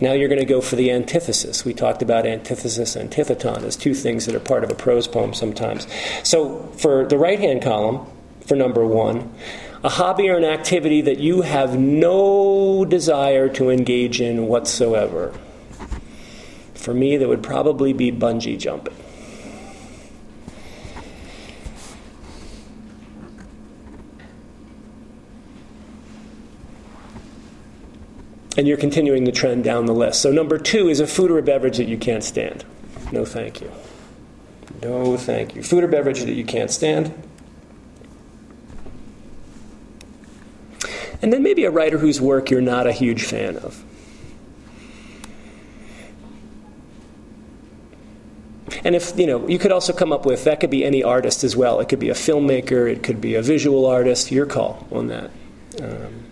now 0.00 0.12
you're 0.12 0.28
going 0.28 0.40
to 0.40 0.46
go 0.46 0.60
for 0.60 0.76
the 0.76 0.90
antithesis. 0.90 1.64
We 1.64 1.74
talked 1.74 2.02
about 2.02 2.26
antithesis, 2.26 2.96
and 2.96 3.10
antitheton 3.10 3.62
as 3.62 3.76
two 3.76 3.94
things 3.94 4.26
that 4.26 4.34
are 4.34 4.40
part 4.40 4.64
of 4.64 4.70
a 4.70 4.74
prose 4.74 5.06
poem 5.06 5.34
sometimes. 5.34 5.86
So 6.22 6.62
for 6.78 7.06
the 7.06 7.18
right 7.18 7.38
hand 7.38 7.62
column, 7.62 8.06
for 8.46 8.56
number 8.56 8.86
one, 8.86 9.32
a 9.82 9.88
hobby 9.88 10.28
or 10.28 10.36
an 10.36 10.44
activity 10.44 11.00
that 11.02 11.18
you 11.18 11.42
have 11.42 11.78
no 11.78 12.84
desire 12.84 13.48
to 13.50 13.70
engage 13.70 14.20
in 14.20 14.46
whatsoever. 14.46 15.32
For 16.74 16.94
me, 16.94 17.16
that 17.16 17.28
would 17.28 17.42
probably 17.42 17.92
be 17.92 18.10
bungee 18.10 18.58
jumping. 18.58 18.94
And 28.56 28.66
you're 28.66 28.76
continuing 28.76 29.24
the 29.24 29.32
trend 29.32 29.64
down 29.64 29.86
the 29.86 29.94
list. 29.94 30.20
So, 30.20 30.32
number 30.32 30.58
two 30.58 30.88
is 30.88 31.00
a 31.00 31.06
food 31.06 31.30
or 31.30 31.38
a 31.38 31.42
beverage 31.42 31.76
that 31.76 31.86
you 31.86 31.96
can't 31.96 32.24
stand. 32.24 32.64
No, 33.12 33.24
thank 33.24 33.60
you. 33.60 33.70
No, 34.82 35.16
thank 35.16 35.54
you. 35.54 35.62
Food 35.62 35.84
or 35.84 35.88
beverage 35.88 36.20
that 36.20 36.32
you 36.32 36.44
can't 36.44 36.70
stand. 36.70 37.12
And 41.22 41.32
then 41.32 41.42
maybe 41.42 41.64
a 41.64 41.70
writer 41.70 41.98
whose 41.98 42.20
work 42.20 42.50
you're 42.50 42.62
not 42.62 42.86
a 42.86 42.92
huge 42.92 43.24
fan 43.24 43.56
of. 43.58 43.84
And 48.84 48.94
if, 48.96 49.18
you 49.18 49.26
know, 49.26 49.46
you 49.46 49.58
could 49.58 49.72
also 49.72 49.92
come 49.92 50.12
up 50.12 50.24
with, 50.24 50.44
that 50.44 50.60
could 50.60 50.70
be 50.70 50.84
any 50.84 51.02
artist 51.02 51.44
as 51.44 51.54
well. 51.54 51.80
It 51.80 51.88
could 51.88 51.98
be 51.98 52.08
a 52.08 52.14
filmmaker, 52.14 52.90
it 52.90 53.02
could 53.02 53.20
be 53.20 53.34
a 53.34 53.42
visual 53.42 53.84
artist, 53.84 54.32
your 54.32 54.46
call 54.46 54.86
on 54.90 55.08
that. 55.08 55.30
Um, 55.82 56.29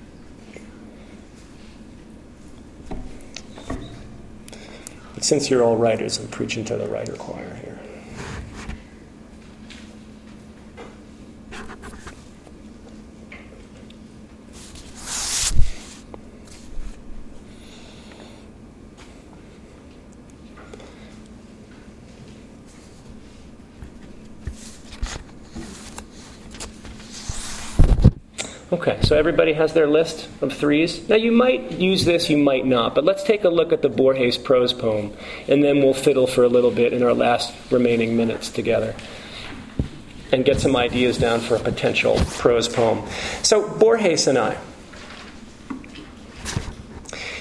but 5.19 5.25
since 5.25 5.51
you're 5.51 5.65
all 5.65 5.77
writers, 5.77 6.17
I'm 6.21 6.29
preaching 6.29 6.65
to 6.67 6.77
the 6.77 6.87
writer 6.87 7.15
choir 7.15 7.53
here. 7.57 7.81
Okay, 28.71 28.99
so 29.01 29.17
everybody 29.17 29.55
has 29.55 29.73
their 29.73 29.87
list 29.87 30.29
of 30.43 30.53
threes. 30.53 31.09
Now 31.09 31.17
you 31.17 31.33
might 31.33 31.73
use 31.73 32.05
this, 32.05 32.29
you 32.29 32.37
might 32.37 32.67
not, 32.67 32.95
but 32.95 33.03
let's 33.03 33.23
take 33.23 33.45
a 33.45 33.49
look 33.49 33.73
at 33.73 33.81
the 33.81 33.89
Borges 33.89 34.37
prose 34.37 34.75
poem, 34.75 35.15
and 35.49 35.65
then 35.65 35.79
we'll 35.79 35.95
fiddle 35.95 36.27
for 36.27 36.45
a 36.45 36.49
little 36.49 36.71
bit 36.71 36.93
in 36.93 37.03
our 37.03 37.15
last 37.15 37.55
remaining 37.71 38.15
minutes 38.15 38.51
together 38.51 38.95
and 40.33 40.45
get 40.45 40.61
some 40.61 40.77
ideas 40.77 41.17
down 41.17 41.41
for 41.41 41.55
a 41.57 41.59
potential 41.59 42.17
prose 42.37 42.69
poem. 42.69 43.09
So, 43.43 43.67
Borges 43.79 44.27
and 44.27 44.37
I. 44.37 44.59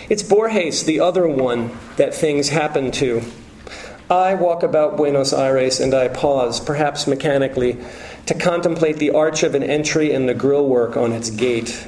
It's 0.09 0.23
Borges, 0.23 0.85
the 0.85 1.01
other 1.01 1.27
one 1.27 1.77
that 1.97 2.15
things 2.15 2.47
happen 2.47 2.89
to. 2.91 3.21
I 4.09 4.35
walk 4.35 4.63
about 4.63 4.95
Buenos 4.95 5.33
Aires 5.33 5.81
and 5.81 5.93
I 5.93 6.07
pause, 6.07 6.61
perhaps 6.61 7.05
mechanically 7.05 7.77
to 8.27 8.33
contemplate 8.33 8.97
the 8.97 9.11
arch 9.11 9.41
of 9.43 9.55
an 9.55 9.63
entry 9.63 10.13
and 10.13 10.29
the 10.29 10.35
grillwork 10.35 10.95
on 10.95 11.11
its 11.11 11.29
gate. 11.29 11.87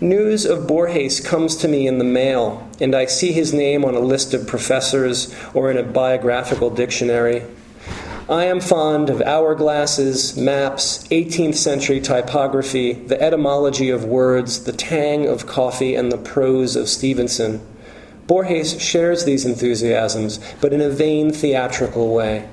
News 0.00 0.44
of 0.44 0.66
Borges 0.66 1.20
comes 1.20 1.56
to 1.56 1.68
me 1.68 1.86
in 1.86 1.98
the 1.98 2.04
mail, 2.04 2.68
and 2.80 2.94
I 2.94 3.06
see 3.06 3.32
his 3.32 3.52
name 3.54 3.84
on 3.84 3.94
a 3.94 4.00
list 4.00 4.34
of 4.34 4.46
professors 4.46 5.34
or 5.54 5.70
in 5.70 5.78
a 5.78 5.82
biographical 5.82 6.70
dictionary. 6.70 7.44
I 8.28 8.44
am 8.44 8.60
fond 8.60 9.10
of 9.10 9.18
hourglasses, 9.18 10.36
maps, 10.36 11.06
18th 11.08 11.56
century 11.56 12.00
typography, 12.00 12.92
the 12.92 13.20
etymology 13.20 13.90
of 13.90 14.04
words, 14.04 14.64
the 14.64 14.72
tang 14.72 15.26
of 15.26 15.46
coffee, 15.46 15.94
and 15.94 16.12
the 16.12 16.18
prose 16.18 16.76
of 16.76 16.88
Stevenson. 16.88 17.60
Borges 18.26 18.80
shares 18.80 19.24
these 19.24 19.44
enthusiasms, 19.44 20.38
but 20.60 20.72
in 20.72 20.80
a 20.80 20.90
vain 20.90 21.32
theatrical 21.32 22.14
way. 22.14 22.48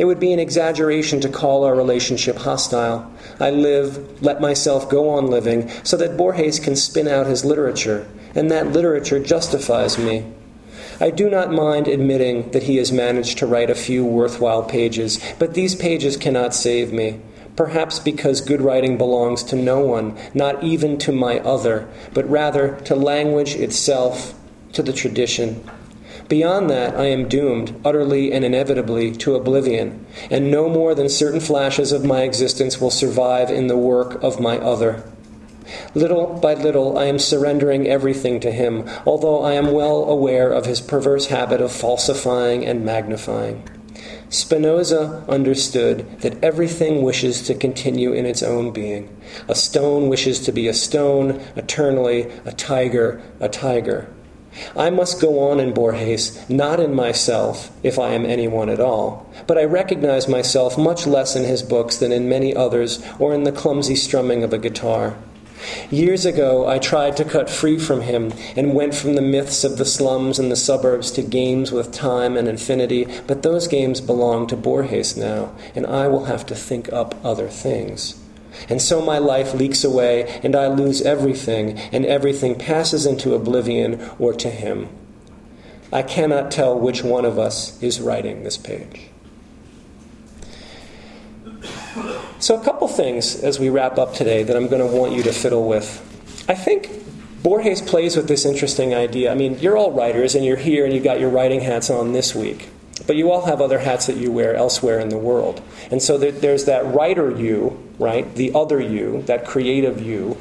It 0.00 0.06
would 0.06 0.18
be 0.18 0.32
an 0.32 0.38
exaggeration 0.38 1.20
to 1.20 1.28
call 1.28 1.62
our 1.62 1.74
relationship 1.74 2.38
hostile. 2.38 3.12
I 3.38 3.50
live, 3.50 4.22
let 4.22 4.40
myself 4.40 4.88
go 4.88 5.10
on 5.10 5.26
living, 5.26 5.68
so 5.84 5.94
that 5.98 6.16
Borges 6.16 6.58
can 6.58 6.74
spin 6.74 7.06
out 7.06 7.26
his 7.26 7.44
literature, 7.44 8.08
and 8.34 8.50
that 8.50 8.72
literature 8.72 9.18
justifies 9.18 9.98
me. 9.98 10.24
I 11.02 11.10
do 11.10 11.28
not 11.28 11.52
mind 11.52 11.86
admitting 11.86 12.50
that 12.52 12.62
he 12.62 12.78
has 12.78 12.90
managed 12.90 13.36
to 13.38 13.46
write 13.46 13.68
a 13.68 13.74
few 13.74 14.02
worthwhile 14.02 14.62
pages, 14.62 15.20
but 15.38 15.52
these 15.52 15.74
pages 15.74 16.16
cannot 16.16 16.54
save 16.54 16.94
me. 16.94 17.20
Perhaps 17.54 17.98
because 17.98 18.40
good 18.40 18.62
writing 18.62 18.96
belongs 18.96 19.42
to 19.42 19.54
no 19.54 19.80
one, 19.80 20.16
not 20.32 20.64
even 20.64 20.96
to 21.00 21.12
my 21.12 21.40
other, 21.40 21.86
but 22.14 22.26
rather 22.26 22.80
to 22.86 22.94
language 22.94 23.54
itself, 23.54 24.32
to 24.72 24.82
the 24.82 24.94
tradition. 24.94 25.62
Beyond 26.30 26.70
that, 26.70 26.94
I 26.94 27.06
am 27.06 27.26
doomed, 27.26 27.74
utterly 27.84 28.32
and 28.32 28.44
inevitably, 28.44 29.10
to 29.16 29.34
oblivion, 29.34 30.06
and 30.30 30.48
no 30.48 30.68
more 30.68 30.94
than 30.94 31.08
certain 31.08 31.40
flashes 31.40 31.90
of 31.90 32.04
my 32.04 32.22
existence 32.22 32.80
will 32.80 32.92
survive 32.92 33.50
in 33.50 33.66
the 33.66 33.76
work 33.76 34.22
of 34.22 34.38
my 34.38 34.56
other. 34.58 35.02
Little 35.92 36.38
by 36.40 36.54
little, 36.54 36.96
I 36.96 37.06
am 37.06 37.18
surrendering 37.18 37.88
everything 37.88 38.38
to 38.40 38.52
him, 38.52 38.88
although 39.04 39.42
I 39.42 39.54
am 39.54 39.72
well 39.72 40.04
aware 40.04 40.52
of 40.52 40.66
his 40.66 40.80
perverse 40.80 41.26
habit 41.26 41.60
of 41.60 41.72
falsifying 41.72 42.64
and 42.64 42.84
magnifying. 42.84 43.68
Spinoza 44.28 45.24
understood 45.28 46.20
that 46.20 46.44
everything 46.44 47.02
wishes 47.02 47.42
to 47.42 47.54
continue 47.56 48.12
in 48.12 48.24
its 48.24 48.44
own 48.44 48.70
being. 48.70 49.08
A 49.48 49.56
stone 49.56 50.08
wishes 50.08 50.38
to 50.40 50.52
be 50.52 50.68
a 50.68 50.74
stone, 50.74 51.40
eternally, 51.56 52.30
a 52.44 52.52
tiger, 52.52 53.20
a 53.40 53.48
tiger. 53.48 54.08
I 54.76 54.90
must 54.90 55.20
go 55.20 55.50
on 55.50 55.60
in 55.60 55.72
Borges, 55.72 56.48
not 56.48 56.80
in 56.80 56.94
myself, 56.94 57.70
if 57.82 57.98
I 57.98 58.10
am 58.10 58.26
anyone 58.26 58.68
at 58.68 58.80
all, 58.80 59.26
but 59.46 59.58
I 59.58 59.64
recognize 59.64 60.28
myself 60.28 60.76
much 60.76 61.06
less 61.06 61.36
in 61.36 61.44
his 61.44 61.62
books 61.62 61.96
than 61.96 62.12
in 62.12 62.28
many 62.28 62.54
others 62.54 63.02
or 63.18 63.34
in 63.34 63.44
the 63.44 63.52
clumsy 63.52 63.96
strumming 63.96 64.42
of 64.42 64.52
a 64.52 64.58
guitar. 64.58 65.16
Years 65.90 66.24
ago, 66.24 66.66
I 66.66 66.78
tried 66.78 67.16
to 67.18 67.24
cut 67.24 67.50
free 67.50 67.78
from 67.78 68.02
him 68.02 68.32
and 68.56 68.74
went 68.74 68.94
from 68.94 69.14
the 69.14 69.22
myths 69.22 69.64
of 69.64 69.76
the 69.76 69.84
slums 69.84 70.38
and 70.38 70.50
the 70.50 70.56
suburbs 70.56 71.10
to 71.12 71.22
games 71.22 71.70
with 71.72 71.92
time 71.92 72.36
and 72.36 72.48
infinity, 72.48 73.06
but 73.26 73.42
those 73.42 73.68
games 73.68 74.00
belong 74.00 74.46
to 74.48 74.56
Borges 74.56 75.16
now, 75.16 75.52
and 75.74 75.86
I 75.86 76.08
will 76.08 76.24
have 76.24 76.46
to 76.46 76.54
think 76.54 76.92
up 76.92 77.14
other 77.24 77.48
things. 77.48 78.19
And 78.68 78.80
so 78.80 79.00
my 79.00 79.18
life 79.18 79.54
leaks 79.54 79.84
away, 79.84 80.40
and 80.42 80.54
I 80.54 80.66
lose 80.66 81.02
everything, 81.02 81.78
and 81.92 82.04
everything 82.04 82.58
passes 82.58 83.06
into 83.06 83.34
oblivion 83.34 84.00
or 84.18 84.32
to 84.34 84.50
him. 84.50 84.88
I 85.92 86.02
cannot 86.02 86.50
tell 86.50 86.78
which 86.78 87.02
one 87.02 87.24
of 87.24 87.38
us 87.38 87.80
is 87.82 88.00
writing 88.00 88.44
this 88.44 88.56
page. 88.56 89.08
So, 92.38 92.58
a 92.58 92.64
couple 92.64 92.88
things 92.88 93.36
as 93.42 93.58
we 93.58 93.68
wrap 93.68 93.98
up 93.98 94.14
today 94.14 94.42
that 94.44 94.56
I'm 94.56 94.68
going 94.68 94.80
to 94.80 94.96
want 94.96 95.12
you 95.12 95.22
to 95.24 95.32
fiddle 95.32 95.68
with. 95.68 96.06
I 96.48 96.54
think 96.54 96.88
Borges 97.42 97.82
plays 97.82 98.16
with 98.16 98.28
this 98.28 98.44
interesting 98.44 98.94
idea. 98.94 99.30
I 99.32 99.34
mean, 99.34 99.58
you're 99.58 99.76
all 99.76 99.92
writers, 99.92 100.34
and 100.34 100.44
you're 100.44 100.56
here, 100.56 100.84
and 100.84 100.94
you've 100.94 101.04
got 101.04 101.20
your 101.20 101.30
writing 101.30 101.60
hats 101.60 101.90
on 101.90 102.12
this 102.12 102.34
week. 102.34 102.68
But 103.06 103.16
you 103.16 103.30
all 103.30 103.46
have 103.46 103.60
other 103.60 103.78
hats 103.78 104.06
that 104.06 104.16
you 104.16 104.30
wear 104.30 104.54
elsewhere 104.54 105.00
in 105.00 105.08
the 105.08 105.18
world. 105.18 105.62
And 105.90 106.02
so 106.02 106.18
there, 106.18 106.32
there's 106.32 106.66
that 106.66 106.94
writer 106.94 107.30
you, 107.30 107.78
right? 107.98 108.32
The 108.34 108.52
other 108.54 108.80
you, 108.80 109.22
that 109.22 109.46
creative 109.46 110.00
you. 110.00 110.36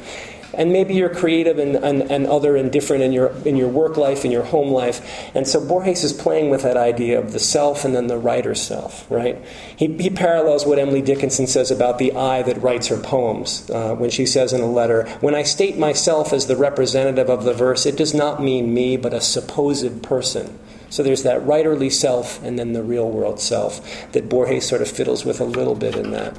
And 0.53 0.73
maybe 0.73 0.95
you're 0.95 1.13
creative 1.13 1.59
and, 1.59 1.75
and, 1.75 2.01
and 2.11 2.25
other 2.25 2.55
and 2.55 2.71
different 2.71 3.03
in 3.03 3.11
your, 3.11 3.29
in 3.45 3.55
your 3.55 3.67
work 3.67 3.97
life, 3.97 4.25
in 4.25 4.31
your 4.31 4.43
home 4.43 4.71
life. 4.71 5.29
And 5.35 5.47
so 5.47 5.65
Borges 5.65 6.03
is 6.03 6.11
playing 6.11 6.49
with 6.49 6.63
that 6.63 6.75
idea 6.75 7.19
of 7.19 7.33
the 7.33 7.39
self 7.39 7.85
and 7.85 7.95
then 7.95 8.07
the 8.07 8.17
writer 8.17 8.55
self, 8.55 9.09
right? 9.11 9.37
He, 9.77 9.95
he 9.97 10.09
parallels 10.09 10.65
what 10.65 10.79
Emily 10.79 11.01
Dickinson 11.01 11.45
says 11.45 11.69
about 11.69 11.99
the 11.99 12.13
I 12.13 12.41
that 12.41 12.61
writes 12.61 12.87
her 12.87 12.97
poems 12.97 13.69
uh, 13.69 13.95
when 13.95 14.09
she 14.09 14.25
says 14.25 14.51
in 14.51 14.61
a 14.61 14.69
letter, 14.69 15.07
When 15.21 15.35
I 15.35 15.43
state 15.43 15.77
myself 15.77 16.33
as 16.33 16.47
the 16.47 16.57
representative 16.57 17.29
of 17.29 17.43
the 17.43 17.53
verse, 17.53 17.85
it 17.85 17.95
does 17.95 18.13
not 18.13 18.41
mean 18.41 18.73
me, 18.73 18.97
but 18.97 19.13
a 19.13 19.21
supposed 19.21 20.01
person. 20.01 20.57
So 20.89 21.03
there's 21.03 21.23
that 21.23 21.41
writerly 21.41 21.91
self 21.91 22.41
and 22.43 22.57
then 22.57 22.73
the 22.73 22.83
real 22.83 23.09
world 23.09 23.39
self 23.39 24.11
that 24.11 24.29
Borges 24.29 24.67
sort 24.67 24.81
of 24.81 24.87
fiddles 24.87 25.25
with 25.25 25.39
a 25.39 25.45
little 25.45 25.75
bit 25.75 25.95
in 25.95 26.11
that. 26.11 26.37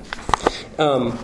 Um, 0.79 1.19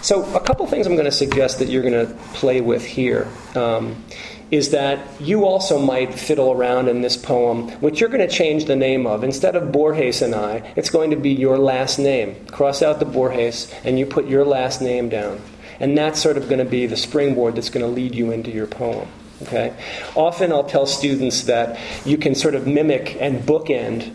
So, 0.00 0.24
a 0.34 0.40
couple 0.40 0.64
things 0.68 0.86
I'm 0.86 0.94
going 0.94 1.06
to 1.06 1.12
suggest 1.12 1.58
that 1.58 1.68
you're 1.68 1.82
going 1.82 2.06
to 2.06 2.14
play 2.32 2.60
with 2.60 2.84
here 2.84 3.26
um, 3.56 4.04
is 4.50 4.70
that 4.70 4.98
you 5.20 5.44
also 5.44 5.78
might 5.78 6.14
fiddle 6.14 6.52
around 6.52 6.88
in 6.88 7.02
this 7.02 7.16
poem, 7.16 7.68
which 7.80 8.00
you're 8.00 8.08
going 8.08 8.26
to 8.26 8.32
change 8.32 8.66
the 8.66 8.76
name 8.76 9.06
of. 9.06 9.24
Instead 9.24 9.56
of 9.56 9.72
Borges 9.72 10.22
and 10.22 10.34
I, 10.34 10.72
it's 10.76 10.88
going 10.88 11.10
to 11.10 11.16
be 11.16 11.30
your 11.30 11.58
last 11.58 11.98
name. 11.98 12.36
Cross 12.46 12.80
out 12.80 13.00
the 13.00 13.06
Borges, 13.06 13.70
and 13.84 13.98
you 13.98 14.06
put 14.06 14.28
your 14.28 14.44
last 14.44 14.80
name 14.80 15.08
down. 15.08 15.40
And 15.80 15.98
that's 15.98 16.22
sort 16.22 16.36
of 16.36 16.48
going 16.48 16.60
to 16.64 16.70
be 16.70 16.86
the 16.86 16.96
springboard 16.96 17.56
that's 17.56 17.68
going 17.68 17.84
to 17.84 17.92
lead 17.92 18.14
you 18.14 18.30
into 18.30 18.50
your 18.50 18.68
poem. 18.68 19.08
Okay? 19.42 19.74
Often 20.14 20.52
I'll 20.52 20.64
tell 20.64 20.86
students 20.86 21.42
that 21.42 21.78
you 22.04 22.18
can 22.18 22.34
sort 22.34 22.54
of 22.54 22.66
mimic 22.66 23.16
and 23.20 23.40
bookend 23.42 24.12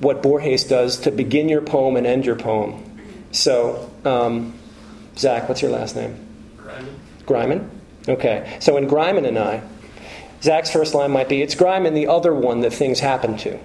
what 0.00 0.22
Borges 0.22 0.64
does 0.64 0.98
to 1.00 1.10
begin 1.10 1.48
your 1.48 1.62
poem 1.62 1.96
and 1.96 2.06
end 2.06 2.26
your 2.26 2.36
poem. 2.36 2.82
So, 3.30 3.90
um, 4.04 4.54
Zach, 5.16 5.48
what's 5.48 5.62
your 5.62 5.70
last 5.70 5.94
name? 5.94 6.16
Gryman. 6.56 6.94
Gryman? 7.26 7.68
Okay. 8.08 8.56
So 8.60 8.76
in 8.76 8.88
Gryman 8.88 9.26
and 9.26 9.38
I, 9.38 9.62
Zach's 10.42 10.70
first 10.70 10.94
line 10.94 11.12
might 11.12 11.28
be, 11.28 11.40
It's 11.40 11.54
Gryman, 11.54 11.94
the 11.94 12.08
other 12.08 12.34
one 12.34 12.60
that 12.60 12.72
things 12.72 12.98
happen 13.00 13.36
to. 13.38 13.58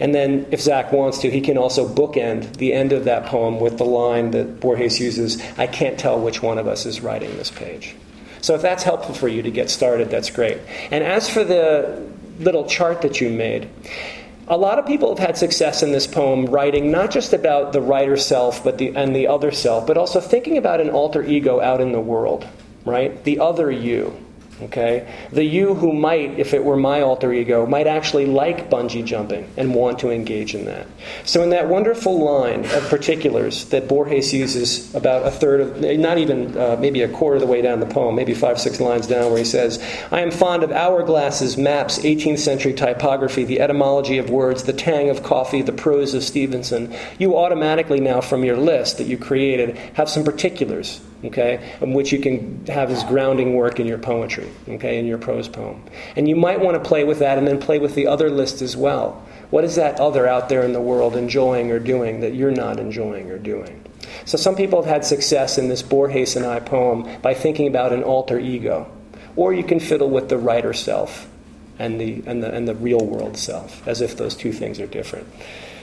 And 0.00 0.14
then, 0.14 0.46
if 0.50 0.60
Zach 0.60 0.92
wants 0.92 1.18
to, 1.18 1.30
he 1.30 1.40
can 1.40 1.58
also 1.58 1.86
bookend 1.86 2.56
the 2.56 2.72
end 2.72 2.92
of 2.92 3.04
that 3.04 3.26
poem 3.26 3.60
with 3.60 3.76
the 3.76 3.84
line 3.84 4.30
that 4.30 4.60
Borges 4.60 4.98
uses 5.00 5.42
I 5.58 5.66
can't 5.66 5.98
tell 5.98 6.18
which 6.18 6.42
one 6.42 6.58
of 6.58 6.66
us 6.66 6.86
is 6.86 7.00
writing 7.00 7.36
this 7.36 7.50
page. 7.50 7.94
So, 8.46 8.54
if 8.54 8.62
that's 8.62 8.84
helpful 8.84 9.12
for 9.12 9.26
you 9.26 9.42
to 9.42 9.50
get 9.50 9.70
started, 9.70 10.08
that's 10.08 10.30
great. 10.30 10.58
And 10.92 11.02
as 11.02 11.28
for 11.28 11.42
the 11.42 12.08
little 12.38 12.64
chart 12.64 13.02
that 13.02 13.20
you 13.20 13.28
made, 13.28 13.68
a 14.46 14.56
lot 14.56 14.78
of 14.78 14.86
people 14.86 15.08
have 15.08 15.18
had 15.18 15.36
success 15.36 15.82
in 15.82 15.90
this 15.90 16.06
poem 16.06 16.46
writing 16.46 16.92
not 16.92 17.10
just 17.10 17.32
about 17.32 17.72
the 17.72 17.80
writer 17.80 18.16
self 18.16 18.62
but 18.62 18.78
the, 18.78 18.94
and 18.94 19.16
the 19.16 19.26
other 19.26 19.50
self, 19.50 19.84
but 19.84 19.98
also 19.98 20.20
thinking 20.20 20.58
about 20.58 20.80
an 20.80 20.90
alter 20.90 21.24
ego 21.24 21.60
out 21.60 21.80
in 21.80 21.90
the 21.90 22.00
world, 22.00 22.46
right? 22.84 23.24
The 23.24 23.40
other 23.40 23.68
you. 23.68 24.16
Okay? 24.62 25.06
The 25.32 25.44
you 25.44 25.74
who 25.74 25.92
might, 25.92 26.38
if 26.38 26.54
it 26.54 26.64
were 26.64 26.76
my 26.76 27.02
alter 27.02 27.32
ego, 27.32 27.66
might 27.66 27.86
actually 27.86 28.24
like 28.24 28.70
bungee 28.70 29.04
jumping 29.04 29.50
and 29.56 29.74
want 29.74 29.98
to 29.98 30.10
engage 30.10 30.54
in 30.54 30.64
that. 30.64 30.86
So, 31.24 31.42
in 31.42 31.50
that 31.50 31.68
wonderful 31.68 32.18
line 32.24 32.64
of 32.64 32.88
particulars 32.88 33.66
that 33.66 33.86
Borges 33.86 34.32
uses 34.32 34.94
about 34.94 35.26
a 35.26 35.30
third 35.30 35.60
of, 35.60 35.98
not 35.98 36.16
even 36.16 36.56
uh, 36.56 36.76
maybe 36.80 37.02
a 37.02 37.08
quarter 37.08 37.36
of 37.36 37.42
the 37.42 37.46
way 37.46 37.60
down 37.60 37.80
the 37.80 37.86
poem, 37.86 38.14
maybe 38.14 38.32
five, 38.32 38.58
six 38.58 38.80
lines 38.80 39.06
down, 39.06 39.30
where 39.30 39.38
he 39.38 39.44
says, 39.44 39.82
I 40.10 40.20
am 40.20 40.30
fond 40.30 40.62
of 40.62 40.70
hourglasses, 40.70 41.58
maps, 41.58 41.98
18th 41.98 42.38
century 42.38 42.72
typography, 42.72 43.44
the 43.44 43.60
etymology 43.60 44.16
of 44.16 44.30
words, 44.30 44.62
the 44.62 44.72
tang 44.72 45.10
of 45.10 45.22
coffee, 45.22 45.60
the 45.60 45.72
prose 45.72 46.14
of 46.14 46.22
Stevenson. 46.22 46.94
You 47.18 47.36
automatically 47.36 48.00
now, 48.00 48.22
from 48.22 48.42
your 48.42 48.56
list 48.56 48.96
that 48.98 49.06
you 49.06 49.18
created, 49.18 49.76
have 49.94 50.08
some 50.08 50.24
particulars 50.24 51.00
okay, 51.24 51.76
in 51.80 51.92
which 51.92 52.12
you 52.12 52.20
can 52.20 52.64
have 52.66 52.90
as 52.90 53.02
grounding 53.04 53.54
work 53.54 53.80
in 53.80 53.86
your 53.86 53.98
poetry, 53.98 54.45
okay, 54.68 54.98
in 54.98 55.06
your 55.06 55.18
prose 55.18 55.48
poem. 55.48 55.82
And 56.16 56.28
you 56.28 56.36
might 56.36 56.60
want 56.60 56.82
to 56.82 56.88
play 56.88 57.04
with 57.04 57.18
that 57.20 57.38
and 57.38 57.46
then 57.46 57.58
play 57.58 57.78
with 57.78 57.94
the 57.94 58.06
other 58.06 58.30
list 58.30 58.62
as 58.62 58.76
well. 58.76 59.22
What 59.50 59.64
is 59.64 59.76
that 59.76 60.00
other 60.00 60.26
out 60.26 60.48
there 60.48 60.62
in 60.62 60.72
the 60.72 60.80
world 60.80 61.16
enjoying 61.16 61.70
or 61.70 61.78
doing 61.78 62.20
that 62.20 62.34
you're 62.34 62.50
not 62.50 62.80
enjoying 62.80 63.30
or 63.30 63.38
doing? 63.38 63.84
So 64.24 64.36
some 64.36 64.56
people 64.56 64.82
have 64.82 64.90
had 64.90 65.04
success 65.04 65.58
in 65.58 65.68
this 65.68 65.82
Borges 65.82 66.36
and 66.36 66.44
I 66.44 66.60
poem 66.60 67.20
by 67.22 67.34
thinking 67.34 67.68
about 67.68 67.92
an 67.92 68.02
alter 68.02 68.38
ego. 68.38 68.90
Or 69.36 69.52
you 69.52 69.62
can 69.62 69.80
fiddle 69.80 70.10
with 70.10 70.28
the 70.28 70.38
writer 70.38 70.72
self 70.72 71.28
and 71.78 72.00
the, 72.00 72.22
and 72.26 72.42
the, 72.42 72.52
and 72.52 72.66
the 72.66 72.74
real 72.74 73.04
world 73.04 73.36
self, 73.36 73.86
as 73.86 74.00
if 74.00 74.16
those 74.16 74.34
two 74.34 74.52
things 74.52 74.80
are 74.80 74.86
different. 74.86 75.28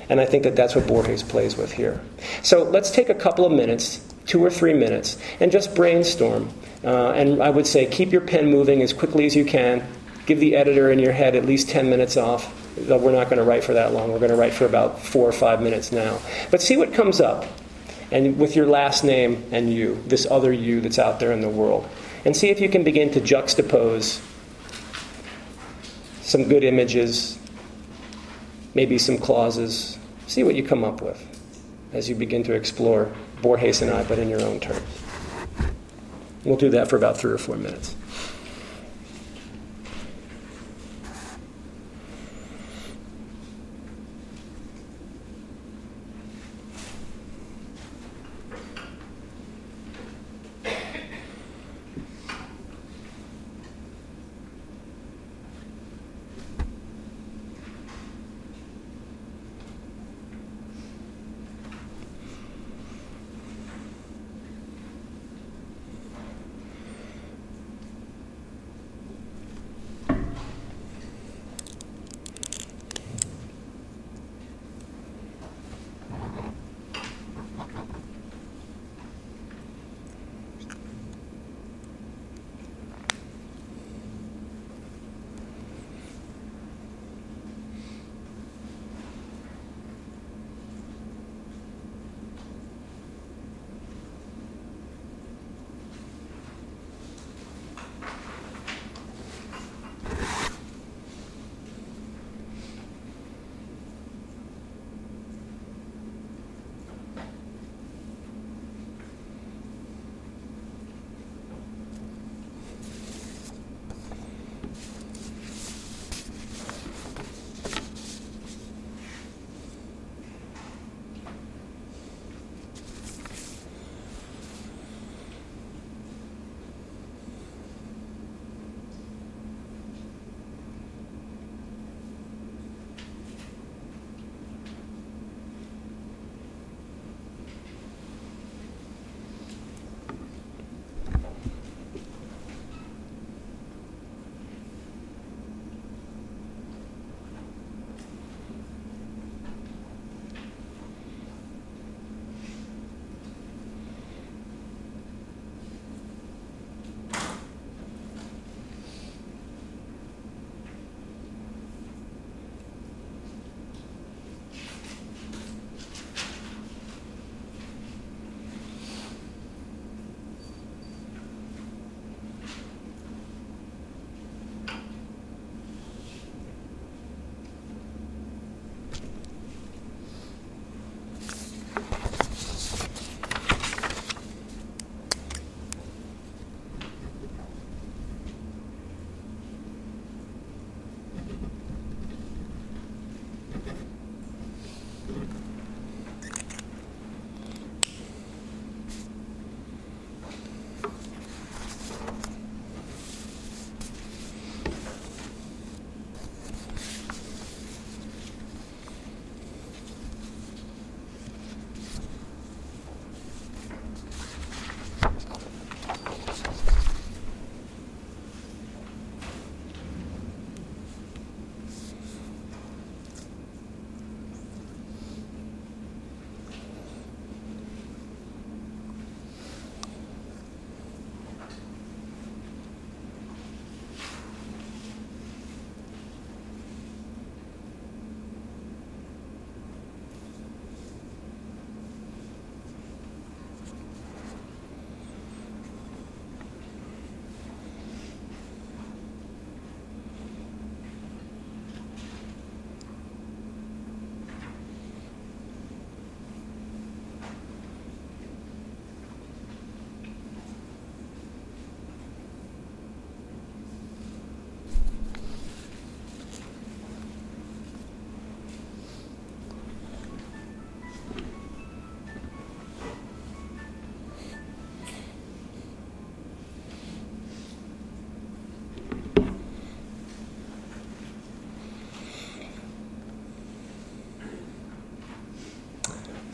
And 0.10 0.20
I 0.20 0.26
think 0.26 0.44
that 0.44 0.56
that's 0.56 0.76
what 0.76 0.88
Borges 0.88 1.24
plays 1.24 1.56
with 1.56 1.72
here. 1.72 2.02
So 2.42 2.64
let's 2.64 2.92
take 2.92 3.10
a 3.10 3.14
couple 3.14 3.46
of 3.46 3.52
minutes 3.52 4.02
two 4.26 4.44
or 4.44 4.50
three 4.50 4.74
minutes, 4.74 5.18
and 5.40 5.52
just 5.52 5.76
brainstorm. 5.76 6.50
Uh, 6.84 7.12
and 7.12 7.42
I 7.42 7.50
would 7.50 7.68
say 7.68 7.86
keep 7.86 8.12
your 8.12 8.22
pen 8.22 8.50
moving 8.50 8.82
as 8.82 8.94
quickly 8.94 9.26
as 9.26 9.36
you 9.36 9.46
can. 9.46 9.88
Give 10.26 10.40
the 10.40 10.56
editor 10.56 10.92
in 10.92 11.00
your 11.00 11.12
head 11.12 11.36
at 11.36 11.46
least 11.46 11.70
10 11.70 11.90
minutes 11.90 12.18
off. 12.18 12.54
We're 12.78 13.12
not 13.12 13.26
going 13.26 13.38
to 13.38 13.44
write 13.44 13.64
for 13.64 13.74
that 13.74 13.94
long. 13.94 14.12
We're 14.12 14.20
going 14.20 14.32
to 14.32 14.38
write 14.38 14.54
for 14.54 14.66
about 14.66 15.00
four 15.00 15.28
or 15.28 15.32
five 15.32 15.62
minutes 15.62 15.92
now. 15.92 16.20
But 16.50 16.62
see 16.62 16.78
what 16.78 16.94
comes 16.94 17.22
up. 17.22 17.46
And 18.12 18.38
with 18.38 18.56
your 18.56 18.68
last 18.68 19.04
name 19.04 19.44
and 19.52 19.74
you, 19.74 20.02
this 20.08 20.26
other 20.30 20.52
you 20.52 20.82
that's 20.82 21.00
out 21.00 21.20
there 21.20 21.32
in 21.32 21.42
the 21.42 21.50
world. 21.50 21.88
And 22.26 22.36
see 22.36 22.50
if 22.50 22.60
you 22.60 22.70
can 22.70 22.84
begin 22.84 23.12
to 23.12 23.22
juxtapose 23.22 24.22
some 26.22 26.48
good 26.48 26.64
images, 26.64 27.38
maybe 28.74 28.98
some 28.98 29.18
clauses. 29.18 29.98
See 30.28 30.44
what 30.44 30.56
you 30.56 30.64
come 30.64 30.84
up 30.84 31.02
with 31.02 31.22
as 31.92 32.10
you 32.10 32.16
begin 32.16 32.44
to 32.44 32.54
explore 32.54 33.14
Borges 33.44 33.82
and 33.82 33.92
I, 33.92 34.04
but 34.06 34.18
in 34.18 34.30
your 34.30 34.42
own 34.42 34.60
terms. 34.60 34.82
We'll 36.44 36.58
do 36.58 36.70
that 36.72 36.90
for 36.90 36.96
about 36.96 37.18
three 37.18 37.32
or 37.32 37.38
four 37.38 37.58
minutes. 37.58 37.96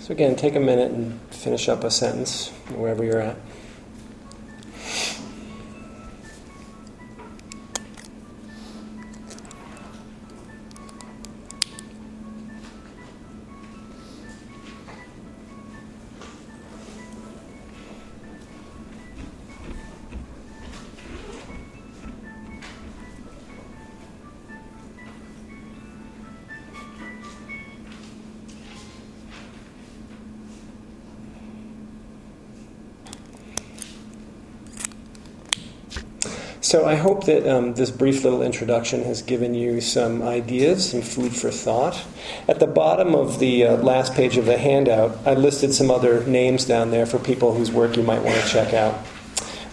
So, 0.10 0.14
again, 0.14 0.36
take 0.36 0.56
a 0.56 0.60
minute 0.60 0.92
and 0.92 1.22
finish 1.30 1.70
up 1.70 1.84
a 1.84 1.92
sentence 1.92 2.50
wherever 2.74 3.04
you're 3.04 3.22
at. 3.22 3.38
So 36.70 36.86
I 36.86 36.94
hope 36.94 37.26
that 37.26 37.48
um, 37.48 37.74
this 37.74 37.90
brief 37.90 38.24
little 38.24 38.44
introduction 38.44 39.04
has 39.06 39.24
given 39.24 39.56
you 39.56 39.82
some 39.82 40.22
ideas, 40.22 40.92
some 40.92 41.02
food 41.02 41.36
for 41.36 41.50
thought. 41.50 42.06
At 42.48 42.60
the 42.60 42.68
bottom 42.68 43.16
of 43.16 43.40
the 43.40 43.66
uh, 43.66 43.78
last 43.78 44.14
page 44.14 44.38
of 44.38 44.46
the 44.46 44.56
handout, 44.56 45.18
I 45.26 45.34
listed 45.34 45.74
some 45.74 45.90
other 45.90 46.24
names 46.28 46.66
down 46.66 46.92
there 46.92 47.08
for 47.08 47.18
people 47.18 47.56
whose 47.56 47.72
work 47.72 47.98
you 47.98 48.04
might 48.04 48.22
want 48.22 48.40
to 48.40 48.48
check 48.48 48.76
out. 48.76 49.04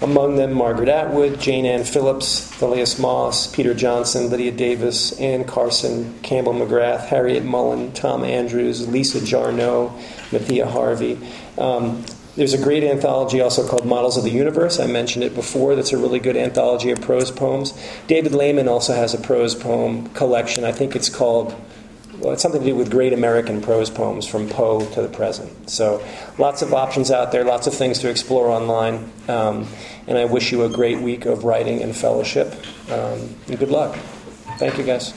Among 0.00 0.36
them, 0.36 0.54
Margaret 0.54 0.88
Atwood, 0.88 1.38
Jayne 1.38 1.66
Anne 1.66 1.84
Phillips, 1.84 2.50
Thylias 2.52 2.98
Moss, 2.98 3.46
Peter 3.54 3.74
Johnson, 3.74 4.30
Lydia 4.30 4.52
Davis, 4.52 5.12
Anne 5.20 5.44
Carson, 5.44 6.18
Campbell 6.20 6.54
McGrath, 6.54 7.08
Harryette 7.08 7.44
Mullen, 7.44 7.92
Tom 7.92 8.24
Andrews, 8.24 8.88
Lisa 8.88 9.18
Jarnot, 9.18 9.90
Matthea 10.30 10.66
Harvey. 10.66 11.18
Um, 11.58 12.06
there's 12.36 12.52
a 12.52 12.62
great 12.62 12.84
anthology 12.84 13.40
also 13.40 13.66
called 13.66 13.86
Models 13.86 14.16
of 14.16 14.24
the 14.24 14.30
Universe. 14.30 14.78
I 14.78 14.86
mentioned 14.86 15.24
it 15.24 15.34
before. 15.34 15.74
That's 15.74 15.92
a 15.92 15.98
really 15.98 16.20
good 16.20 16.36
anthology 16.36 16.90
of 16.90 17.00
prose 17.00 17.30
poems. 17.30 17.72
David 18.06 18.32
Lehman 18.32 18.68
also 18.68 18.94
has 18.94 19.14
a 19.14 19.18
prose 19.18 19.54
poem 19.54 20.08
collection. 20.10 20.62
I 20.64 20.72
think 20.72 20.94
it's 20.94 21.08
called, 21.08 21.54
well, 22.18 22.32
it's 22.34 22.42
something 22.42 22.60
to 22.60 22.66
do 22.66 22.76
with 22.76 22.90
great 22.90 23.14
American 23.14 23.62
prose 23.62 23.88
poems 23.88 24.26
from 24.26 24.48
Poe 24.48 24.84
to 24.92 25.02
the 25.02 25.08
present. 25.08 25.70
So 25.70 26.04
lots 26.38 26.60
of 26.60 26.74
options 26.74 27.10
out 27.10 27.32
there, 27.32 27.42
lots 27.42 27.66
of 27.66 27.74
things 27.74 27.98
to 28.00 28.10
explore 28.10 28.48
online. 28.48 29.10
Um, 29.28 29.66
and 30.06 30.18
I 30.18 30.26
wish 30.26 30.52
you 30.52 30.64
a 30.64 30.68
great 30.68 31.00
week 31.00 31.24
of 31.24 31.44
writing 31.44 31.82
and 31.82 31.96
fellowship. 31.96 32.54
Um, 32.90 33.34
and 33.48 33.58
good 33.58 33.70
luck. 33.70 33.96
Thank 34.58 34.78
you, 34.78 34.84
guys. 34.84 35.12